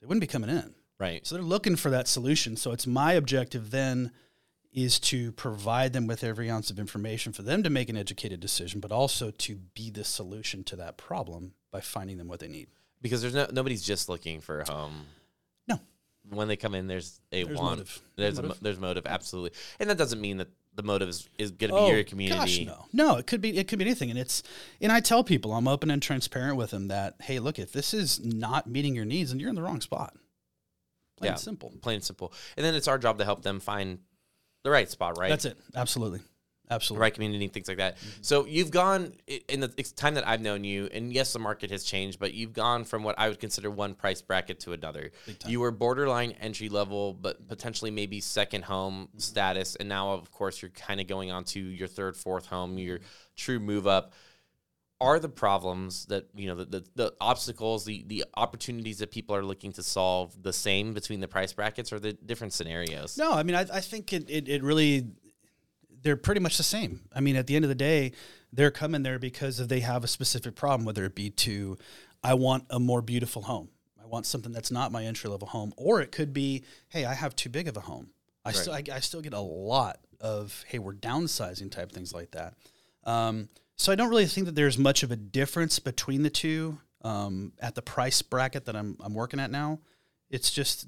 they 0.01 0.07
wouldn't 0.07 0.21
be 0.21 0.27
coming 0.27 0.49
in. 0.49 0.73
Right. 0.99 1.25
So 1.25 1.35
they're 1.35 1.43
looking 1.43 1.75
for 1.75 1.89
that 1.91 2.07
solution. 2.07 2.55
So 2.57 2.71
it's 2.71 2.87
my 2.87 3.13
objective 3.13 3.71
then 3.71 4.11
is 4.73 4.99
to 4.99 5.31
provide 5.31 5.93
them 5.93 6.07
with 6.07 6.23
every 6.23 6.49
ounce 6.51 6.69
of 6.69 6.77
information 6.79 7.33
for 7.33 7.41
them 7.41 7.63
to 7.63 7.69
make 7.69 7.89
an 7.89 7.97
educated 7.97 8.39
decision, 8.39 8.79
but 8.79 8.91
also 8.91 9.31
to 9.31 9.55
be 9.73 9.89
the 9.89 10.03
solution 10.03 10.63
to 10.65 10.75
that 10.75 10.97
problem 10.97 11.53
by 11.71 11.81
finding 11.81 12.17
them 12.17 12.27
what 12.27 12.39
they 12.39 12.47
need. 12.47 12.67
Because 13.01 13.21
there's 13.21 13.33
no 13.35 13.47
nobody's 13.51 13.83
just 13.83 14.09
looking 14.09 14.41
for 14.41 14.61
a 14.61 14.71
home. 14.71 15.05
No. 15.67 15.79
When 16.29 16.47
they 16.47 16.57
come 16.57 16.75
in, 16.75 16.87
there's 16.87 17.19
a 17.31 17.43
There's 17.43 17.57
want. 17.57 17.77
motive. 17.77 18.01
There's 18.15 18.37
A, 18.37 18.41
Motive. 18.41 18.57
mo- 18.57 18.63
there's 18.63 18.79
motive, 18.79 19.05
absolutely, 19.05 19.51
and 19.79 19.89
that 19.89 19.97
doesn't 19.97 20.19
mean 20.19 20.37
that 20.37 20.49
the 20.77 20.83
motive 20.83 21.09
is, 21.09 21.27
is 21.37 21.51
going 21.51 21.71
to 21.73 21.75
be 21.75 21.87
your 21.95 22.03
community. 22.05 22.37
Oh, 22.37 22.39
Gosh, 22.39 22.59
no, 22.65 22.85
no, 22.93 23.17
it 23.17 23.27
could 23.27 23.41
be 23.41 23.57
it 23.57 23.67
could 23.67 23.79
be 23.79 23.85
anything, 23.85 24.09
and 24.09 24.17
it's 24.17 24.43
and 24.79 24.91
I 24.91 25.01
tell 25.01 25.23
people 25.23 25.53
I'm 25.53 25.67
open 25.67 25.91
and 25.91 26.01
transparent 26.01 26.55
with 26.55 26.69
them 26.69 26.87
that 26.87 27.15
hey, 27.21 27.39
look, 27.39 27.59
if 27.59 27.73
this 27.73 27.93
is 27.93 28.23
not 28.23 28.67
meeting 28.67 28.95
your 28.95 29.03
needs, 29.05 29.31
then 29.31 29.39
you're 29.39 29.49
in 29.49 29.55
the 29.55 29.61
wrong 29.63 29.81
spot. 29.81 30.13
Plain 31.17 31.27
Yeah. 31.27 31.31
and 31.31 31.39
simple. 31.39 31.73
Plain 31.81 31.95
and 31.95 32.03
simple. 32.03 32.31
And 32.55 32.65
then 32.65 32.75
it's 32.75 32.87
our 32.87 32.97
job 32.97 33.17
to 33.17 33.25
help 33.25 33.41
them 33.41 33.59
find 33.59 33.99
the 34.63 34.69
right 34.71 34.89
spot, 34.89 35.17
right? 35.17 35.29
That's 35.29 35.45
it. 35.45 35.57
Absolutely, 35.75 36.21
the 36.67 36.75
absolutely. 36.75 37.01
right 37.01 37.13
community, 37.13 37.47
things 37.47 37.67
like 37.67 37.77
that. 37.77 37.97
Mm-hmm. 37.97 38.09
So 38.21 38.45
you've 38.45 38.71
gone 38.71 39.13
in 39.47 39.59
the 39.59 39.67
time 39.95 40.15
that 40.15 40.27
I've 40.27 40.41
known 40.41 40.63
you, 40.63 40.89
and 40.93 41.13
yes, 41.13 41.33
the 41.33 41.39
market 41.39 41.71
has 41.71 41.83
changed, 41.83 42.19
but 42.19 42.33
you've 42.33 42.53
gone 42.53 42.83
from 42.83 43.03
what 43.03 43.15
I 43.17 43.29
would 43.29 43.39
consider 43.39 43.71
one 43.71 43.93
price 43.93 44.21
bracket 44.21 44.59
to 44.61 44.73
another. 44.73 45.11
You 45.45 45.59
were 45.59 45.71
borderline 45.71 46.31
entry 46.41 46.69
level, 46.69 47.13
but 47.13 47.47
potentially 47.47 47.91
maybe 47.91 48.19
second 48.19 48.65
home 48.65 49.07
mm-hmm. 49.07 49.19
status, 49.19 49.75
and 49.75 49.87
now 49.87 50.11
of 50.13 50.31
course 50.31 50.61
you're 50.61 50.71
kind 50.71 50.99
of 50.99 51.07
going 51.07 51.31
on 51.31 51.43
to 51.45 51.59
your 51.59 51.87
third, 51.87 52.17
fourth 52.17 52.47
home, 52.47 52.77
your 52.77 52.97
mm-hmm. 52.97 53.07
true 53.35 53.59
move 53.59 53.87
up. 53.87 54.13
Are 54.99 55.19
the 55.19 55.29
problems 55.29 56.07
that 56.07 56.27
you 56.35 56.47
know 56.47 56.55
the, 56.55 56.65
the, 56.65 56.85
the 56.95 57.13
obstacles, 57.21 57.85
the 57.85 58.03
the 58.07 58.25
opportunities 58.35 58.97
that 58.97 59.11
people 59.11 59.35
are 59.35 59.43
looking 59.43 59.71
to 59.73 59.83
solve 59.83 60.41
the 60.41 60.51
same 60.51 60.95
between 60.95 61.19
the 61.19 61.27
price 61.27 61.53
brackets, 61.53 61.93
or 61.93 61.99
the 61.99 62.13
different 62.13 62.51
scenarios? 62.51 63.15
No, 63.15 63.31
I 63.31 63.43
mean, 63.43 63.55
I, 63.55 63.67
I 63.71 63.79
think 63.79 64.11
it, 64.11 64.27
it, 64.27 64.49
it 64.49 64.63
really, 64.63 65.05
they're 66.07 66.15
pretty 66.15 66.39
much 66.39 66.55
the 66.55 66.63
same. 66.63 67.01
I 67.13 67.19
mean, 67.19 67.35
at 67.35 67.47
the 67.47 67.57
end 67.57 67.65
of 67.65 67.69
the 67.69 67.75
day, 67.75 68.13
they're 68.53 68.71
coming 68.71 69.03
there 69.03 69.19
because 69.19 69.59
of 69.59 69.67
they 69.67 69.81
have 69.81 70.05
a 70.05 70.07
specific 70.07 70.55
problem, 70.55 70.85
whether 70.85 71.03
it 71.03 71.15
be 71.15 71.31
to, 71.31 71.77
I 72.23 72.33
want 72.33 72.63
a 72.69 72.79
more 72.79 73.01
beautiful 73.01 73.41
home. 73.41 73.67
I 74.01 74.05
want 74.05 74.25
something 74.25 74.53
that's 74.53 74.71
not 74.71 74.93
my 74.93 75.03
entry 75.03 75.29
level 75.29 75.49
home, 75.49 75.73
or 75.75 75.99
it 75.99 76.13
could 76.13 76.31
be, 76.31 76.63
hey, 76.87 77.03
I 77.03 77.13
have 77.13 77.35
too 77.35 77.49
big 77.49 77.67
of 77.67 77.75
a 77.75 77.81
home. 77.81 78.11
I 78.45 78.53
still, 78.53 78.71
I, 78.71 78.83
I 78.89 79.01
still 79.01 79.19
get 79.19 79.33
a 79.33 79.41
lot 79.41 79.99
of, 80.21 80.63
hey, 80.69 80.79
we're 80.79 80.93
downsizing 80.93 81.69
type 81.69 81.91
things 81.91 82.13
like 82.13 82.31
that. 82.31 82.53
Um, 83.03 83.49
so 83.75 83.91
I 83.91 83.95
don't 83.95 84.09
really 84.09 84.27
think 84.27 84.45
that 84.45 84.55
there's 84.55 84.77
much 84.77 85.03
of 85.03 85.11
a 85.11 85.17
difference 85.17 85.77
between 85.79 86.23
the 86.23 86.29
two 86.29 86.79
um, 87.01 87.51
at 87.59 87.75
the 87.75 87.81
price 87.81 88.21
bracket 88.21 88.63
that 88.63 88.77
I'm, 88.77 88.95
I'm 89.01 89.13
working 89.13 89.41
at 89.41 89.51
now. 89.51 89.79
It's 90.29 90.51
just 90.51 90.87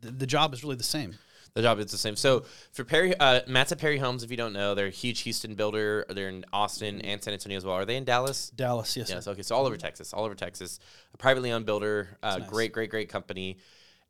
the, 0.00 0.10
the 0.10 0.26
job 0.26 0.52
is 0.54 0.64
really 0.64 0.74
the 0.74 0.82
same. 0.82 1.14
The 1.56 1.62
job 1.62 1.78
is 1.80 1.90
the 1.90 1.96
same. 1.98 2.16
So 2.16 2.44
for 2.72 2.84
Perry, 2.84 3.16
uh, 3.18 3.40
Matt's 3.48 3.72
at 3.72 3.78
Perry 3.78 3.96
Homes. 3.98 4.22
If 4.22 4.30
you 4.30 4.36
don't 4.36 4.52
know, 4.52 4.74
they're 4.74 4.86
a 4.86 4.90
huge 4.90 5.20
Houston 5.22 5.54
builder. 5.54 6.04
They're 6.08 6.28
in 6.28 6.44
Austin 6.52 7.00
and 7.00 7.22
San 7.22 7.32
Antonio 7.32 7.56
as 7.56 7.64
well. 7.64 7.74
Are 7.74 7.84
they 7.86 7.96
in 7.96 8.04
Dallas? 8.04 8.50
Dallas, 8.50 8.94
yes. 8.96 9.08
Yes. 9.08 9.24
sir. 9.24 9.30
Okay. 9.32 9.42
So 9.42 9.56
all 9.56 9.64
over 9.66 9.76
Texas, 9.78 10.12
all 10.12 10.24
over 10.24 10.34
Texas. 10.34 10.78
A 11.14 11.16
privately 11.16 11.50
owned 11.52 11.64
builder. 11.66 12.18
Uh, 12.22 12.36
nice. 12.38 12.48
Great, 12.50 12.72
great, 12.72 12.90
great 12.90 13.08
company. 13.08 13.56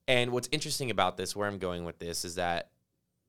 And 0.09 0.33
what's 0.33 0.49
interesting 0.53 0.91
about 0.91 1.17
this, 1.17 1.35
where 1.37 1.47
I'm 1.49 1.59
going 1.59 1.85
with 1.85 1.99
this, 2.01 2.25
is 2.25 2.35
that 2.35 2.71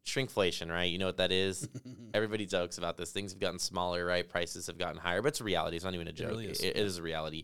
shrinkflation, 0.06 0.70
right? 0.72 0.86
You 0.90 0.98
know 0.98 1.06
what 1.06 1.18
that 1.18 1.32
is. 1.32 1.68
Everybody 2.14 2.46
jokes 2.46 2.78
about 2.78 2.98
this. 2.98 3.12
Things 3.12 3.34
have 3.34 3.40
gotten 3.40 3.60
smaller, 3.60 4.06
right? 4.06 4.28
Prices 4.28 4.68
have 4.68 4.78
gotten 4.78 4.98
higher, 4.98 5.22
but 5.22 5.30
it's 5.30 5.42
a 5.42 5.44
reality. 5.44 5.76
It's 5.76 5.86
not 5.86 5.94
even 5.94 6.08
a 6.08 6.12
joke. 6.12 6.30
really 6.30 6.48
is. 6.48 6.60
It- 6.62 6.76
it 6.76 6.78
is 6.78 6.98
a 6.98 7.02
reality. 7.04 7.44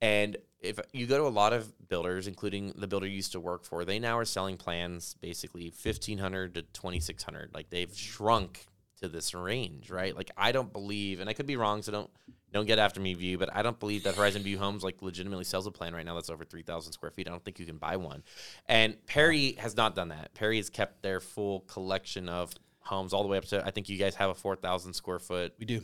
And 0.00 0.36
if 0.60 0.78
you 0.92 1.06
go 1.06 1.18
to 1.18 1.24
a 1.24 1.28
lot 1.28 1.52
of 1.52 1.88
builders, 1.88 2.26
including 2.26 2.72
the 2.76 2.86
builder 2.86 3.06
you 3.06 3.16
used 3.16 3.32
to 3.32 3.40
work 3.40 3.64
for, 3.64 3.84
they 3.84 3.98
now 3.98 4.18
are 4.18 4.24
selling 4.24 4.56
plans 4.56 5.14
basically 5.20 5.70
fifteen 5.70 6.18
hundred 6.18 6.54
to 6.54 6.62
twenty 6.62 7.00
six 7.00 7.22
hundred. 7.22 7.50
Like 7.54 7.70
they've 7.70 7.94
shrunk 7.96 8.66
to 9.00 9.08
this 9.08 9.34
range, 9.34 9.90
right? 9.90 10.14
Like 10.14 10.30
I 10.36 10.52
don't 10.52 10.72
believe, 10.72 11.20
and 11.20 11.28
I 11.30 11.32
could 11.32 11.46
be 11.46 11.56
wrong, 11.56 11.82
so 11.82 11.92
don't 11.92 12.10
don't 12.52 12.66
get 12.66 12.78
after 12.78 13.00
me, 13.00 13.14
View, 13.14 13.38
but 13.38 13.48
I 13.54 13.62
don't 13.62 13.78
believe 13.78 14.02
that 14.04 14.16
Horizon 14.16 14.42
View 14.42 14.58
Homes 14.58 14.82
like 14.82 15.02
legitimately 15.02 15.44
sells 15.44 15.66
a 15.66 15.70
plan 15.70 15.94
right 15.94 16.04
now 16.04 16.14
that's 16.14 16.30
over 16.30 16.44
three 16.44 16.62
thousand 16.62 16.92
square 16.92 17.10
feet. 17.10 17.28
I 17.28 17.30
don't 17.30 17.44
think 17.44 17.58
you 17.58 17.66
can 17.66 17.78
buy 17.78 17.96
one. 17.96 18.22
And 18.66 18.94
Perry 19.06 19.52
has 19.58 19.76
not 19.76 19.94
done 19.94 20.08
that. 20.08 20.34
Perry 20.34 20.56
has 20.56 20.68
kept 20.68 21.02
their 21.02 21.20
full 21.20 21.60
collection 21.60 22.28
of 22.28 22.52
homes 22.80 23.12
all 23.12 23.22
the 23.22 23.28
way 23.28 23.38
up 23.38 23.44
to 23.46 23.64
I 23.64 23.70
think 23.70 23.88
you 23.88 23.98
guys 23.98 24.14
have 24.16 24.30
a 24.30 24.34
four 24.34 24.56
thousand 24.56 24.94
square 24.94 25.18
foot. 25.18 25.54
We 25.58 25.64
do. 25.64 25.82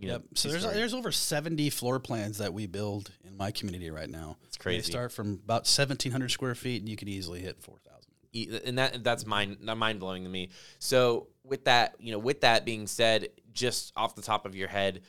You 0.00 0.08
know, 0.08 0.12
Yep. 0.14 0.22
So 0.34 0.48
there's 0.48 0.62
two-story. 0.62 0.78
there's 0.78 0.94
over 0.94 1.12
70 1.12 1.68
floor 1.70 2.00
plans 2.00 2.38
that 2.38 2.54
we 2.54 2.66
build 2.66 3.10
in 3.24 3.36
my 3.36 3.50
community 3.50 3.90
right 3.90 4.08
now. 4.08 4.38
It's 4.46 4.56
crazy. 4.56 4.80
They 4.80 4.90
start 4.90 5.12
from 5.12 5.40
about 5.44 5.62
1,700 5.66 6.30
square 6.30 6.54
feet, 6.54 6.80
and 6.80 6.88
you 6.88 6.96
could 6.96 7.08
easily 7.08 7.40
hit 7.40 7.60
4,000. 7.60 8.00
E- 8.32 8.60
and 8.64 8.78
that 8.78 9.04
that's 9.04 9.26
mind 9.26 9.60
mind 9.60 10.00
blowing 10.00 10.22
to 10.24 10.30
me. 10.30 10.50
So 10.78 11.28
with 11.44 11.64
that, 11.66 11.96
you 11.98 12.12
know, 12.12 12.18
with 12.18 12.40
that 12.40 12.64
being 12.64 12.86
said, 12.86 13.28
just 13.52 13.92
off 13.96 14.14
the 14.14 14.22
top 14.22 14.46
of 14.46 14.54
your 14.54 14.68
head, 14.68 15.02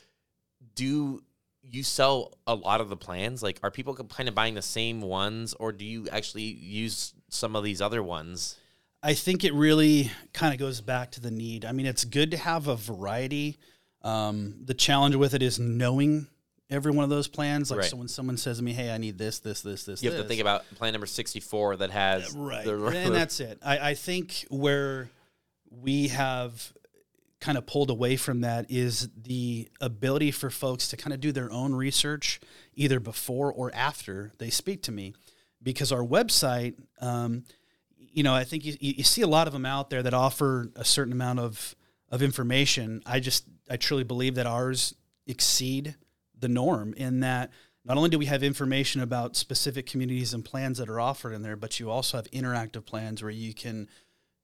do 0.74 1.22
you 1.62 1.82
sell 1.84 2.34
a 2.46 2.54
lot 2.54 2.80
of 2.80 2.88
the 2.88 2.96
plans? 2.96 3.42
Like, 3.42 3.60
are 3.62 3.70
people 3.70 3.94
kind 3.94 4.28
of 4.28 4.34
buying 4.34 4.54
the 4.54 4.62
same 4.62 5.00
ones, 5.00 5.54
or 5.54 5.72
do 5.72 5.84
you 5.84 6.08
actually 6.10 6.42
use 6.42 7.14
some 7.28 7.54
of 7.56 7.62
these 7.64 7.80
other 7.80 8.02
ones? 8.02 8.56
I 9.04 9.14
think 9.14 9.44
it 9.44 9.54
really 9.54 10.10
kind 10.32 10.52
of 10.52 10.60
goes 10.60 10.80
back 10.80 11.12
to 11.12 11.20
the 11.20 11.30
need. 11.30 11.64
I 11.64 11.72
mean, 11.72 11.86
it's 11.86 12.04
good 12.04 12.30
to 12.32 12.36
have 12.36 12.66
a 12.68 12.76
variety. 12.76 13.58
Um, 14.04 14.56
the 14.64 14.74
challenge 14.74 15.14
with 15.16 15.34
it 15.34 15.42
is 15.42 15.58
knowing 15.58 16.26
every 16.70 16.90
one 16.92 17.04
of 17.04 17.10
those 17.10 17.28
plans. 17.28 17.70
Like, 17.70 17.80
Right. 17.80 17.90
so 17.90 17.96
when 17.96 18.08
someone 18.08 18.36
says 18.36 18.58
to 18.58 18.62
me, 18.64 18.72
"Hey, 18.72 18.90
I 18.90 18.98
need 18.98 19.18
this, 19.18 19.38
this, 19.40 19.62
this, 19.62 19.84
this," 19.84 20.02
You 20.02 20.10
have 20.10 20.20
to 20.22 20.26
think 20.28 20.40
about 20.40 20.64
plan 20.74 20.92
number 20.92 21.06
sixty 21.06 21.40
four 21.40 21.76
that 21.76 21.90
has 21.90 22.32
right, 22.34 22.64
the- 22.64 22.84
and 22.86 23.14
that's 23.14 23.38
it. 23.40 23.58
I, 23.62 23.90
I 23.90 23.94
think 23.94 24.46
where 24.48 25.10
we 25.70 26.08
have 26.08 26.72
kind 27.40 27.58
of 27.58 27.66
pulled 27.66 27.90
away 27.90 28.16
from 28.16 28.42
that 28.42 28.70
is 28.70 29.08
the 29.20 29.68
ability 29.80 30.30
for 30.30 30.48
folks 30.48 30.88
to 30.88 30.96
kind 30.96 31.12
of 31.12 31.20
do 31.20 31.32
their 31.32 31.50
own 31.50 31.74
research 31.74 32.40
either 32.76 33.00
before 33.00 33.52
or 33.52 33.74
after 33.74 34.32
they 34.38 34.48
speak 34.48 34.80
to 34.82 34.92
me 34.92 35.12
because 35.60 35.90
our 35.90 36.04
website 36.04 36.74
um, 37.00 37.42
you 37.98 38.22
know 38.22 38.32
i 38.32 38.44
think 38.44 38.64
you, 38.64 38.76
you 38.78 39.02
see 39.02 39.22
a 39.22 39.26
lot 39.26 39.48
of 39.48 39.52
them 39.52 39.66
out 39.66 39.90
there 39.90 40.04
that 40.04 40.14
offer 40.14 40.70
a 40.76 40.84
certain 40.84 41.12
amount 41.12 41.40
of 41.40 41.74
of 42.12 42.22
information 42.22 43.02
i 43.04 43.18
just 43.18 43.44
i 43.68 43.76
truly 43.76 44.04
believe 44.04 44.36
that 44.36 44.46
ours 44.46 44.94
exceed 45.26 45.96
the 46.38 46.48
norm 46.48 46.94
in 46.96 47.18
that 47.20 47.50
not 47.84 47.96
only 47.96 48.08
do 48.08 48.18
we 48.18 48.26
have 48.26 48.44
information 48.44 49.00
about 49.00 49.34
specific 49.34 49.86
communities 49.86 50.32
and 50.32 50.44
plans 50.44 50.78
that 50.78 50.88
are 50.88 51.00
offered 51.00 51.32
in 51.32 51.42
there 51.42 51.56
but 51.56 51.80
you 51.80 51.90
also 51.90 52.16
have 52.16 52.30
interactive 52.30 52.86
plans 52.86 53.22
where 53.22 53.30
you 53.30 53.52
can 53.52 53.88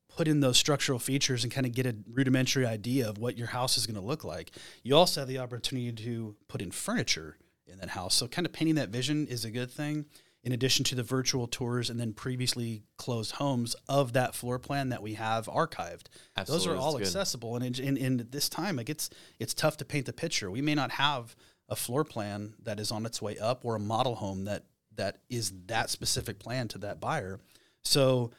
put 0.08 0.26
in 0.26 0.40
those 0.40 0.58
structural 0.58 0.98
features 0.98 1.44
and 1.44 1.52
kind 1.52 1.66
of 1.66 1.72
get 1.72 1.86
a 1.86 1.94
rudimentary 2.12 2.66
idea 2.66 3.08
of 3.08 3.18
what 3.18 3.38
your 3.38 3.48
house 3.48 3.76
is 3.76 3.86
going 3.86 3.94
to 3.94 4.04
look 4.04 4.24
like. 4.24 4.50
You 4.82 4.96
also 4.96 5.20
have 5.20 5.28
the 5.28 5.38
opportunity 5.38 5.92
to 5.92 6.34
put 6.48 6.60
in 6.60 6.70
furniture 6.70 7.36
in 7.66 7.78
that 7.78 7.90
house. 7.90 8.14
So, 8.14 8.26
kind 8.26 8.46
of 8.46 8.52
painting 8.52 8.76
that 8.76 8.88
vision 8.88 9.26
is 9.26 9.44
a 9.44 9.50
good 9.50 9.70
thing. 9.70 10.06
In 10.44 10.52
addition 10.52 10.84
to 10.84 10.94
the 10.94 11.02
virtual 11.02 11.46
tours 11.46 11.90
and 11.90 11.98
then 11.98 12.12
previously 12.12 12.84
closed 12.96 13.32
homes 13.32 13.74
of 13.88 14.12
that 14.12 14.34
floor 14.34 14.58
plan 14.58 14.90
that 14.90 15.02
we 15.02 15.14
have 15.14 15.46
archived, 15.46 16.04
Absolutely, 16.36 16.46
those 16.46 16.66
are 16.66 16.74
that's 16.74 16.84
all 16.84 16.92
good. 16.92 17.02
accessible. 17.02 17.56
And 17.56 17.78
in, 17.78 17.96
in, 17.96 18.20
in 18.20 18.28
this 18.30 18.48
time, 18.48 18.76
like 18.76 18.88
it's 18.88 19.10
it's 19.38 19.52
tough 19.52 19.76
to 19.78 19.84
paint 19.84 20.06
the 20.06 20.12
picture. 20.12 20.50
We 20.50 20.62
may 20.62 20.74
not 20.74 20.92
have 20.92 21.34
a 21.68 21.76
floor 21.76 22.04
plan 22.04 22.54
that 22.62 22.78
is 22.80 22.90
on 22.90 23.04
its 23.04 23.20
way 23.20 23.36
up 23.38 23.64
or 23.64 23.74
a 23.74 23.80
model 23.80 24.14
home 24.14 24.44
that 24.44 24.64
that 24.94 25.18
is 25.28 25.52
that 25.66 25.90
specific 25.90 26.38
plan 26.38 26.68
to 26.68 26.78
that 26.78 27.00
buyer. 27.00 27.40
So 27.82 28.30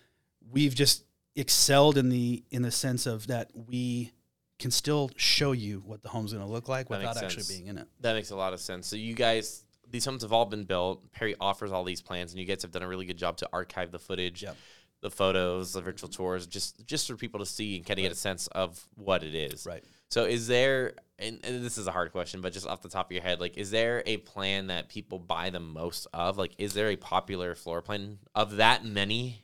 we've 0.51 0.75
just 0.75 1.03
excelled 1.35 1.97
in 1.97 2.09
the 2.09 2.43
in 2.49 2.62
the 2.62 2.71
sense 2.71 3.05
of 3.05 3.27
that 3.27 3.51
we 3.53 4.12
can 4.57 4.71
still 4.71 5.09
show 5.15 5.53
you 5.53 5.81
what 5.85 6.03
the 6.03 6.09
home's 6.09 6.33
going 6.33 6.45
to 6.45 6.51
look 6.51 6.67
like 6.67 6.89
That 6.89 6.99
without 6.99 7.23
actually 7.23 7.45
being 7.47 7.67
in 7.67 7.77
it. 7.77 7.88
That 8.01 8.13
makes 8.13 8.29
a 8.29 8.35
lot 8.35 8.53
of 8.53 8.59
sense. 8.59 8.88
So 8.88 8.97
you 8.97 9.13
guys, 9.13 9.63
these 9.89 10.06
homes 10.06 10.21
have 10.23 10.34
all 10.34 10.45
been 10.45 10.63
built. 10.65 11.12
Perry 11.12 11.36
offers 11.39 11.71
all 11.71 11.84
these 11.84 12.02
plans, 12.02 12.32
and 12.32 12.39
you 12.39 12.45
guys 12.45 12.62
have 12.62 12.71
done 12.71 12.84
a 12.84 12.88
really 12.88 13.06
good 13.06 13.17
job 13.17 13.38
to 13.38 13.49
archive 13.52 13.91
the 13.91 13.99
footage, 13.99 14.43
Yep. 14.43 14.56
the 15.02 15.10
photos, 15.10 15.73
the 15.73 15.82
virtual 15.82 16.10
tours, 16.10 16.45
just 16.47 16.86
just 16.86 17.08
for 17.08 17.15
people 17.15 17.39
to 17.39 17.45
see 17.45 17.78
and 17.78 17.86
kind 17.86 17.99
of 17.99 18.04
get 18.04 18.12
a 18.12 18.15
sense 18.15 18.47
of 18.47 18.88
what 18.95 19.23
it 19.23 19.36
is. 19.36 19.65
Right. 19.65 19.84
So 20.10 20.25
is 20.25 20.47
there, 20.47 20.93
and, 21.19 21.39
and 21.43 21.63
this 21.63 21.78
is 21.78 21.86
a 21.86 21.91
hard 21.91 22.12
question, 22.12 22.41
but 22.41 22.52
just 22.52 22.65
off 22.67 22.82
the 22.82 22.89
top 22.89 23.08
of 23.08 23.12
your 23.12 23.21
head, 23.21 23.39
like, 23.39 23.58
is 23.58 23.69
there 23.69 24.02
a 24.08 24.17
plan 24.17 24.67
that 24.67 24.89
people 24.89 25.19
buy 25.19 25.52
the 25.52 25.60
most 25.60 26.08
of? 26.13 26.38
Like, 26.38 26.54
is 26.58 26.73
there 26.73 26.89
a 26.89 26.95
popular 26.95 27.54
floor 27.56 27.82
plan 27.84 28.17
of 28.34 28.56
that 28.58 28.84
many? 28.84 29.43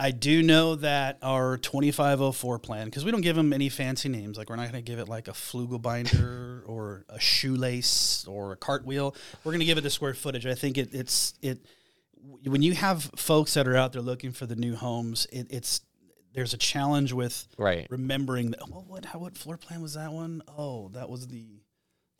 I 0.00 0.12
do 0.12 0.42
know 0.44 0.76
that 0.76 1.18
our 1.22 1.56
2504 1.58 2.58
plan, 2.60 2.84
because 2.84 3.04
we 3.04 3.10
don't 3.10 3.20
give 3.20 3.34
them 3.36 3.52
any 3.52 3.68
fancy 3.68 4.08
names, 4.08 4.38
like 4.38 4.48
we're 4.48 4.56
not 4.56 4.70
going 4.70 4.82
to 4.84 4.88
give 4.90 5.00
it 5.00 5.08
like 5.08 5.26
a 5.26 5.32
Flugelbinder 5.32 6.62
or 6.66 7.04
a 7.08 7.18
shoelace 7.18 8.24
or 8.28 8.52
a 8.52 8.56
cartwheel. 8.56 9.14
We're 9.42 9.52
going 9.52 9.60
to 9.60 9.66
give 9.66 9.78
it 9.78 9.80
the 9.82 9.90
square 9.90 10.14
footage. 10.14 10.46
I 10.46 10.54
think 10.54 10.78
it, 10.78 10.90
it's 10.94 11.34
it 11.42 11.58
when 12.44 12.62
you 12.62 12.74
have 12.74 13.10
folks 13.16 13.54
that 13.54 13.66
are 13.66 13.76
out 13.76 13.92
there 13.92 14.02
looking 14.02 14.32
for 14.32 14.46
the 14.46 14.56
new 14.56 14.74
homes, 14.76 15.26
it, 15.32 15.46
it's 15.50 15.80
there's 16.34 16.54
a 16.54 16.58
challenge 16.58 17.12
with 17.12 17.48
Right. 17.56 17.86
remembering 17.90 18.50
that. 18.52 18.60
Well, 18.70 18.84
what 18.86 19.04
how, 19.04 19.18
what 19.18 19.36
floor 19.36 19.56
plan 19.56 19.82
was 19.82 19.94
that 19.94 20.12
one? 20.12 20.42
Oh, 20.46 20.88
that 20.90 21.08
was 21.08 21.26
the 21.26 21.60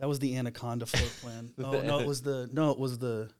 that 0.00 0.08
was 0.08 0.18
the 0.18 0.36
anaconda 0.36 0.86
floor 0.86 1.08
plan. 1.20 1.52
Oh 1.58 1.80
no, 1.82 2.00
it 2.00 2.06
was 2.06 2.22
the 2.22 2.48
no, 2.52 2.70
it 2.72 2.78
was 2.78 2.98
the 2.98 3.30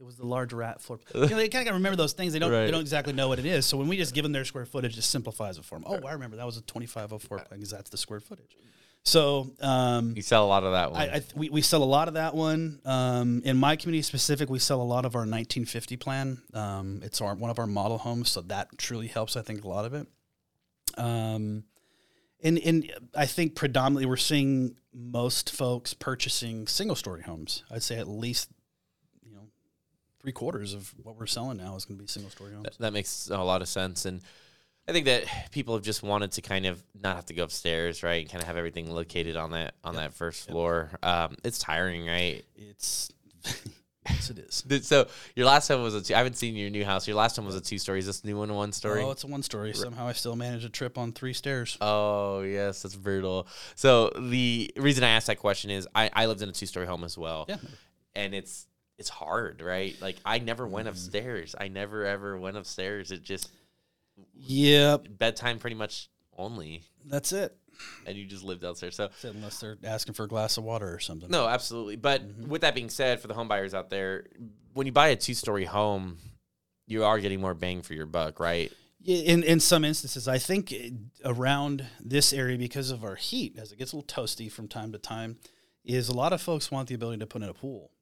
it 0.00 0.04
was 0.04 0.16
the 0.16 0.26
large 0.26 0.52
rat 0.52 0.80
floor. 0.80 1.00
You 1.14 1.20
know, 1.20 1.26
they 1.36 1.48
kind 1.48 1.68
of 1.68 1.74
remember 1.74 1.96
those 1.96 2.12
things. 2.12 2.32
They 2.32 2.38
don't 2.38 2.52
Right. 2.52 2.66
they 2.66 2.70
don't 2.70 2.80
exactly 2.82 3.12
know 3.12 3.28
what 3.28 3.38
it 3.38 3.46
is. 3.46 3.66
So 3.66 3.76
when 3.76 3.88
we 3.88 3.96
just 3.96 4.14
give 4.14 4.22
them 4.22 4.32
their 4.32 4.44
square 4.44 4.64
footage, 4.66 4.96
it 4.96 5.02
simplifies 5.02 5.58
it 5.58 5.64
for 5.64 5.74
them. 5.78 5.84
Oh, 5.86 6.06
I 6.06 6.12
remember 6.12 6.36
that 6.36 6.46
was 6.46 6.56
a 6.56 6.62
twenty 6.62 6.86
five 6.86 7.12
oh 7.12 7.18
four 7.18 7.38
plan 7.38 7.58
because 7.58 7.70
that's 7.70 7.90
the 7.90 7.96
square 7.96 8.20
footage. 8.20 8.56
So 9.04 9.50
um, 9.62 10.14
You 10.16 10.22
sell 10.22 10.44
a 10.44 10.48
lot 10.48 10.64
of 10.64 10.72
that 10.72 10.92
one. 10.92 11.00
I, 11.00 11.16
I 11.16 11.22
we, 11.34 11.48
we 11.48 11.62
sell 11.62 11.82
a 11.82 11.84
lot 11.84 12.08
of 12.08 12.14
that 12.14 12.34
one. 12.34 12.80
Um, 12.84 13.40
in 13.44 13.56
my 13.56 13.74
community 13.76 14.02
specific, 14.02 14.50
we 14.50 14.58
sell 14.58 14.82
a 14.82 14.84
lot 14.84 15.04
of 15.06 15.14
our 15.14 15.20
1950 15.22 15.96
plan. 15.96 16.42
Um, 16.52 17.00
it's 17.02 17.20
our 17.20 17.34
one 17.34 17.50
of 17.50 17.58
our 17.58 17.66
model 17.66 17.98
homes, 17.98 18.28
so 18.28 18.42
that 18.42 18.76
truly 18.76 19.06
helps. 19.06 19.36
I 19.36 19.42
think 19.42 19.64
a 19.64 19.68
lot 19.68 19.84
of 19.84 19.94
it. 19.94 20.06
Um, 20.96 21.64
and 22.42 22.58
and 22.58 22.92
I 23.16 23.26
think 23.26 23.54
predominantly 23.54 24.06
we're 24.06 24.16
seeing 24.16 24.76
most 24.92 25.50
folks 25.50 25.94
purchasing 25.94 26.66
single 26.66 26.96
story 26.96 27.22
homes. 27.22 27.62
I'd 27.70 27.82
say 27.82 27.98
at 27.98 28.08
least 28.08 28.48
three 30.28 30.32
quarters 30.34 30.74
of 30.74 30.92
what 31.02 31.18
we're 31.18 31.26
selling 31.26 31.56
now 31.56 31.74
is 31.74 31.86
going 31.86 31.96
to 31.96 32.02
be 32.02 32.06
single 32.06 32.30
story 32.30 32.52
homes. 32.52 32.64
That, 32.64 32.78
that 32.80 32.92
makes 32.92 33.30
a 33.30 33.38
lot 33.38 33.62
of 33.62 33.68
sense. 33.68 34.04
And 34.04 34.20
I 34.86 34.92
think 34.92 35.06
that 35.06 35.24
people 35.52 35.72
have 35.72 35.82
just 35.82 36.02
wanted 36.02 36.32
to 36.32 36.42
kind 36.42 36.66
of 36.66 36.82
not 37.00 37.16
have 37.16 37.24
to 37.26 37.34
go 37.34 37.44
upstairs, 37.44 38.02
right? 38.02 38.20
And 38.20 38.30
kind 38.30 38.42
of 38.42 38.46
have 38.46 38.58
everything 38.58 38.90
located 38.90 39.36
on 39.36 39.52
that 39.52 39.72
on 39.82 39.94
that 39.94 40.12
first 40.12 40.46
floor. 40.46 40.90
Um, 41.02 41.36
it's 41.44 41.58
tiring, 41.58 42.06
right? 42.06 42.44
It's 42.54 43.10
yes, 44.06 44.28
it 44.28 44.38
is. 44.38 44.86
So 44.86 45.08
your 45.34 45.46
last 45.46 45.66
home 45.68 45.82
was 45.82 45.94
a 45.94 46.02
two. 46.02 46.14
I 46.14 46.18
haven't 46.18 46.36
seen 46.36 46.56
your 46.56 46.68
new 46.68 46.84
house. 46.84 47.08
Your 47.08 47.16
last 47.16 47.38
one 47.38 47.46
was 47.46 47.56
a 47.56 47.60
two 47.62 47.78
story. 47.78 48.00
Is 48.00 48.06
this 48.06 48.22
new 48.22 48.36
one 48.36 48.50
a 48.50 48.54
one 48.54 48.72
story? 48.72 49.02
Oh, 49.02 49.12
it's 49.12 49.24
a 49.24 49.28
one 49.28 49.42
story. 49.42 49.72
Somehow 49.72 50.08
I 50.08 50.12
still 50.12 50.36
managed 50.36 50.66
a 50.66 50.68
trip 50.68 50.98
on 50.98 51.12
three 51.12 51.32
stairs. 51.32 51.78
Oh 51.80 52.42
yes, 52.42 52.82
that's 52.82 52.96
brutal. 52.96 53.46
So 53.76 54.10
the 54.10 54.70
reason 54.76 55.04
I 55.04 55.08
asked 55.08 55.28
that 55.28 55.38
question 55.38 55.70
is 55.70 55.88
I, 55.94 56.10
I 56.12 56.26
lived 56.26 56.42
in 56.42 56.50
a 56.50 56.52
two 56.52 56.66
story 56.66 56.84
home 56.84 57.02
as 57.02 57.16
well. 57.16 57.46
Yeah. 57.48 57.56
And 58.14 58.34
it's 58.34 58.67
it's 58.98 59.08
hard, 59.08 59.62
right? 59.62 59.96
Like 60.00 60.16
I 60.24 60.38
never 60.40 60.66
went 60.66 60.88
upstairs. 60.88 61.54
I 61.58 61.68
never 61.68 62.04
ever 62.04 62.36
went 62.38 62.56
upstairs. 62.56 63.10
It 63.12 63.22
just 63.22 63.50
Yep, 64.34 65.06
bedtime 65.18 65.58
pretty 65.58 65.76
much 65.76 66.08
only. 66.36 66.82
that's 67.04 67.32
it. 67.32 67.56
And 68.06 68.16
you 68.16 68.26
just 68.26 68.42
lived 68.42 68.62
downstairs. 68.62 68.96
So 68.96 69.08
Unless 69.22 69.60
they're 69.60 69.78
asking 69.84 70.14
for 70.14 70.24
a 70.24 70.28
glass 70.28 70.56
of 70.58 70.64
water 70.64 70.92
or 70.92 70.98
something. 70.98 71.30
no, 71.30 71.46
absolutely. 71.46 71.94
But 71.96 72.22
with 72.46 72.62
that 72.62 72.74
being 72.74 72.90
said, 72.90 73.20
for 73.20 73.28
the 73.28 73.34
home 73.34 73.46
buyers 73.46 73.74
out 73.74 73.88
there, 73.90 74.26
when 74.74 74.86
you 74.86 74.92
buy 74.92 75.08
a 75.08 75.16
two 75.16 75.34
story 75.34 75.64
home, 75.64 76.18
you 76.88 77.04
are 77.04 77.20
getting 77.20 77.40
more 77.40 77.54
bang 77.54 77.82
for 77.82 77.94
your 77.94 78.06
buck, 78.06 78.40
right? 78.40 78.72
Yeah, 79.00 79.18
In 79.32 79.44
in 79.44 79.60
some 79.60 79.84
instances, 79.84 80.26
I 80.26 80.38
think 80.38 80.72
eh, 80.72 80.90
around 81.24 81.86
this 82.00 82.32
area 82.32 82.58
because 82.58 82.90
of 82.90 83.04
our 83.04 83.14
heat, 83.14 83.56
as 83.56 83.70
it 83.70 83.78
gets 83.78 83.92
a 83.92 83.96
little 83.96 84.06
toasty 84.24 84.50
from 84.50 84.66
time 84.66 84.90
to 84.90 84.98
time, 84.98 85.38
is 85.84 86.08
a 86.08 86.14
lot 86.14 86.32
of 86.32 86.42
folks 86.42 86.72
want 86.72 86.88
the 86.88 86.96
ability 86.96 87.20
to 87.20 87.26
put 87.26 87.42
in 87.42 87.48
a 87.48 87.54
pool. 87.54 87.92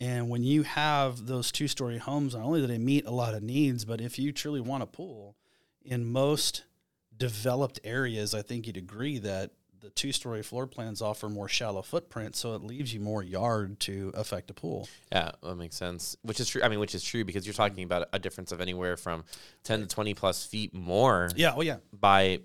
And 0.00 0.30
when 0.30 0.42
you 0.42 0.62
have 0.62 1.26
those 1.26 1.52
two 1.52 1.68
story 1.68 1.98
homes, 1.98 2.34
not 2.34 2.44
only 2.44 2.60
do 2.60 2.66
they 2.66 2.78
meet 2.78 3.06
a 3.06 3.10
lot 3.10 3.34
of 3.34 3.42
needs, 3.42 3.84
but 3.84 4.00
if 4.00 4.18
you 4.18 4.32
truly 4.32 4.60
want 4.60 4.82
a 4.82 4.86
pool, 4.86 5.36
in 5.84 6.06
most 6.06 6.64
developed 7.16 7.80
areas, 7.84 8.34
I 8.34 8.42
think 8.42 8.66
you'd 8.66 8.76
agree 8.78 9.18
that 9.18 9.50
the 9.80 9.90
two 9.90 10.12
story 10.12 10.42
floor 10.42 10.66
plans 10.66 11.00
offer 11.00 11.28
more 11.28 11.48
shallow 11.48 11.80
footprint, 11.82 12.36
so 12.36 12.54
it 12.54 12.62
leaves 12.62 12.92
you 12.92 13.00
more 13.00 13.22
yard 13.22 13.80
to 13.80 14.12
affect 14.14 14.50
a 14.50 14.54
pool. 14.54 14.88
Yeah, 15.10 15.32
that 15.42 15.56
makes 15.56 15.76
sense. 15.76 16.16
Which 16.22 16.38
is 16.38 16.48
true. 16.48 16.62
I 16.62 16.68
mean, 16.68 16.80
which 16.80 16.94
is 16.94 17.02
true 17.02 17.24
because 17.24 17.46
you're 17.46 17.54
talking 17.54 17.84
about 17.84 18.08
a 18.12 18.18
difference 18.18 18.52
of 18.52 18.60
anywhere 18.60 18.96
from 18.98 19.24
10 19.64 19.80
to 19.80 19.86
20 19.86 20.14
plus 20.14 20.44
feet 20.44 20.74
more 20.74 21.30
Yeah, 21.34 21.54
oh 21.56 21.62
yeah. 21.62 21.76
by 21.98 22.40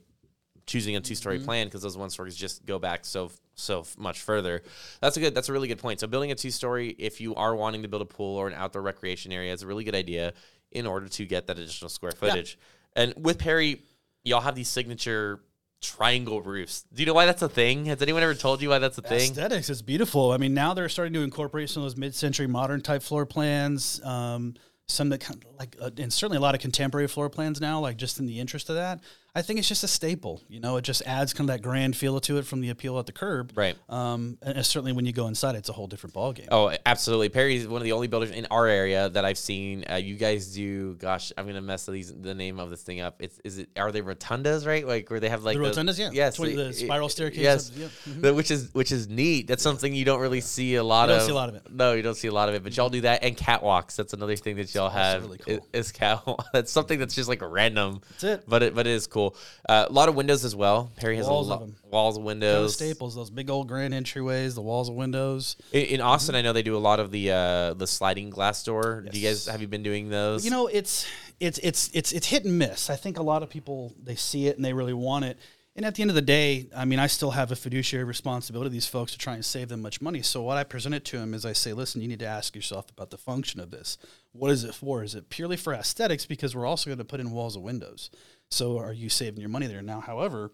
choosing 0.65 0.95
a 0.95 1.01
two 1.01 1.15
story 1.15 1.39
plan 1.39 1.67
because 1.67 1.81
those 1.81 1.97
one 1.97 2.09
stories 2.09 2.35
just 2.35 2.65
go 2.65 2.79
back 2.79 3.05
so 3.05 3.31
so 3.55 3.85
much 3.97 4.21
further. 4.21 4.63
That's 4.99 5.17
a 5.17 5.19
good. 5.19 5.35
That's 5.35 5.49
a 5.49 5.53
really 5.53 5.67
good 5.67 5.79
point. 5.79 5.99
So 5.99 6.07
building 6.07 6.31
a 6.31 6.35
two 6.35 6.51
story, 6.51 6.95
if 6.97 7.21
you 7.21 7.35
are 7.35 7.55
wanting 7.55 7.83
to 7.83 7.87
build 7.87 8.01
a 8.01 8.05
pool 8.05 8.37
or 8.37 8.47
an 8.47 8.53
outdoor 8.53 8.81
recreation 8.81 9.31
area, 9.31 9.53
is 9.53 9.61
a 9.61 9.67
really 9.67 9.83
good 9.83 9.95
idea 9.95 10.33
in 10.71 10.85
order 10.85 11.07
to 11.07 11.25
get 11.25 11.47
that 11.47 11.57
additional 11.57 11.89
square 11.89 12.11
footage. 12.11 12.57
And 12.95 13.13
with 13.17 13.37
Perry, 13.37 13.83
y'all 14.23 14.41
have 14.41 14.55
these 14.55 14.67
signature 14.67 15.41
triangle 15.81 16.41
roofs. 16.41 16.83
Do 16.93 17.01
you 17.01 17.05
know 17.05 17.13
why 17.13 17.25
that's 17.25 17.41
a 17.41 17.49
thing? 17.49 17.85
Has 17.85 18.01
anyone 18.01 18.23
ever 18.23 18.33
told 18.33 18.61
you 18.61 18.69
why 18.69 18.79
that's 18.79 18.97
a 18.97 19.01
thing? 19.01 19.31
Aesthetics 19.31 19.69
is 19.69 19.81
beautiful. 19.81 20.31
I 20.31 20.37
mean, 20.37 20.53
now 20.53 20.73
they're 20.73 20.89
starting 20.89 21.13
to 21.13 21.21
incorporate 21.21 21.69
some 21.69 21.83
of 21.83 21.85
those 21.85 21.97
mid-century 21.97 22.47
modern 22.47 22.81
type 22.81 23.03
floor 23.03 23.25
plans. 23.25 24.03
Um, 24.03 24.55
some 24.87 25.09
that 25.09 25.19
kind 25.19 25.43
of 25.43 25.59
like, 25.59 25.75
uh, 25.81 25.91
and 25.97 26.11
certainly 26.11 26.37
a 26.37 26.41
lot 26.41 26.55
of 26.55 26.61
contemporary 26.61 27.07
floor 27.07 27.29
plans 27.29 27.61
now. 27.61 27.79
Like 27.79 27.97
just 27.97 28.19
in 28.19 28.25
the 28.25 28.39
interest 28.39 28.69
of 28.69 28.75
that, 28.75 29.01
I 29.37 29.41
think 29.41 29.59
it's 29.59 29.67
just 29.67 29.83
a 29.83 29.87
staple. 29.89 30.41
You 30.47 30.61
know, 30.61 30.77
it 30.77 30.83
just 30.83 31.01
adds 31.05 31.33
kind 31.33 31.49
of 31.49 31.53
that 31.55 31.61
grand 31.61 31.95
feel 31.97 32.19
to 32.21 32.37
it 32.37 32.45
from 32.45 32.61
the 32.61 32.69
appeal 32.69 32.97
at 32.99 33.05
the 33.05 33.11
curb. 33.11 33.51
Right. 33.53 33.75
Um, 33.89 34.37
and 34.41 34.65
certainly 34.65 34.93
when 34.93 35.05
you 35.05 35.11
go 35.11 35.27
inside, 35.27 35.55
it's 35.55 35.67
a 35.67 35.73
whole 35.73 35.87
different 35.87 36.13
ballgame. 36.15 36.47
Oh, 36.51 36.73
absolutely. 36.85 37.27
Perry's 37.29 37.67
one 37.67 37.81
of 37.81 37.83
the 37.83 37.91
only 37.91 38.07
builders 38.07 38.31
in 38.31 38.45
our 38.49 38.65
area 38.67 39.09
that 39.09 39.25
I've 39.25 39.37
seen. 39.37 39.83
Uh, 39.91 39.95
you 39.95 40.15
guys 40.15 40.53
do. 40.53 40.95
Gosh, 40.95 41.33
I'm 41.37 41.45
gonna 41.47 41.61
mess 41.61 41.85
these 41.85 42.13
the 42.13 42.33
name 42.33 42.59
of 42.61 42.69
this 42.69 42.81
thing 42.83 43.01
up. 43.01 43.17
It's 43.21 43.37
is 43.43 43.57
it? 43.57 43.69
Are 43.77 43.91
they 43.91 44.01
rotundas? 44.01 44.65
Right? 44.65 44.87
Like 44.87 45.09
where 45.09 45.19
they 45.19 45.27
have 45.29 45.43
like 45.43 45.57
The 45.57 45.63
those- 45.63 45.77
rotundas, 45.77 45.99
yeah. 45.99 46.11
Yes, 46.13 46.37
the 46.37 46.71
spiral 46.73 47.09
staircase 47.09 47.39
Yes, 47.41 47.69
up- 47.71 47.77
yeah, 47.77 47.87
mhm. 48.13 48.21
The- 48.21 48.33
which 48.33 48.51
is 48.51 48.69
which 48.73 48.93
is 48.93 49.09
neat. 49.09 49.47
That's 49.47 49.61
something 49.63 49.93
you 49.93 50.05
don't 50.05 50.21
really 50.21 50.41
see 50.41 50.75
a 50.75 50.83
lot 50.83 51.09
You 51.09 51.15
don't 51.15 51.17
of. 51.19 51.25
see 51.25 51.31
a 51.31 51.35
lot 51.35 51.49
of 51.49 51.55
it. 51.55 51.63
No, 51.69 51.91
you 51.93 52.01
don't 52.03 52.15
see 52.15 52.29
a 52.29 52.33
lot 52.33 52.47
of 52.47 52.55
it. 52.55 52.63
But 52.63 52.77
y'all 52.77 52.89
do 52.89 53.01
that 53.01 53.21
and 53.23 53.35
catwalks. 53.35 53.97
That's 53.97 54.13
another 54.13 54.35
thing 54.37 54.55
that 54.55 54.73
y'all 54.73 54.85
also 54.85 54.97
have. 54.97 55.23
really 55.23 55.39
cool. 55.39 55.55
i- 55.73 55.77
Is 55.77 55.91
catwalk. 55.91 56.45
That's 56.53 56.71
something 56.71 56.99
that's 56.99 57.15
just 57.15 57.27
like 57.27 57.41
random. 57.41 57.99
That's 58.11 58.23
it. 58.23 58.43
But 58.47 58.63
it 58.63 58.73
but 58.75 58.87
it 58.87 58.91
is 58.91 59.07
cool. 59.07 59.24
Uh, 59.67 59.85
a 59.87 59.91
lot 59.91 60.09
of 60.09 60.15
windows 60.15 60.43
as 60.45 60.55
well. 60.55 60.91
Perry 60.95 61.17
has 61.17 61.27
Walls 61.27 61.49
a 61.49 61.53
of 61.53 61.59
lot 61.61 61.65
them. 61.67 61.75
walls 61.91 62.17
of 62.17 62.23
windows. 62.23 62.77
Those 62.77 62.89
staples, 62.89 63.15
those 63.15 63.29
big 63.29 63.49
old 63.49 63.67
grand 63.67 63.93
entryways, 63.93 64.55
the 64.55 64.61
walls 64.61 64.89
of 64.89 64.95
windows. 64.95 65.55
In, 65.71 65.85
in 65.85 66.01
Austin, 66.01 66.35
I 66.35 66.41
know 66.41 66.53
they 66.53 66.63
do 66.63 66.75
a 66.75 66.79
lot 66.79 66.99
of 66.99 67.11
the 67.11 67.31
uh, 67.31 67.73
the 67.73 67.87
sliding 67.87 68.29
glass 68.29 68.63
door. 68.63 69.05
Do 69.09 69.19
you 69.19 69.27
guys 69.27 69.45
have 69.47 69.61
you 69.61 69.67
been 69.67 69.83
doing 69.83 70.09
those? 70.09 70.45
You 70.45 70.51
know, 70.51 70.67
it's 70.67 71.07
it's 71.39 71.57
it's 71.59 71.89
it's 71.93 72.11
it's 72.11 72.27
hit 72.27 72.45
and 72.45 72.57
miss. 72.59 72.89
I 72.89 72.95
think 72.95 73.17
a 73.19 73.23
lot 73.23 73.43
of 73.43 73.49
people 73.49 73.93
they 74.01 74.15
see 74.15 74.47
it 74.47 74.55
and 74.55 74.63
they 74.65 74.73
really 74.73 74.93
want 74.93 75.25
it. 75.25 75.37
And 75.77 75.85
at 75.85 75.93
the 75.95 76.03
end 76.03 76.09
of 76.09 76.15
the 76.15 76.21
day, 76.21 76.69
I 76.73 76.85
mean, 76.85 76.99
I 76.99 77.07
still 77.07 77.31
have 77.31 77.51
a 77.51 77.55
fiduciary 77.57 78.05
responsibility 78.05 78.69
to 78.69 78.73
these 78.73 78.87
folks 78.87 79.11
to 79.11 79.17
try 79.17 79.33
and 79.33 79.43
save 79.43 79.67
them 79.67 79.81
much 79.81 79.99
money. 79.99 80.21
So 80.21 80.41
what 80.41 80.55
I 80.55 80.63
present 80.63 80.95
it 80.95 81.03
to 81.03 81.17
them 81.17 81.33
is 81.33 81.45
I 81.45 81.51
say, 81.51 81.73
listen, 81.73 82.01
you 82.01 82.07
need 82.07 82.19
to 82.19 82.25
ask 82.25 82.55
yourself 82.55 82.89
about 82.89 83.09
the 83.09 83.17
function 83.17 83.59
of 83.59 83.71
this. 83.71 83.97
What 84.31 84.51
is 84.51 84.63
it 84.63 84.73
for? 84.73 85.03
Is 85.03 85.15
it 85.15 85.29
purely 85.29 85.57
for 85.57 85.73
aesthetics? 85.73 86.25
Because 86.25 86.55
we're 86.55 86.65
also 86.65 86.89
going 86.89 86.99
to 86.99 87.03
put 87.03 87.19
in 87.19 87.31
walls 87.31 87.57
of 87.57 87.61
windows. 87.61 88.09
So 88.51 88.77
are 88.77 88.93
you 88.93 89.09
saving 89.09 89.41
your 89.41 89.49
money 89.49 89.67
there? 89.67 89.81
Now, 89.81 89.99
however, 89.99 90.51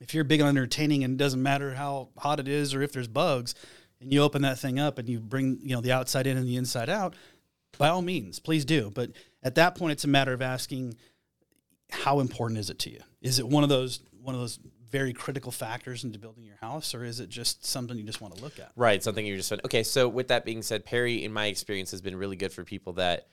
if 0.00 0.14
you're 0.14 0.24
big 0.24 0.40
on 0.40 0.48
entertaining 0.48 1.04
and 1.04 1.14
it 1.14 1.16
doesn't 1.16 1.42
matter 1.42 1.74
how 1.74 2.08
hot 2.18 2.40
it 2.40 2.48
is 2.48 2.74
or 2.74 2.82
if 2.82 2.92
there's 2.92 3.08
bugs, 3.08 3.54
and 4.00 4.12
you 4.12 4.20
open 4.20 4.42
that 4.42 4.58
thing 4.58 4.78
up 4.78 4.98
and 4.98 5.08
you 5.08 5.20
bring 5.20 5.58
you 5.62 5.74
know 5.74 5.80
the 5.80 5.92
outside 5.92 6.26
in 6.26 6.36
and 6.36 6.46
the 6.46 6.56
inside 6.56 6.88
out, 6.88 7.14
by 7.78 7.88
all 7.88 8.02
means, 8.02 8.38
please 8.38 8.64
do. 8.64 8.90
But 8.94 9.10
at 9.42 9.54
that 9.54 9.74
point, 9.76 9.92
it's 9.92 10.04
a 10.04 10.08
matter 10.08 10.32
of 10.32 10.42
asking, 10.42 10.96
how 11.90 12.20
important 12.20 12.58
is 12.58 12.70
it 12.70 12.78
to 12.80 12.90
you? 12.90 13.00
Is 13.22 13.38
it 13.38 13.48
one 13.48 13.62
of 13.62 13.68
those 13.68 14.00
one 14.20 14.34
of 14.34 14.40
those 14.40 14.58
very 14.90 15.12
critical 15.12 15.50
factors 15.50 16.04
into 16.04 16.18
building 16.18 16.44
your 16.44 16.56
house, 16.60 16.94
or 16.94 17.04
is 17.04 17.20
it 17.20 17.28
just 17.28 17.64
something 17.66 17.96
you 17.96 18.04
just 18.04 18.20
want 18.20 18.36
to 18.36 18.42
look 18.42 18.58
at? 18.58 18.72
Right, 18.76 19.02
something 19.02 19.26
you're 19.26 19.36
just 19.36 19.52
okay. 19.52 19.82
So 19.82 20.08
with 20.08 20.28
that 20.28 20.44
being 20.44 20.62
said, 20.62 20.84
Perry, 20.84 21.24
in 21.24 21.32
my 21.32 21.46
experience, 21.46 21.90
has 21.90 22.00
been 22.00 22.16
really 22.16 22.36
good 22.36 22.52
for 22.52 22.64
people 22.64 22.94
that 22.94 23.26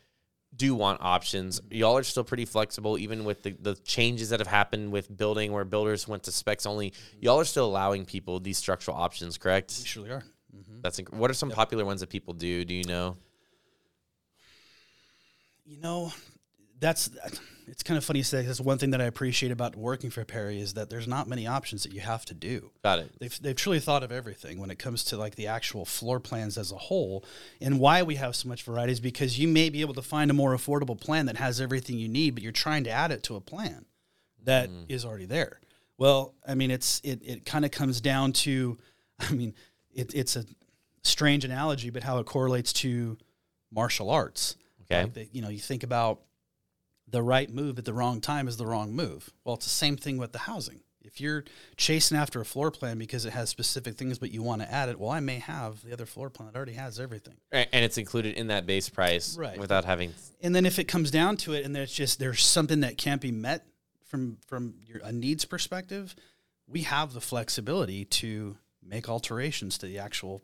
do 0.56 0.76
want 0.76 1.00
options. 1.02 1.62
Y'all 1.70 1.98
are 1.98 2.04
still 2.04 2.24
pretty 2.24 2.46
flexible, 2.46 2.98
even 2.98 3.24
with 3.24 3.44
the, 3.44 3.56
the 3.60 3.76
changes 3.76 4.30
that 4.30 4.40
have 4.40 4.48
happened 4.48 4.92
with 4.92 5.16
building 5.16 5.52
where 5.52 5.64
builders 5.64 6.08
went 6.08 6.24
to 6.24 6.32
specs 6.32 6.66
only. 6.66 6.94
Y'all 7.20 7.40
are 7.40 7.46
still 7.46 7.66
allowing 7.66 8.06
people 8.06 8.40
these 8.40 8.58
structural 8.58 8.98
options, 8.98 9.38
correct? 9.38 9.74
We 9.80 9.86
surely 9.86 10.10
are. 10.12 10.24
Mm-hmm. 10.56 10.82
That's 10.82 11.00
inc- 11.00 11.14
what 11.14 11.32
are 11.32 11.34
some 11.34 11.50
yep. 11.50 11.56
popular 11.56 11.86
ones 11.86 12.02
that 12.02 12.10
people 12.10 12.34
do? 12.34 12.66
Do 12.66 12.74
you 12.74 12.84
know? 12.84 13.16
You 15.66 15.80
know, 15.80 16.12
that's 16.82 17.10
it's 17.68 17.84
kind 17.84 17.98
of 17.98 18.04
funny 18.04 18.20
to 18.22 18.28
say. 18.28 18.42
That's 18.42 18.60
one 18.60 18.78
thing 18.78 18.90
that 18.90 19.00
I 19.00 19.06
appreciate 19.06 19.52
about 19.52 19.78
working 19.78 20.10
for 20.10 20.26
Perry 20.26 20.60
is 20.60 20.74
that 20.74 20.90
there's 20.90 21.08
not 21.08 21.30
many 21.30 21.48
options 21.48 21.84
that 21.84 21.94
you 21.94 22.02
have 22.02 22.26
to 22.26 22.34
do. 22.34 22.72
Got 22.84 23.00
it. 23.00 23.12
They've 23.20 23.42
they've 23.42 23.56
truly 23.56 23.80
thought 23.80 24.04
of 24.04 24.12
everything 24.12 24.60
when 24.60 24.70
it 24.72 24.80
comes 24.80 25.06
to 25.06 25.18
like 25.18 25.36
the 25.36 25.48
actual 25.48 25.86
floor 25.86 26.20
plans 26.20 26.58
as 26.58 26.72
a 26.74 26.78
whole. 26.78 27.24
And 27.62 27.80
why 27.80 28.04
we 28.04 28.16
have 28.16 28.36
so 28.36 28.50
much 28.50 28.64
variety 28.64 28.92
is 28.92 29.00
because 29.00 29.40
you 29.40 29.48
may 29.48 29.70
be 29.70 29.80
able 29.82 29.94
to 29.94 30.02
find 30.02 30.30
a 30.30 30.34
more 30.34 30.54
affordable 30.54 31.00
plan 31.00 31.28
that 31.28 31.38
has 31.38 31.62
everything 31.62 31.98
you 31.98 32.10
need, 32.10 32.32
but 32.32 32.44
you're 32.44 32.52
trying 32.52 32.84
to 32.84 32.92
add 32.92 33.12
it 33.12 33.24
to 33.24 33.36
a 33.36 33.42
plan 33.42 33.86
that 34.44 34.70
mm. 34.70 34.86
is 34.90 35.06
already 35.06 35.26
there. 35.26 35.62
Well, 35.98 36.34
I 36.46 36.56
mean, 36.56 36.72
it's 36.72 37.00
it 37.04 37.22
it 37.24 37.46
kind 37.46 37.64
of 37.64 37.72
comes 37.72 38.02
down 38.02 38.34
to, 38.34 38.78
I 39.20 39.32
mean, 39.32 39.54
it, 39.94 40.14
it's 40.14 40.36
a 40.36 40.46
strange 41.04 41.46
analogy, 41.46 41.90
but 41.90 42.04
how 42.04 42.18
it 42.18 42.26
correlates 42.26 42.74
to 42.74 43.18
martial 43.72 44.10
arts. 44.10 44.58
Okay. 44.84 45.04
Like 45.04 45.14
the, 45.14 45.30
you 45.32 45.42
know, 45.42 45.50
you 45.50 45.60
think 45.60 45.84
about 45.84 46.22
the 47.12 47.22
right 47.22 47.50
move 47.50 47.78
at 47.78 47.86
the 47.86 47.94
wrong 47.94 48.22
time 48.22 48.48
is 48.48 48.58
the 48.58 48.66
wrong 48.66 48.94
move. 48.94 49.32
Well, 49.44 49.56
it's 49.56 49.66
the 49.66 49.70
same 49.70 49.98
thing 49.98 50.18
with 50.18 50.32
the 50.32 50.40
housing. 50.40 50.82
If 51.04 51.20
you're 51.20 51.44
chasing 51.78 52.18
after 52.18 52.40
a 52.42 52.46
floor 52.46 52.70
plan 52.70 52.98
because 52.98 53.26
it 53.26 53.34
has 53.34 53.50
specific 53.50 53.96
things, 53.96 54.20
but 54.20 54.32
you 54.32 54.44
want 54.44 54.62
to 54.62 54.72
add 54.72 54.88
it, 54.88 55.00
well, 55.00 55.10
I 55.10 55.20
may 55.20 55.40
have 55.40 55.84
the 55.84 55.94
other 55.94 56.06
floor 56.06 56.30
plan 56.30 56.48
that 56.48 56.56
already 56.56 56.74
has 56.74 57.00
everything, 57.00 57.36
and 57.52 57.68
it's 57.74 57.98
included 57.98 58.36
in 58.36 58.48
that 58.48 58.66
base 58.66 58.88
price, 58.88 59.36
right? 59.36 59.58
Without 59.58 59.84
having. 59.84 60.14
And 60.42 60.56
then 60.56 60.66
if 60.66 60.78
it 60.78 60.86
comes 60.86 61.10
down 61.10 61.38
to 61.38 61.54
it, 61.54 61.66
and 61.66 61.76
there's 61.76 61.92
just 61.92 62.20
there's 62.20 62.46
something 62.46 62.82
that 62.82 62.98
can't 62.98 63.20
be 63.20 63.32
met 63.32 63.66
from 64.06 64.38
from 64.48 64.76
your 64.86 65.02
a 65.04 65.12
needs 65.12 65.44
perspective, 65.44 66.16
we 66.68 66.84
have 66.84 67.14
the 67.14 67.22
flexibility 67.22 68.06
to 68.06 68.58
make 68.84 69.10
alterations 69.10 69.80
to 69.80 69.88
the 69.88 70.00
actual 70.00 70.44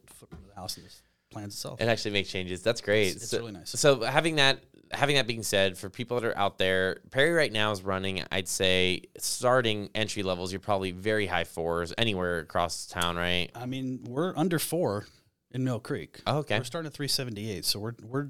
house 0.56 0.78
and 0.78 0.86
the 0.88 0.92
plans 1.30 1.54
itself. 1.54 1.80
And 1.80 1.90
actually 1.90 2.12
make 2.12 2.28
changes. 2.28 2.64
That's 2.64 2.82
great. 2.82 3.08
It's, 3.08 3.16
it's 3.18 3.30
so, 3.30 3.40
really 3.40 3.52
nice. 3.52 3.70
So 3.70 4.02
having 4.02 4.38
that 4.38 4.60
having 4.92 5.16
that 5.16 5.28
being 5.28 5.44
said, 5.44 5.78
for 5.78 5.90
people 5.90 6.20
that 6.20 6.28
are 6.28 6.38
out 6.38 6.58
there, 6.58 7.02
Perry 7.12 7.32
right 7.32 7.52
now 7.52 7.72
is 7.72 7.82
running, 7.82 8.24
I'd 8.32 8.48
say, 8.48 9.04
starting 9.18 9.90
entry 9.96 10.24
levels, 10.24 10.52
you're 10.52 10.60
probably 10.60 10.92
very 10.92 11.28
high 11.28 11.44
fours 11.44 11.94
anywhere 11.98 12.40
across 12.40 12.86
town, 12.88 13.16
right? 13.16 13.50
I 13.56 13.66
mean, 13.66 14.06
we're 14.08 14.34
under 14.36 14.60
four 14.60 15.08
in 15.52 15.64
Mill 15.64 15.80
Creek. 15.80 16.22
Oh, 16.26 16.40
okay. 16.40 16.58
We're 16.58 16.64
starting 16.64 16.88
at 16.88 16.94
378, 16.94 17.66
so 17.66 17.80
we're 17.80 17.96
we're 18.02 18.30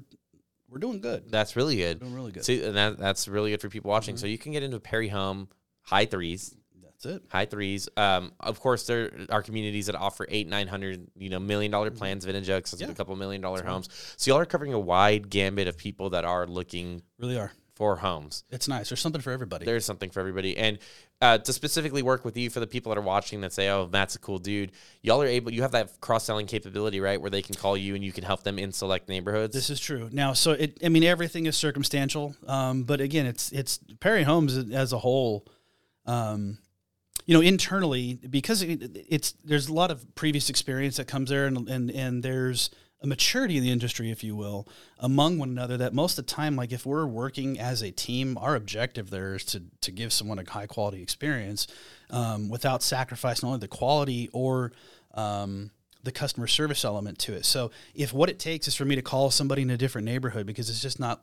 we're 0.70 0.78
doing 0.78 1.00
good. 1.00 1.30
That's 1.30 1.56
really 1.56 1.76
good. 1.76 2.00
We're 2.00 2.06
doing 2.06 2.14
really 2.14 2.32
good. 2.32 2.44
See, 2.44 2.62
and 2.62 2.76
that, 2.76 2.98
that's 2.98 3.26
really 3.28 3.50
good 3.50 3.60
for 3.60 3.68
people 3.68 3.90
watching. 3.90 4.14
Mm-hmm. 4.14 4.20
So 4.20 4.26
you 4.26 4.38
can 4.38 4.52
get 4.52 4.62
into 4.62 4.78
Perry 4.80 5.08
Home, 5.08 5.48
high 5.82 6.06
threes. 6.06 6.54
That's 7.02 7.16
it. 7.16 7.22
High 7.30 7.46
threes. 7.46 7.88
Um, 7.96 8.32
of 8.40 8.60
course, 8.60 8.86
there 8.86 9.10
are 9.30 9.42
communities 9.42 9.86
that 9.86 9.94
offer 9.94 10.26
eight, 10.28 10.48
nine 10.48 10.66
hundred, 10.66 11.06
you 11.16 11.30
know, 11.30 11.38
million 11.38 11.70
dollar 11.70 11.90
mm-hmm. 11.90 11.98
plans. 11.98 12.24
Vintage 12.24 12.48
yeah. 12.48 12.88
a 12.88 12.94
couple 12.94 13.14
million 13.16 13.40
dollar 13.40 13.58
That's 13.58 13.68
homes. 13.68 13.88
Right. 13.88 14.14
So 14.16 14.30
y'all 14.30 14.40
are 14.40 14.46
covering 14.46 14.72
a 14.72 14.80
wide 14.80 15.30
gambit 15.30 15.68
of 15.68 15.76
people 15.76 16.10
that 16.10 16.24
are 16.24 16.46
looking 16.46 17.02
really 17.18 17.38
are 17.38 17.52
for 17.78 17.94
homes. 17.94 18.42
It's 18.50 18.66
nice. 18.66 18.88
There's 18.88 19.00
something 19.00 19.20
for 19.20 19.30
everybody. 19.30 19.64
There's 19.64 19.84
something 19.84 20.10
for 20.10 20.18
everybody. 20.18 20.58
And 20.58 20.80
uh, 21.22 21.38
to 21.38 21.52
specifically 21.52 22.02
work 22.02 22.24
with 22.24 22.36
you 22.36 22.50
for 22.50 22.58
the 22.58 22.66
people 22.66 22.90
that 22.90 22.98
are 22.98 23.04
watching 23.04 23.42
that 23.42 23.52
say, 23.52 23.68
"Oh, 23.68 23.88
Matt's 23.90 24.16
a 24.16 24.18
cool 24.18 24.38
dude," 24.38 24.72
y'all 25.00 25.22
are 25.22 25.26
able. 25.26 25.52
You 25.52 25.62
have 25.62 25.72
that 25.72 26.00
cross 26.00 26.24
selling 26.24 26.46
capability, 26.46 27.00
right? 27.00 27.20
Where 27.20 27.30
they 27.30 27.42
can 27.42 27.54
call 27.54 27.76
you 27.76 27.94
and 27.94 28.02
you 28.02 28.10
can 28.10 28.24
help 28.24 28.42
them 28.42 28.58
in 28.58 28.72
select 28.72 29.08
neighborhoods. 29.08 29.54
This 29.54 29.70
is 29.70 29.78
true. 29.78 30.08
Now, 30.10 30.32
so 30.32 30.50
it. 30.52 30.78
I 30.84 30.88
mean, 30.88 31.04
everything 31.04 31.46
is 31.46 31.56
circumstantial. 31.56 32.34
Um, 32.48 32.82
but 32.82 33.00
again, 33.00 33.26
it's 33.26 33.52
it's 33.52 33.78
Perry 34.00 34.24
Homes 34.24 34.56
as 34.72 34.92
a 34.92 34.98
whole. 34.98 35.46
Um, 36.04 36.58
you 37.28 37.34
know 37.34 37.42
internally 37.42 38.14
because 38.14 38.62
it's 38.62 39.34
there's 39.44 39.68
a 39.68 39.72
lot 39.72 39.90
of 39.90 40.14
previous 40.14 40.48
experience 40.48 40.96
that 40.96 41.06
comes 41.06 41.28
there 41.28 41.46
and 41.46 41.68
and 41.68 41.90
and 41.90 42.22
there's 42.22 42.70
a 43.02 43.06
maturity 43.06 43.58
in 43.58 43.62
the 43.62 43.70
industry 43.70 44.10
if 44.10 44.24
you 44.24 44.34
will 44.34 44.66
among 44.98 45.38
one 45.38 45.50
another 45.50 45.76
that 45.76 45.92
most 45.92 46.18
of 46.18 46.26
the 46.26 46.32
time 46.32 46.56
like 46.56 46.72
if 46.72 46.86
we're 46.86 47.06
working 47.06 47.60
as 47.60 47.82
a 47.82 47.90
team 47.90 48.38
our 48.38 48.56
objective 48.56 49.10
there 49.10 49.34
is 49.34 49.44
to 49.44 49.62
to 49.82 49.92
give 49.92 50.10
someone 50.10 50.38
a 50.38 50.50
high 50.50 50.66
quality 50.66 51.02
experience 51.02 51.66
um, 52.08 52.48
without 52.48 52.82
sacrificing 52.82 53.46
only 53.46 53.60
the 53.60 53.68
quality 53.68 54.30
or 54.32 54.72
um, 55.12 55.70
the 56.02 56.12
customer 56.12 56.46
service 56.46 56.84
element 56.84 57.18
to 57.18 57.34
it. 57.34 57.44
So 57.44 57.70
if 57.94 58.14
what 58.14 58.30
it 58.30 58.38
takes 58.38 58.66
is 58.68 58.74
for 58.74 58.86
me 58.86 58.94
to 58.94 59.02
call 59.02 59.30
somebody 59.30 59.60
in 59.60 59.70
a 59.70 59.76
different 59.76 60.06
neighborhood 60.06 60.46
because 60.46 60.70
it's 60.70 60.80
just 60.80 60.98
not 60.98 61.22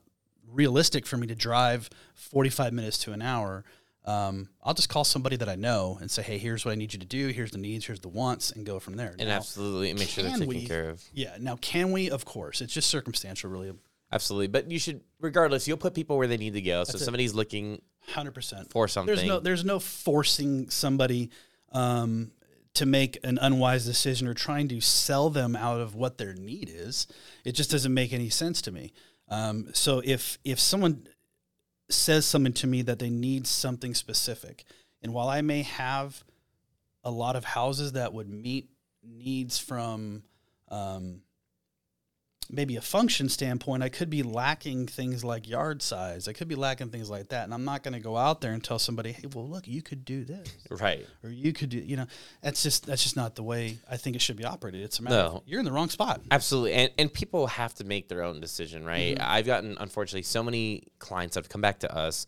realistic 0.52 1.08
for 1.08 1.18
me 1.18 1.26
to 1.28 1.36
drive 1.36 1.90
45 2.14 2.74
minutes 2.74 3.00
to 3.00 3.12
an 3.12 3.22
hour 3.22 3.64
um, 4.06 4.50
I'll 4.64 4.76
just 4.76 4.90
call 4.90 5.04
somebody 5.04 5.36
that 5.38 5.50
I 5.50 5.56
know 5.56 5.98
and 6.00 6.10
say, 6.10 6.22
"Hey, 6.22 6.38
here's 6.38 6.64
what 6.64 6.72
I 6.72 6.76
need 6.76 6.94
you 6.94 7.00
to 7.00 7.06
do. 7.06 7.28
Here's 7.30 7.52
the 7.52 7.58
needs. 7.58 7.86
Here's 7.86 8.00
the 8.00 8.10
wants," 8.10 8.52
and 8.52 8.66
go 8.66 8.80
from 8.80 8.96
there. 8.96 9.16
And 9.18 9.28
now, 9.30 9.36
absolutely 9.36 9.94
make 9.94 10.10
sure 10.10 10.24
they're 10.24 10.34
taken 10.34 10.48
we, 10.48 10.66
care 10.66 10.90
of. 10.90 11.04
Yeah. 11.12 11.36
Now, 11.40 11.56
can 11.58 11.92
we? 11.92 12.12
Of 12.12 12.24
course. 12.24 12.62
It's 12.62 12.74
just 12.74 12.90
circumstantial, 12.90 13.50
really. 13.50 13.74
Absolutely, 14.12 14.48
but 14.48 14.70
you 14.70 14.78
should, 14.78 15.02
regardless, 15.20 15.68
you'll 15.68 15.78
put 15.78 15.96
people 15.96 16.18
where 16.18 16.28
they 16.28 16.38
need 16.38 16.54
to 16.54 16.62
go. 16.62 16.84
So 16.84 16.94
That's 16.94 17.04
somebody's 17.04 17.34
looking, 17.34 17.82
hundred 18.08 18.36
percent 18.36 18.72
for 18.72 18.88
something. 18.88 19.14
There's 19.14 19.28
no, 19.28 19.40
there's 19.40 19.66
no 19.66 19.80
forcing 19.80 20.70
somebody 20.70 21.32
um, 21.72 22.32
to 22.76 22.86
make 22.86 23.18
an 23.24 23.40
unwise 23.42 23.86
decision 23.86 24.28
or 24.28 24.36
trying 24.36 24.68
to 24.68 24.80
sell 24.80 25.32
them 25.32 25.56
out 25.56 25.82
of 25.82 25.96
what 25.96 26.20
their 26.20 26.34
need 26.34 26.70
is. 26.72 27.08
It 27.44 27.54
just 27.54 27.72
doesn't 27.72 27.94
make 27.94 28.14
any 28.14 28.30
sense 28.30 28.62
to 28.64 28.72
me. 28.72 28.94
Um, 29.28 29.70
so 29.74 30.02
if 30.06 30.38
if 30.46 30.60
someone 30.60 31.08
says 31.90 32.26
something 32.26 32.54
to 32.54 32.68
me 32.68 32.82
that 32.84 33.00
they 33.00 33.10
need 33.10 33.48
something 33.48 33.94
specific. 33.94 34.66
And 35.02 35.14
while 35.14 35.30
I 35.30 35.42
may 35.42 35.62
have 35.64 36.24
a 37.04 37.12
lot 37.12 37.36
of 37.36 37.46
houses 37.46 37.94
that 37.94 38.14
would 38.14 38.30
meet 38.30 38.70
needs 39.04 39.60
from 39.60 40.24
um, 40.70 41.22
maybe 42.50 42.76
a 42.76 42.82
function 42.82 43.30
standpoint, 43.30 43.82
I 43.84 43.90
could 43.90 44.10
be 44.10 44.24
lacking 44.24 44.88
things 44.88 45.24
like 45.24 45.48
yard 45.48 45.82
size. 45.82 46.28
I 46.28 46.34
could 46.34 46.48
be 46.48 46.56
lacking 46.56 46.90
things 46.90 47.10
like 47.10 47.30
that. 47.30 47.46
And 47.46 47.54
I'm 47.54 47.66
not 47.66 47.84
going 47.84 47.94
to 47.94 48.00
go 48.00 48.16
out 48.16 48.42
there 48.42 48.54
and 48.54 48.64
tell 48.64 48.80
somebody, 48.80 49.12
hey, 49.14 49.24
well, 49.34 49.48
look, 49.48 49.68
you 49.68 49.82
could 49.82 50.06
do 50.06 50.24
this. 50.24 50.48
Right. 50.70 51.06
Or 51.24 51.30
you 51.30 51.54
could 51.54 51.70
do, 51.70 51.80
you 51.80 51.98
know, 51.98 52.06
that's 52.42 52.62
just, 52.62 52.86
that's 52.86 53.04
just 53.04 53.16
not 53.16 53.36
the 53.36 53.44
way 53.44 53.78
I 53.90 53.98
think 53.98 54.16
it 54.16 54.22
should 54.22 54.38
be 54.38 54.46
operated. 54.46 54.82
It's 54.82 55.00
a 55.00 55.04
matter 55.04 55.16
no. 55.16 55.28
of, 55.38 55.44
you're 55.46 55.60
in 55.60 55.66
the 55.66 55.72
wrong 55.72 55.90
spot. 55.90 56.22
Absolutely. 56.30 56.74
And, 56.74 56.92
and 56.98 57.12
people 57.12 57.48
have 57.48 57.74
to 57.76 57.84
make 57.84 58.08
their 58.10 58.24
own 58.24 58.40
decision, 58.40 58.86
right? 58.86 59.16
Mm-hmm. 59.16 59.28
I've 59.28 59.46
gotten, 59.46 59.78
unfortunately, 59.80 60.24
so 60.24 60.44
many 60.44 60.88
clients 61.00 61.36
that 61.36 61.46
have 61.46 61.50
come 61.50 61.62
back 61.62 61.80
to 61.80 61.96
us 61.96 62.28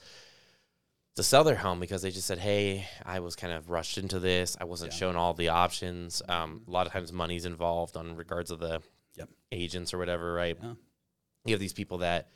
to 1.16 1.24
sell 1.24 1.44
their 1.44 1.56
home 1.56 1.80
because 1.80 2.04
they 2.04 2.12
just 2.12 2.28
said, 2.28 2.38
"Hey, 2.38 2.88
I 3.04 3.22
was 3.22 3.36
kind 3.36 3.52
of 3.52 3.72
rushed 3.72 3.98
into 3.98 4.20
this. 4.20 4.56
I 4.62 4.66
wasn't 4.66 4.92
yeah. 4.92 5.00
shown 5.00 5.16
all 5.16 5.34
the 5.34 5.50
options. 5.50 6.22
Um, 6.30 6.62
a 6.68 6.72
lot 6.72 6.86
of 6.86 6.94
times, 6.94 7.12
money's 7.12 7.46
involved 7.46 7.98
on 7.98 8.16
regards 8.16 8.52
of 8.52 8.60
the 8.60 8.84
yep. 9.18 9.30
agents 9.52 9.94
or 9.94 9.98
whatever, 9.98 10.34
right? 10.34 10.58
Yeah. 10.62 10.74
You 11.46 11.54
have 11.54 11.60
these 11.60 11.74
people 11.74 12.00
that 12.00 12.30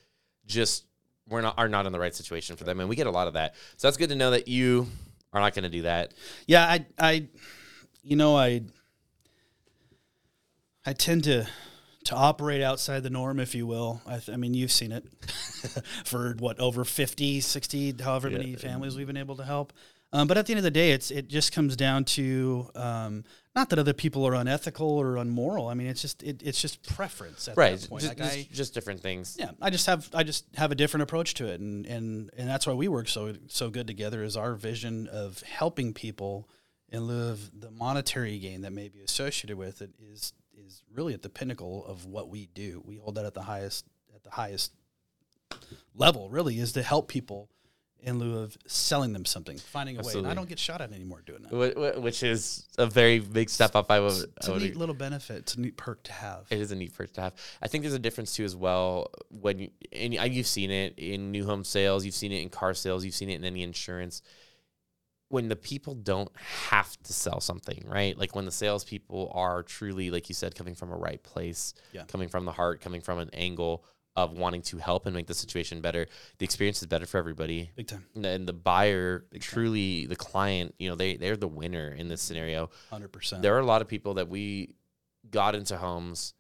just 0.46 0.86
we're 1.30 1.42
not 1.42 1.58
are 1.58 1.70
not 1.70 1.86
in 1.86 1.92
the 1.92 2.00
right 2.00 2.14
situation 2.14 2.56
for 2.56 2.64
them, 2.64 2.80
and 2.80 2.90
we 2.90 2.96
get 2.96 3.08
a 3.08 3.12
lot 3.12 3.28
of 3.28 3.34
that. 3.34 3.56
So 3.78 3.88
that's 3.88 3.98
good 3.98 4.10
to 4.10 4.16
know 4.16 4.32
that 4.32 4.48
you 4.48 4.88
are 5.34 5.42
not 5.42 5.54
going 5.54 5.64
to 5.64 5.70
do 5.70 5.84
that. 5.84 6.14
Yeah, 6.48 6.66
I, 6.66 6.86
I, 7.00 7.28
you 8.04 8.16
know, 8.16 8.36
I, 8.36 8.62
I 10.86 10.94
tend 10.94 11.24
to 11.26 11.48
to 12.06 12.16
operate 12.16 12.62
outside 12.62 13.04
the 13.04 13.10
norm, 13.10 13.40
if 13.40 13.54
you 13.54 13.68
will. 13.68 14.02
I, 14.08 14.18
th- 14.18 14.30
I 14.30 14.36
mean, 14.36 14.56
you've 14.56 14.72
seen 14.72 14.92
it 14.92 15.06
for 16.04 16.36
what 16.40 16.60
over 16.60 16.84
50, 16.84 17.42
60, 17.42 17.96
however 18.02 18.28
yeah. 18.28 18.40
many 18.40 18.56
families 18.56 18.98
we've 18.98 19.06
been 19.06 19.18
able 19.18 19.36
to 19.36 19.44
help. 19.44 19.72
Um, 20.14 20.28
but 20.28 20.38
at 20.38 20.46
the 20.46 20.52
end 20.54 20.58
of 20.58 20.64
the 20.64 20.72
day, 20.72 20.92
it's 20.92 21.10
it 21.10 21.30
just 21.30 21.54
comes 21.54 21.76
down 21.78 22.04
to 22.04 22.70
um, 22.76 23.24
not 23.56 23.70
that 23.70 23.80
other 23.80 23.94
people 23.94 24.28
are 24.28 24.34
unethical 24.34 24.88
or 24.88 25.16
unmoral. 25.16 25.68
I 25.70 25.74
mean, 25.74 25.88
it's 25.88 26.02
just 26.02 26.22
it, 26.22 26.42
it's 26.44 26.62
just 26.62 26.84
preference 26.86 27.48
at 27.48 27.56
right 27.56 27.80
that 27.80 27.90
point. 27.90 28.02
just, 28.04 28.20
Like, 28.20 28.28
just, 28.30 28.38
I- 28.38 28.48
just 28.52 28.74
different 28.74 29.00
things 29.02 29.38
yeah, 29.40 29.52
I 29.62 29.70
just 29.70 29.86
have 29.86 30.10
I 30.14 30.24
just 30.24 30.46
have 30.56 30.72
a 30.72 30.76
different 30.76 31.04
approach 31.04 31.34
to 31.36 31.48
it, 31.48 31.62
and 31.62 31.86
and 31.86 32.30
and 32.38 32.50
that's 32.50 32.68
why 32.68 32.74
we 32.74 32.90
work 32.90 33.08
so 33.08 33.34
so 33.48 33.70
good 33.70 33.88
together. 33.88 34.22
Is 34.22 34.36
our 34.36 34.54
vision 34.56 35.08
of 35.08 35.42
helping 35.44 35.94
people 35.94 36.50
in 36.90 37.04
lieu 37.04 37.30
of 37.30 37.58
the 37.58 37.72
monetary 37.72 38.38
gain 38.38 38.62
that 38.64 38.74
may 38.74 38.90
be 38.90 39.00
associated 39.02 39.58
with 39.58 39.82
it 39.82 39.92
is 39.98 40.34
is 40.54 40.84
really 40.94 41.14
at 41.14 41.22
the 41.22 41.30
pinnacle 41.30 41.86
of 41.86 42.06
what 42.06 42.28
we 42.28 42.48
do. 42.54 42.84
We 42.86 42.98
hold 42.98 43.16
that 43.16 43.24
at 43.26 43.34
the 43.34 43.44
highest 43.44 43.86
at 44.14 44.24
the 44.26 44.32
highest 44.32 44.74
level. 45.96 46.30
Really, 46.30 46.60
is 46.60 46.74
to 46.74 46.84
help 46.84 47.08
people 47.08 47.50
in 48.04 48.18
lieu 48.20 48.40
of 48.40 48.58
selling 48.66 49.14
them 49.14 49.26
something, 49.26 49.58
finding 49.58 49.98
a 49.98 50.02
way. 50.02 50.14
And 50.16 50.28
I 50.28 50.34
don't 50.34 50.50
get 50.50 50.58
shot 50.60 50.82
at 50.82 50.92
anymore 50.92 51.22
doing 51.26 51.44
that. 51.44 51.50
Wh- 51.52 51.98
wh- 52.00 52.02
which 52.04 52.24
is 52.24 52.66
a 52.78 52.88
very 52.88 53.20
big 53.20 53.50
step 53.50 53.76
up 53.76 53.92
i 53.92 54.00
would, 54.00 54.12
It's 54.38 54.48
I 54.48 54.52
a 54.52 54.54
would 54.54 54.64
neat 54.64 54.76
little 54.76 54.96
benefit. 54.96 55.38
It's 55.38 55.56
a 55.56 55.62
neat 55.62 55.78
perk 55.78 56.02
to 56.04 56.12
have. 56.14 56.48
It 56.50 56.60
is 56.60 56.72
a 56.72 56.76
neat 56.76 56.94
perk 56.96 57.14
to 57.14 57.22
have. 57.22 57.34
I 57.62 57.68
think 57.68 57.84
there's 57.84 57.94
a 57.94 58.00
difference 58.00 58.36
too 58.36 58.44
as 58.44 58.56
well 58.56 59.12
when 59.30 59.60
you 59.60 59.70
and 59.92 60.14
you- 60.14 60.22
you've 60.24 60.48
seen 60.48 60.72
it 60.72 60.96
in 60.98 61.32
new 61.32 61.46
home 61.46 61.64
sales, 61.64 62.04
you've 62.06 62.16
seen 62.16 62.32
it 62.32 62.42
in 62.42 62.50
car 62.50 62.74
sales, 62.74 63.06
you've 63.06 63.16
seen 63.16 63.30
it 63.30 63.36
in 63.36 63.46
any 63.46 63.62
insurance. 63.62 64.22
When 65.30 65.48
the 65.48 65.56
people 65.56 65.96
don't 65.96 66.32
have 66.70 66.98
to 67.04 67.14
sell 67.14 67.40
something, 67.40 67.86
right? 67.88 68.18
Like 68.18 68.36
when 68.36 68.44
the 68.46 68.52
salespeople 68.52 69.32
are 69.34 69.64
truly, 69.64 70.12
like 70.12 70.28
you 70.28 70.36
said, 70.36 70.56
coming 70.56 70.76
from 70.76 70.92
a 70.92 70.98
right 70.98 71.24
place, 71.24 71.74
Yeah. 71.94 72.04
coming 72.06 72.28
from 72.28 72.44
the 72.46 72.52
heart, 72.52 72.82
coming 72.82 73.00
from 73.00 73.18
an 73.20 73.30
angle 73.32 73.86
of 74.16 74.34
wanting 74.34 74.62
to 74.62 74.78
help 74.78 75.06
and 75.06 75.16
make 75.16 75.28
the 75.28 75.34
situation 75.34 75.80
better, 75.82 76.06
the 76.38 76.44
experience 76.46 76.82
is 76.82 76.88
better 76.88 77.06
for 77.06 77.18
everybody 77.18 77.72
Big 77.76 77.88
time, 77.88 78.06
and 78.16 78.48
the- 78.48 78.54
buyer 78.54 79.26
Big 79.32 79.42
time. 79.42 79.54
truly 79.54 80.06
the 80.06 80.16
client 80.16 80.76
you 80.80 80.90
know 80.90 80.96
they 80.96 81.16
they're 81.16 81.38
the 81.38 81.48
winner 81.48 81.90
in 81.90 82.08
this 82.10 82.22
scenario 82.22 82.70
hundred 82.90 83.12
percent. 83.12 83.42
there 83.42 83.56
are 83.56 83.60
a 83.60 83.66
lot 83.66 83.82
of 83.82 83.88
people 83.88 84.16
that 84.16 84.28
we 84.28 84.76
got 85.30 85.56
into 85.56 85.78
homes 85.78 86.34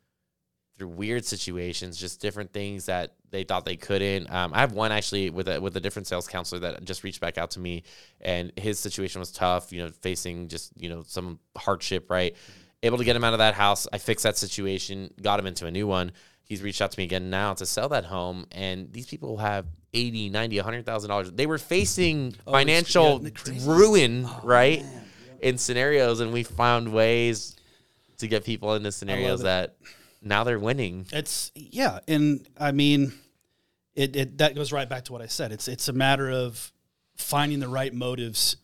through 0.77 0.87
weird 0.87 1.23
situations, 1.23 1.97
just 1.97 2.19
different 2.21 2.51
things 2.53 2.87
that 2.87 3.13
they 3.29 3.43
thought 3.43 3.65
they 3.65 3.75
couldn't. 3.75 4.29
Um, 4.31 4.51
I 4.53 4.59
have 4.61 4.71
one 4.73 4.91
actually 4.91 5.29
with 5.29 5.47
a 5.47 5.61
with 5.61 5.77
a 5.77 5.79
different 5.79 6.07
sales 6.07 6.27
counselor 6.27 6.59
that 6.61 6.83
just 6.85 7.03
reached 7.03 7.21
back 7.21 7.37
out 7.37 7.51
to 7.51 7.59
me, 7.59 7.83
and 8.19 8.51
his 8.57 8.79
situation 8.79 9.19
was 9.19 9.31
tough. 9.31 9.71
You 9.71 9.83
know, 9.83 9.91
facing 10.01 10.47
just 10.47 10.73
you 10.75 10.89
know 10.89 11.03
some 11.05 11.39
hardship. 11.55 12.09
Right, 12.09 12.35
able 12.83 12.97
to 12.97 13.03
get 13.03 13.15
him 13.15 13.23
out 13.23 13.33
of 13.33 13.39
that 13.39 13.53
house. 13.53 13.87
I 13.93 13.97
fixed 13.99 14.23
that 14.23 14.37
situation, 14.37 15.13
got 15.21 15.39
him 15.39 15.45
into 15.45 15.67
a 15.67 15.71
new 15.71 15.85
one. 15.87 16.13
He's 16.51 16.61
reached 16.61 16.81
out 16.81 16.91
to 16.91 16.99
me 16.99 17.05
again 17.05 17.29
now 17.29 17.53
to 17.53 17.65
sell 17.65 17.87
that 17.89 18.03
home, 18.03 18.45
and 18.51 18.91
these 18.91 19.07
people 19.07 19.37
have 19.37 19.65
80, 19.93 20.27
90, 20.31 20.57
100,000 20.57 21.09
dollars. 21.09 21.31
They 21.31 21.45
were 21.45 21.57
facing 21.57 22.17
Oh, 22.17 22.25
it's- 22.25 22.35
yeah, 22.45 22.51
financial 22.51 23.25
ruin, 23.65 24.25
Oh, 24.27 24.41
right? 24.43 24.83
man. 24.83 25.05
in 25.39 25.57
scenarios 25.57 26.19
and 26.19 26.33
we 26.33 26.43
found 26.43 26.91
ways 26.91 27.55
to 28.17 28.27
get 28.27 28.43
people 28.43 28.75
into 28.75 28.91
scenarios 28.91 29.43
that 29.43 29.77
now 30.21 30.43
they're 30.43 30.59
winning. 30.59 31.05
It's 31.13 31.53
yeah, 31.55 31.99
and 32.05 32.45
I 32.57 32.73
mean, 32.73 33.13
it, 33.95 34.13
it 34.17 34.37
that 34.39 34.53
goes 34.53 34.73
right 34.73 34.89
back 34.89 35.05
to 35.05 35.13
what 35.13 35.21
I 35.21 35.27
said. 35.27 35.53
It's 35.53 35.69
it's 35.69 35.87
a 35.87 35.93
matter 35.93 36.29
of 36.29 36.73
finding 37.15 37.61
the 37.61 37.69
right 37.69 37.93
motives, 37.93 38.57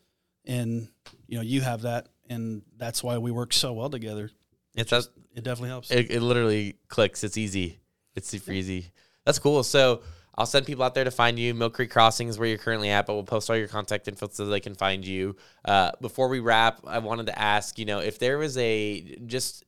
and 0.43 0.89
you 1.25 1.37
know 1.37 1.41
you 1.41 1.61
have 1.61 1.83
that, 1.83 2.09
and 2.29 2.63
that's 2.75 3.01
why 3.01 3.17
we 3.17 3.31
work 3.31 3.53
so 3.53 3.71
well 3.71 3.89
together. 3.89 4.29
It's 4.75 4.89
just, 4.91 5.09
It 5.37 5.43
definitely 5.43 5.69
helps. 5.69 5.91
it, 5.91 6.09
it 6.09 6.21
literally 6.21 6.77
clicks. 6.87 7.23
It's 7.23 7.37
easy. 7.37 7.79
It's 8.15 8.27
super 8.27 8.51
easy. 8.51 8.87
That's 9.23 9.37
cool. 9.37 9.61
So 9.61 10.01
I'll 10.35 10.47
send 10.47 10.65
people 10.65 10.83
out 10.83 10.95
there 10.95 11.03
to 11.03 11.11
find 11.11 11.37
you. 11.37 11.53
Mill 11.53 11.69
Creek 11.69 11.91
Crossing 11.91 12.27
is 12.27 12.39
where 12.39 12.47
you're 12.47 12.57
currently 12.57 12.89
at, 12.89 13.05
but 13.05 13.13
we'll 13.13 13.23
post 13.23 13.47
all 13.51 13.55
your 13.55 13.67
contact 13.67 14.07
info 14.07 14.29
so 14.31 14.47
they 14.47 14.59
can 14.59 14.73
find 14.73 15.05
you. 15.05 15.35
Uh, 15.63 15.91
before 16.01 16.27
we 16.27 16.39
wrap, 16.39 16.79
I 16.87 16.97
wanted 16.97 17.27
to 17.27 17.37
ask, 17.37 17.77
you 17.77 17.85
know, 17.85 17.99
if 17.99 18.17
there 18.17 18.39
was 18.39 18.57
a 18.57 19.17
just 19.27 19.63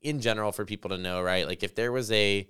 in 0.00 0.20
general 0.20 0.50
for 0.50 0.64
people 0.64 0.88
to 0.90 0.98
know, 0.98 1.20
right? 1.20 1.46
Like 1.46 1.62
if 1.62 1.74
there 1.74 1.92
was 1.92 2.10
a 2.10 2.48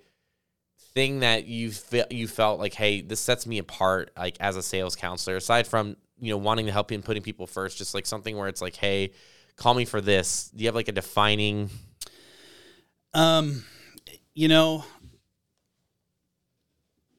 thing 0.93 1.19
that 1.19 1.47
you 1.47 1.71
felt 1.71 2.13
you 2.13 2.29
felt 2.29 2.61
like, 2.61 2.73
hey, 2.73 3.01
this 3.01 3.19
sets 3.19 3.45
me 3.45 3.57
apart, 3.57 4.11
like 4.17 4.37
as 4.39 4.55
a 4.55 4.63
sales 4.63 4.95
counselor, 4.95 5.35
aside 5.35 5.67
from 5.67 5.97
you 6.17 6.31
know 6.31 6.37
wanting 6.37 6.65
to 6.67 6.71
help 6.71 6.91
you 6.91 6.95
and 6.95 7.03
putting 7.03 7.23
people 7.23 7.45
first, 7.45 7.77
just 7.77 7.93
like 7.93 8.05
something 8.05 8.37
where 8.37 8.47
it's 8.47 8.61
like, 8.61 8.77
hey, 8.77 9.11
call 9.57 9.73
me 9.73 9.83
for 9.83 9.99
this. 9.99 10.49
Do 10.55 10.63
you 10.63 10.69
have 10.69 10.75
like 10.75 10.87
a 10.87 10.93
defining? 10.93 11.69
Um, 13.13 13.63
you 14.33 14.47
know, 14.47 14.83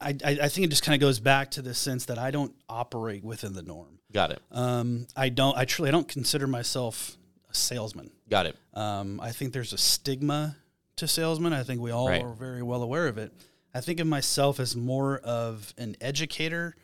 I 0.00 0.10
I, 0.24 0.38
I 0.42 0.48
think 0.48 0.66
it 0.66 0.70
just 0.70 0.82
kind 0.82 0.94
of 0.94 1.00
goes 1.00 1.20
back 1.20 1.50
to 1.52 1.62
the 1.62 1.74
sense 1.74 2.04
that 2.06 2.18
I 2.18 2.30
don't 2.30 2.54
operate 2.68 3.24
within 3.24 3.52
the 3.54 3.62
norm. 3.62 3.98
Got 4.12 4.30
it. 4.32 4.40
Um, 4.50 5.06
I 5.16 5.28
don't. 5.28 5.56
I 5.56 5.64
truly 5.64 5.88
I 5.88 5.92
don't 5.92 6.08
consider 6.08 6.46
myself 6.46 7.16
a 7.50 7.54
salesman. 7.54 8.10
Got 8.30 8.46
it. 8.46 8.56
Um, 8.74 9.20
I 9.20 9.32
think 9.32 9.52
there's 9.52 9.72
a 9.72 9.78
stigma 9.78 10.56
to 10.96 11.08
salesmen. 11.08 11.52
I 11.52 11.62
think 11.62 11.80
we 11.80 11.90
all 11.90 12.08
Right. 12.08 12.22
are 12.22 12.32
very 12.34 12.62
well 12.62 12.82
aware 12.82 13.06
of 13.08 13.18
it. 13.18 13.32
I 13.74 13.80
think 13.80 14.00
of 14.00 14.06
myself 14.06 14.58
as 14.60 14.74
more 14.74 15.18
of 15.18 15.72
an 15.78 15.96
educator 16.00 16.74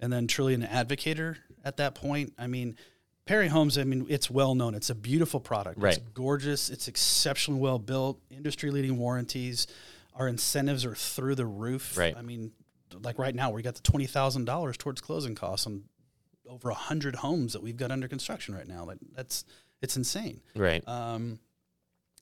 and 0.00 0.12
then 0.12 0.26
truly 0.28 0.54
an 0.54 0.62
advocator 0.62 1.36
at 1.64 1.76
that 1.78 1.94
point. 1.94 2.32
I 2.38 2.46
mean, 2.46 2.76
Perry 3.28 3.48
Homes, 3.48 3.76
I 3.76 3.84
mean, 3.84 4.06
it's 4.08 4.30
well 4.30 4.54
known. 4.54 4.74
It's 4.74 4.88
a 4.88 4.94
beautiful 4.94 5.38
product. 5.38 5.78
Right. 5.78 5.98
It's 5.98 6.02
gorgeous. 6.14 6.70
It's 6.70 6.88
exceptionally 6.88 7.60
well 7.60 7.78
built, 7.78 8.18
industry 8.30 8.70
leading 8.70 8.96
warranties. 8.96 9.66
Our 10.14 10.28
incentives 10.28 10.86
are 10.86 10.94
through 10.94 11.34
the 11.34 11.44
roof. 11.44 11.98
Right. 11.98 12.16
I 12.16 12.22
mean, 12.22 12.52
like 13.02 13.18
right 13.18 13.34
now, 13.34 13.50
we 13.50 13.60
got 13.60 13.74
the 13.74 13.82
$20,000 13.82 14.78
towards 14.78 15.02
closing 15.02 15.34
costs 15.34 15.66
on 15.66 15.84
over 16.48 16.70
100 16.70 17.16
homes 17.16 17.52
that 17.52 17.62
we've 17.62 17.76
got 17.76 17.90
under 17.90 18.08
construction 18.08 18.54
right 18.54 18.66
now. 18.66 18.86
Like, 18.86 18.96
that's, 19.14 19.44
it's 19.82 19.98
insane. 19.98 20.40
Right. 20.56 20.82
Um, 20.88 21.38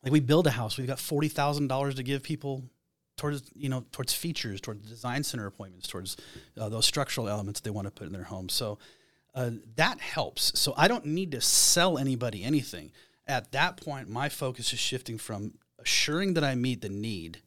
like 0.03 0.13
we 0.13 0.19
build 0.19 0.49
a 0.49 0.51
house, 0.51 0.77
we've 0.77 0.87
got 0.89 0.99
forty 0.99 1.29
thousand 1.29 1.69
dollars 1.69 1.97
to 1.97 2.03
give 2.05 2.23
people 2.23 2.63
towards 3.17 3.43
you 3.55 3.69
know 3.69 3.85
towards 3.91 4.13
features, 4.13 4.61
towards 4.61 4.89
design 4.89 5.25
center 5.25 5.47
appointments, 5.47 5.89
towards 5.89 6.17
uh, 6.57 6.69
those 6.69 6.87
structural 6.87 7.29
elements 7.29 7.61
they 7.61 7.71
want 7.71 7.87
to 7.87 7.91
put 7.91 8.07
in 8.07 8.13
their 8.13 8.25
home. 8.25 8.49
So 8.49 8.79
uh, 9.37 9.51
that 9.77 10.01
helps. 10.01 10.59
So 10.59 10.75
I 10.77 10.89
don't 10.89 11.07
need 11.07 11.31
to 11.33 11.41
sell 11.41 11.99
anybody 11.99 12.43
anything. 12.43 12.91
At 13.29 13.53
that 13.53 13.77
point, 13.77 14.09
my 14.09 14.29
focus 14.29 14.73
is 14.73 14.79
shifting 14.81 15.19
from 15.19 15.55
assuring 15.79 16.35
that 16.35 16.43
I 16.43 16.55
meet 16.55 16.81
the 16.81 16.89
need, 16.89 17.43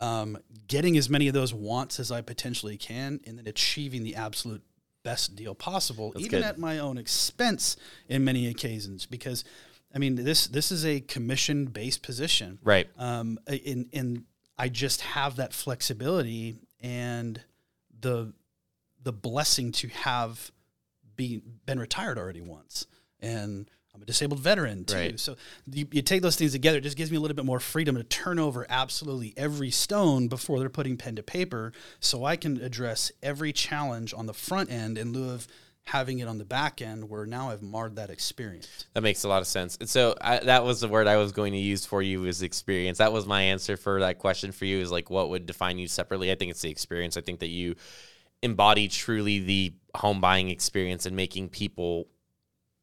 um, 0.00 0.38
getting 0.68 0.96
as 0.96 1.08
many 1.08 1.28
of 1.28 1.34
those 1.34 1.52
wants 1.54 1.98
as 1.98 2.12
I 2.12 2.20
potentially 2.20 2.76
can, 2.76 3.20
and 3.26 3.38
then 3.38 3.46
achieving 3.48 4.02
the 4.04 4.14
absolute 4.16 4.62
best 5.02 5.34
deal 5.34 5.54
possible, 5.54 6.12
That's 6.12 6.26
even 6.26 6.40
good. 6.40 6.46
at 6.46 6.58
my 6.58 6.78
own 6.78 6.98
expense 6.98 7.76
in 8.08 8.22
many 8.22 8.46
occasions. 8.48 9.06
Because, 9.06 9.44
I 9.94 9.98
mean, 9.98 10.14
this 10.16 10.46
this 10.46 10.70
is 10.70 10.84
a 10.84 11.00
commission 11.00 11.66
based 11.66 12.02
position, 12.02 12.58
Right. 12.62 12.88
um, 12.98 13.38
in 13.46 13.88
in 13.92 14.26
I 14.58 14.68
just 14.68 15.00
have 15.00 15.36
that 15.36 15.54
flexibility 15.54 16.56
and 16.80 17.40
the 17.98 18.34
the 19.02 19.12
blessing 19.12 19.72
to 19.72 19.88
have 19.88 20.50
be, 21.20 21.42
been 21.66 21.78
retired 21.78 22.16
already 22.16 22.40
once, 22.40 22.86
and 23.20 23.70
I'm 23.94 24.00
a 24.00 24.06
disabled 24.06 24.40
veteran 24.40 24.84
too. 24.84 24.96
Right. 24.96 25.20
So 25.20 25.36
you, 25.70 25.86
you 25.92 26.00
take 26.00 26.22
those 26.22 26.36
things 26.36 26.52
together, 26.52 26.78
it 26.78 26.80
just 26.80 26.96
gives 26.96 27.10
me 27.10 27.18
a 27.18 27.20
little 27.20 27.34
bit 27.34 27.44
more 27.44 27.60
freedom 27.60 27.96
to 27.96 28.04
turn 28.04 28.38
over 28.38 28.64
absolutely 28.70 29.34
every 29.36 29.70
stone 29.70 30.28
before 30.28 30.58
they're 30.58 30.70
putting 30.70 30.96
pen 30.96 31.16
to 31.16 31.22
paper, 31.22 31.72
so 32.00 32.24
I 32.24 32.36
can 32.36 32.56
address 32.62 33.12
every 33.22 33.52
challenge 33.52 34.14
on 34.14 34.24
the 34.24 34.32
front 34.32 34.70
end 34.72 34.96
in 34.96 35.12
lieu 35.12 35.30
of 35.30 35.46
having 35.84 36.20
it 36.20 36.28
on 36.28 36.38
the 36.38 36.44
back 36.44 36.80
end, 36.80 37.08
where 37.10 37.26
now 37.26 37.50
I've 37.50 37.62
marred 37.62 37.96
that 37.96 38.08
experience. 38.08 38.86
That 38.94 39.02
makes 39.02 39.24
a 39.24 39.28
lot 39.28 39.42
of 39.42 39.46
sense. 39.46 39.76
And 39.80 39.88
so 39.88 40.14
I, 40.20 40.38
that 40.38 40.64
was 40.64 40.80
the 40.80 40.88
word 40.88 41.06
I 41.06 41.16
was 41.16 41.32
going 41.32 41.52
to 41.52 41.58
use 41.58 41.84
for 41.84 42.00
you 42.00 42.24
is 42.24 42.42
experience. 42.42 42.98
That 42.98 43.12
was 43.12 43.26
my 43.26 43.42
answer 43.42 43.76
for 43.76 44.00
that 44.00 44.18
question 44.18 44.52
for 44.52 44.64
you 44.64 44.78
is 44.78 44.90
like 44.90 45.10
what 45.10 45.28
would 45.30 45.46
define 45.46 45.78
you 45.78 45.88
separately. 45.88 46.30
I 46.30 46.36
think 46.36 46.50
it's 46.50 46.62
the 46.62 46.70
experience. 46.70 47.16
I 47.16 47.22
think 47.22 47.40
that 47.40 47.48
you 47.48 47.74
embody 48.42 48.88
truly 48.88 49.40
the 49.40 49.72
home 49.94 50.20
buying 50.20 50.50
experience 50.50 51.06
and 51.06 51.16
making 51.16 51.48
people 51.48 52.06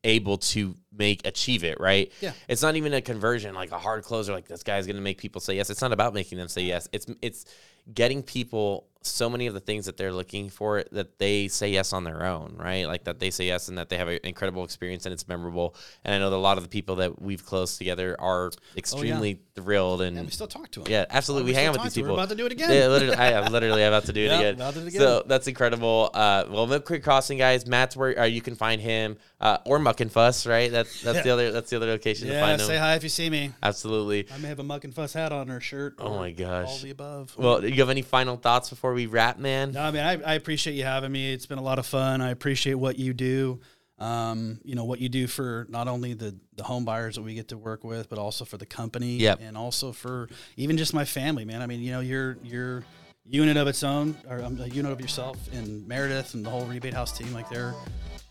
able 0.04 0.38
to 0.38 0.76
make 0.96 1.26
achieve 1.26 1.64
it 1.64 1.80
right? 1.80 2.12
Yeah. 2.22 2.32
it's 2.48 2.62
not 2.62 2.76
even 2.76 2.94
a 2.94 3.02
conversion 3.02 3.54
like 3.56 3.72
a 3.72 3.80
hard 3.80 4.04
closer 4.04 4.32
like 4.34 4.48
this 4.48 4.64
guy's 4.64 4.88
gonna 4.88 5.02
make 5.02 5.18
people 5.18 5.42
say 5.42 5.56
yes. 5.56 5.70
It's 5.70 5.82
not 5.82 5.92
about 5.92 6.14
making 6.14 6.38
them 6.38 6.48
say 6.48 6.62
yes. 6.62 6.88
It's 6.92 7.08
it's 7.22 7.46
getting 7.94 8.24
people 8.24 8.88
so 9.02 9.30
many 9.30 9.48
of 9.48 9.54
the 9.54 9.60
things 9.60 9.86
that 9.86 9.98
they're 9.98 10.12
looking 10.14 10.50
for 10.50 10.84
that 10.92 11.18
they 11.20 11.48
say 11.48 11.70
yes 11.70 11.94
on 11.94 12.04
their 12.04 12.24
own 12.26 12.56
right 12.58 12.88
like 12.88 13.04
that 13.06 13.20
they 13.20 13.30
say 13.30 13.46
yes 13.46 13.68
and 13.70 13.78
that 13.78 13.90
they 13.90 13.98
have 13.98 14.08
an 14.08 14.20
incredible 14.24 14.64
experience 14.64 15.06
and 15.06 15.14
it's 15.14 15.28
memorable 15.28 15.76
and 16.04 16.14
i 16.14 16.18
know 16.18 16.30
that 16.30 16.36
a 16.36 16.38
lot 16.38 16.58
of 16.58 16.64
the 16.64 16.70
people 16.70 16.96
that 16.98 17.22
we've 17.22 17.46
closed 17.46 17.78
together 17.78 18.16
are 18.20 18.52
extremely 18.76 19.40
thrilled 19.56 20.02
and 20.02 20.18
And 20.18 20.28
we 20.28 20.32
still 20.32 20.48
talk 20.48 20.70
to 20.72 20.82
them. 20.82 20.92
yeah, 20.92 21.06
absolutely. 21.10 21.48
We, 21.48 21.54
still 21.54 21.60
hang 21.62 21.68
out 21.70 21.74
with 21.74 21.84
these 21.84 21.94
people. 21.96 22.10
We're 22.12 22.20
about 22.20 22.30
to 22.30 22.36
do 22.36 22.46
it 22.46 22.52
again. 22.52 22.70
Yeah, 22.72 22.88
literally, 22.90 23.16
I 23.16 23.32
am 23.32 23.52
literally 23.52 23.84
about 23.84 24.06
to 24.06 24.14
do 24.14 24.22
it 24.22 24.28
Yeah, 24.28 24.40
again. 24.50 24.74
to 24.74 24.86
it 24.86 24.94
So 24.94 25.24
that's 25.26 25.48
incredible. 25.48 26.12
Uh, 26.14 26.44
well, 26.48 26.68
Mill 26.68 26.80
Creek 26.80 27.04
Crossing, 27.04 27.40
guys. 27.40 27.66
Matt's 27.66 27.98
where 27.98 28.20
uh, 28.20 28.26
you 28.26 28.40
can 28.42 28.54
find 28.56 28.80
him, 28.80 29.18
uh, 29.42 29.58
or 29.66 29.80
Muck 29.80 30.00
and 30.00 30.12
Fuss, 30.12 30.46
right? 30.46 30.72
That's 30.72 31.02
that's 31.02 31.24
the 31.24 31.32
other 31.32 31.52
that's 31.52 31.72
the 31.72 31.78
other 31.78 31.88
location 31.88 32.28
to 32.28 32.34
Yeah, 32.36 32.42
find 32.46 32.60
say 32.62 32.66
him. 32.66 32.70
Say 32.70 32.78
hi 32.78 32.96
if 32.96 33.04
you 33.04 33.10
see 33.10 33.30
me. 33.32 33.52
Absolutely. 33.64 34.28
I 34.32 34.38
may 34.38 34.48
have 34.50 34.60
a 34.60 34.64
muck 34.64 34.84
and 34.84 34.94
fuss 34.94 35.14
hat 35.14 35.32
on 35.32 35.48
her 35.48 35.60
shirt. 35.60 35.96
Oh 35.98 36.14
or 36.14 36.20
my 36.20 36.32
gosh. 36.32 36.68
All 36.70 36.78
the 36.78 36.92
above. 36.92 37.36
Well, 37.36 37.62
do 37.62 37.68
you 37.68 37.80
have 37.82 37.90
any 37.90 38.04
final 38.04 38.38
thoughts 38.38 38.70
before 38.70 38.87
we 38.94 39.06
wrap, 39.06 39.38
man? 39.40 39.72
no, 39.72 39.82
I 39.82 39.92
mean, 39.92 40.04
I, 40.04 40.14
I 40.22 40.34
appreciate 40.36 40.74
you 40.74 40.84
having 40.84 41.12
me. 41.12 41.34
It's 41.34 41.46
been 41.46 41.58
a 41.60 41.64
lot 41.64 41.80
of 41.80 41.86
fun. 41.86 42.22
I 42.22 42.30
appreciate 42.32 42.76
what 42.76 42.98
you 43.00 43.14
do. 43.14 43.60
um, 44.00 44.60
you 44.64 44.76
know 44.76 44.84
what 44.86 45.00
you 45.00 45.10
do 45.10 45.26
for 45.26 45.66
not 45.70 45.88
only 45.88 46.14
the 46.14 46.36
the 46.56 46.64
home 46.64 46.86
buyers 46.86 47.16
that 47.16 47.24
we 47.24 47.34
get 47.34 47.48
to 47.48 47.58
work 47.58 47.84
with, 47.84 48.10
but 48.10 48.20
also 48.20 48.46
for 48.46 48.58
the 48.58 48.66
company, 48.66 49.18
Yep. 49.18 49.40
and 49.42 49.58
also 49.58 49.92
for 49.92 50.30
even 50.56 50.78
just 50.78 50.94
my 50.94 51.04
family, 51.06 51.46
man. 51.46 51.62
I 51.64 51.66
mean, 51.66 51.82
you 51.82 51.92
know, 51.92 52.00
you're 52.02 52.38
you're 52.44 52.84
unit 53.26 53.58
of 53.58 53.68
its 53.68 53.84
own, 53.84 54.16
or 54.30 54.42
um, 54.44 54.60
a 54.62 54.68
unit 54.68 54.92
of 54.92 55.02
yourself, 55.02 55.38
and 55.52 55.86
Meredith 55.88 56.34
and 56.36 56.46
the 56.46 56.50
whole 56.52 56.66
Rebate 56.66 56.94
Haus 56.94 57.12
team, 57.18 57.34
like 57.34 57.50
they're 57.50 57.74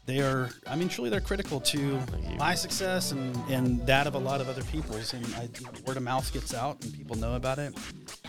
they 0.06 0.20
are. 0.20 0.50
I 0.66 0.76
mean, 0.76 0.88
truly, 0.88 1.10
they're 1.10 1.20
critical 1.20 1.60
to 1.60 2.00
my 2.38 2.54
success 2.54 3.12
and 3.12 3.36
and 3.50 3.84
that 3.86 4.06
of 4.06 4.14
a 4.14 4.18
lot 4.18 4.40
of 4.40 4.48
other 4.48 4.62
people's. 4.64 5.12
And 5.12 5.26
I, 5.34 5.48
word 5.86 5.96
of 5.96 6.02
mouth 6.02 6.32
gets 6.32 6.54
out, 6.54 6.82
and 6.84 6.94
people 6.94 7.16
know 7.16 7.34
about 7.34 7.58
it. 7.58 7.74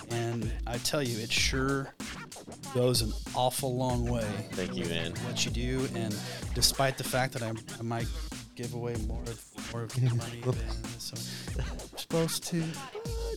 And 0.10 0.52
I 0.66 0.78
tell 0.80 1.04
you, 1.04 1.18
it 1.20 1.32
sure 1.32 1.94
goes 2.74 3.02
an 3.02 3.14
awful 3.36 3.76
long 3.76 4.10
way. 4.10 4.28
Thank 4.52 4.76
you, 4.76 4.86
man. 4.86 5.14
What 5.26 5.46
you 5.46 5.52
do, 5.52 5.88
and 5.96 6.16
despite 6.54 6.98
the 6.98 7.04
fact 7.04 7.34
that 7.34 7.44
I, 7.44 7.52
I 7.80 7.84
might 7.84 8.08
give 8.56 8.74
away 8.74 8.96
more 9.08 9.24
more 9.72 9.88
money 10.16 10.42
than 10.42 10.56
I'm 11.60 11.98
supposed 11.98 12.44
to, 12.46 12.64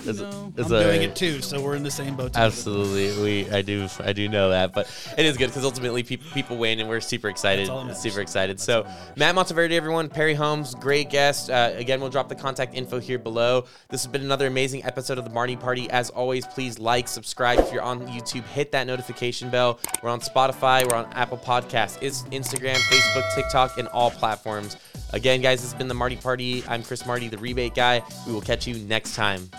It's- 0.09 0.16
know, 0.18 0.53
it's 0.57 0.70
I'm 0.70 0.82
doing 0.82 1.03
it 1.03 1.14
too. 1.16 1.40
So 1.42 1.61
we're 1.61 1.76
in 1.76 1.82
the 1.82 1.90
same 1.90 2.16
boat. 2.16 2.32
together. 2.32 2.46
Absolutely, 2.46 3.22
we 3.22 3.51
I 3.51 3.62
do 3.62 3.88
I 4.01 4.12
do 4.12 4.28
know 4.28 4.51
that, 4.51 4.72
but 4.72 4.88
it 5.18 5.24
is 5.26 5.36
good 5.36 5.48
because 5.48 5.64
ultimately 5.64 6.03
people 6.03 6.26
people 6.32 6.57
win, 6.57 6.80
and 6.80 6.88
we're 6.88 7.01
super 7.01 7.28
excited, 7.28 7.68
super 7.96 8.20
excited. 8.20 8.57
That's 8.57 8.64
so 8.64 8.78
all 8.78 8.82
that 8.84 8.88
matters. 8.90 9.16
Matt 9.16 9.34
Monteverde, 9.34 9.76
everyone, 9.76 10.09
Perry 10.09 10.34
Homes, 10.34 10.74
great 10.74 11.11
guest. 11.11 11.51
Uh, 11.51 11.72
again, 11.74 12.01
we'll 12.01 12.11
drop 12.11 12.28
the 12.28 12.34
contact 12.34 12.74
info 12.74 12.98
here 12.98 13.18
below. 13.18 13.64
This 13.88 14.03
has 14.03 14.11
been 14.11 14.22
another 14.22 14.46
amazing 14.46 14.84
episode 14.84 15.18
of 15.18 15.24
the 15.24 15.30
Marti 15.30 15.57
Party. 15.57 15.90
As 15.90 16.11
always, 16.11 16.46
please 16.46 16.78
like, 16.78 17.09
subscribe 17.09 17.59
if 17.59 17.72
you're 17.72 17.82
on 17.82 18.07
YouTube, 18.09 18.44
hit 18.44 18.72
that 18.72 18.86
notification 18.86 19.51
bell. 19.51 19.78
We're 20.03 20.11
on 20.11 20.20
Spotify, 20.20 20.88
we're 20.90 20.96
on 20.96 21.07
Apple 21.12 21.38
Podcasts, 21.38 21.98
it's 22.01 22.22
Instagram, 22.24 22.76
Facebook, 22.76 23.34
TikTok, 23.34 23.78
and 23.78 23.88
all 23.88 24.11
platforms. 24.11 24.76
Again, 25.12 25.40
guys, 25.40 25.61
this 25.61 25.72
has 25.72 25.78
been 25.78 25.88
the 25.88 25.94
Marti 25.94 26.16
Party. 26.16 26.62
I'm 26.68 26.82
Chris 26.84 27.05
Marti, 27.05 27.28
the 27.28 27.38
rebate 27.38 27.74
guy. 27.74 28.03
We 28.26 28.32
will 28.32 28.40
catch 28.40 28.66
you 28.68 28.76
next 28.86 29.14
time. 29.16 29.51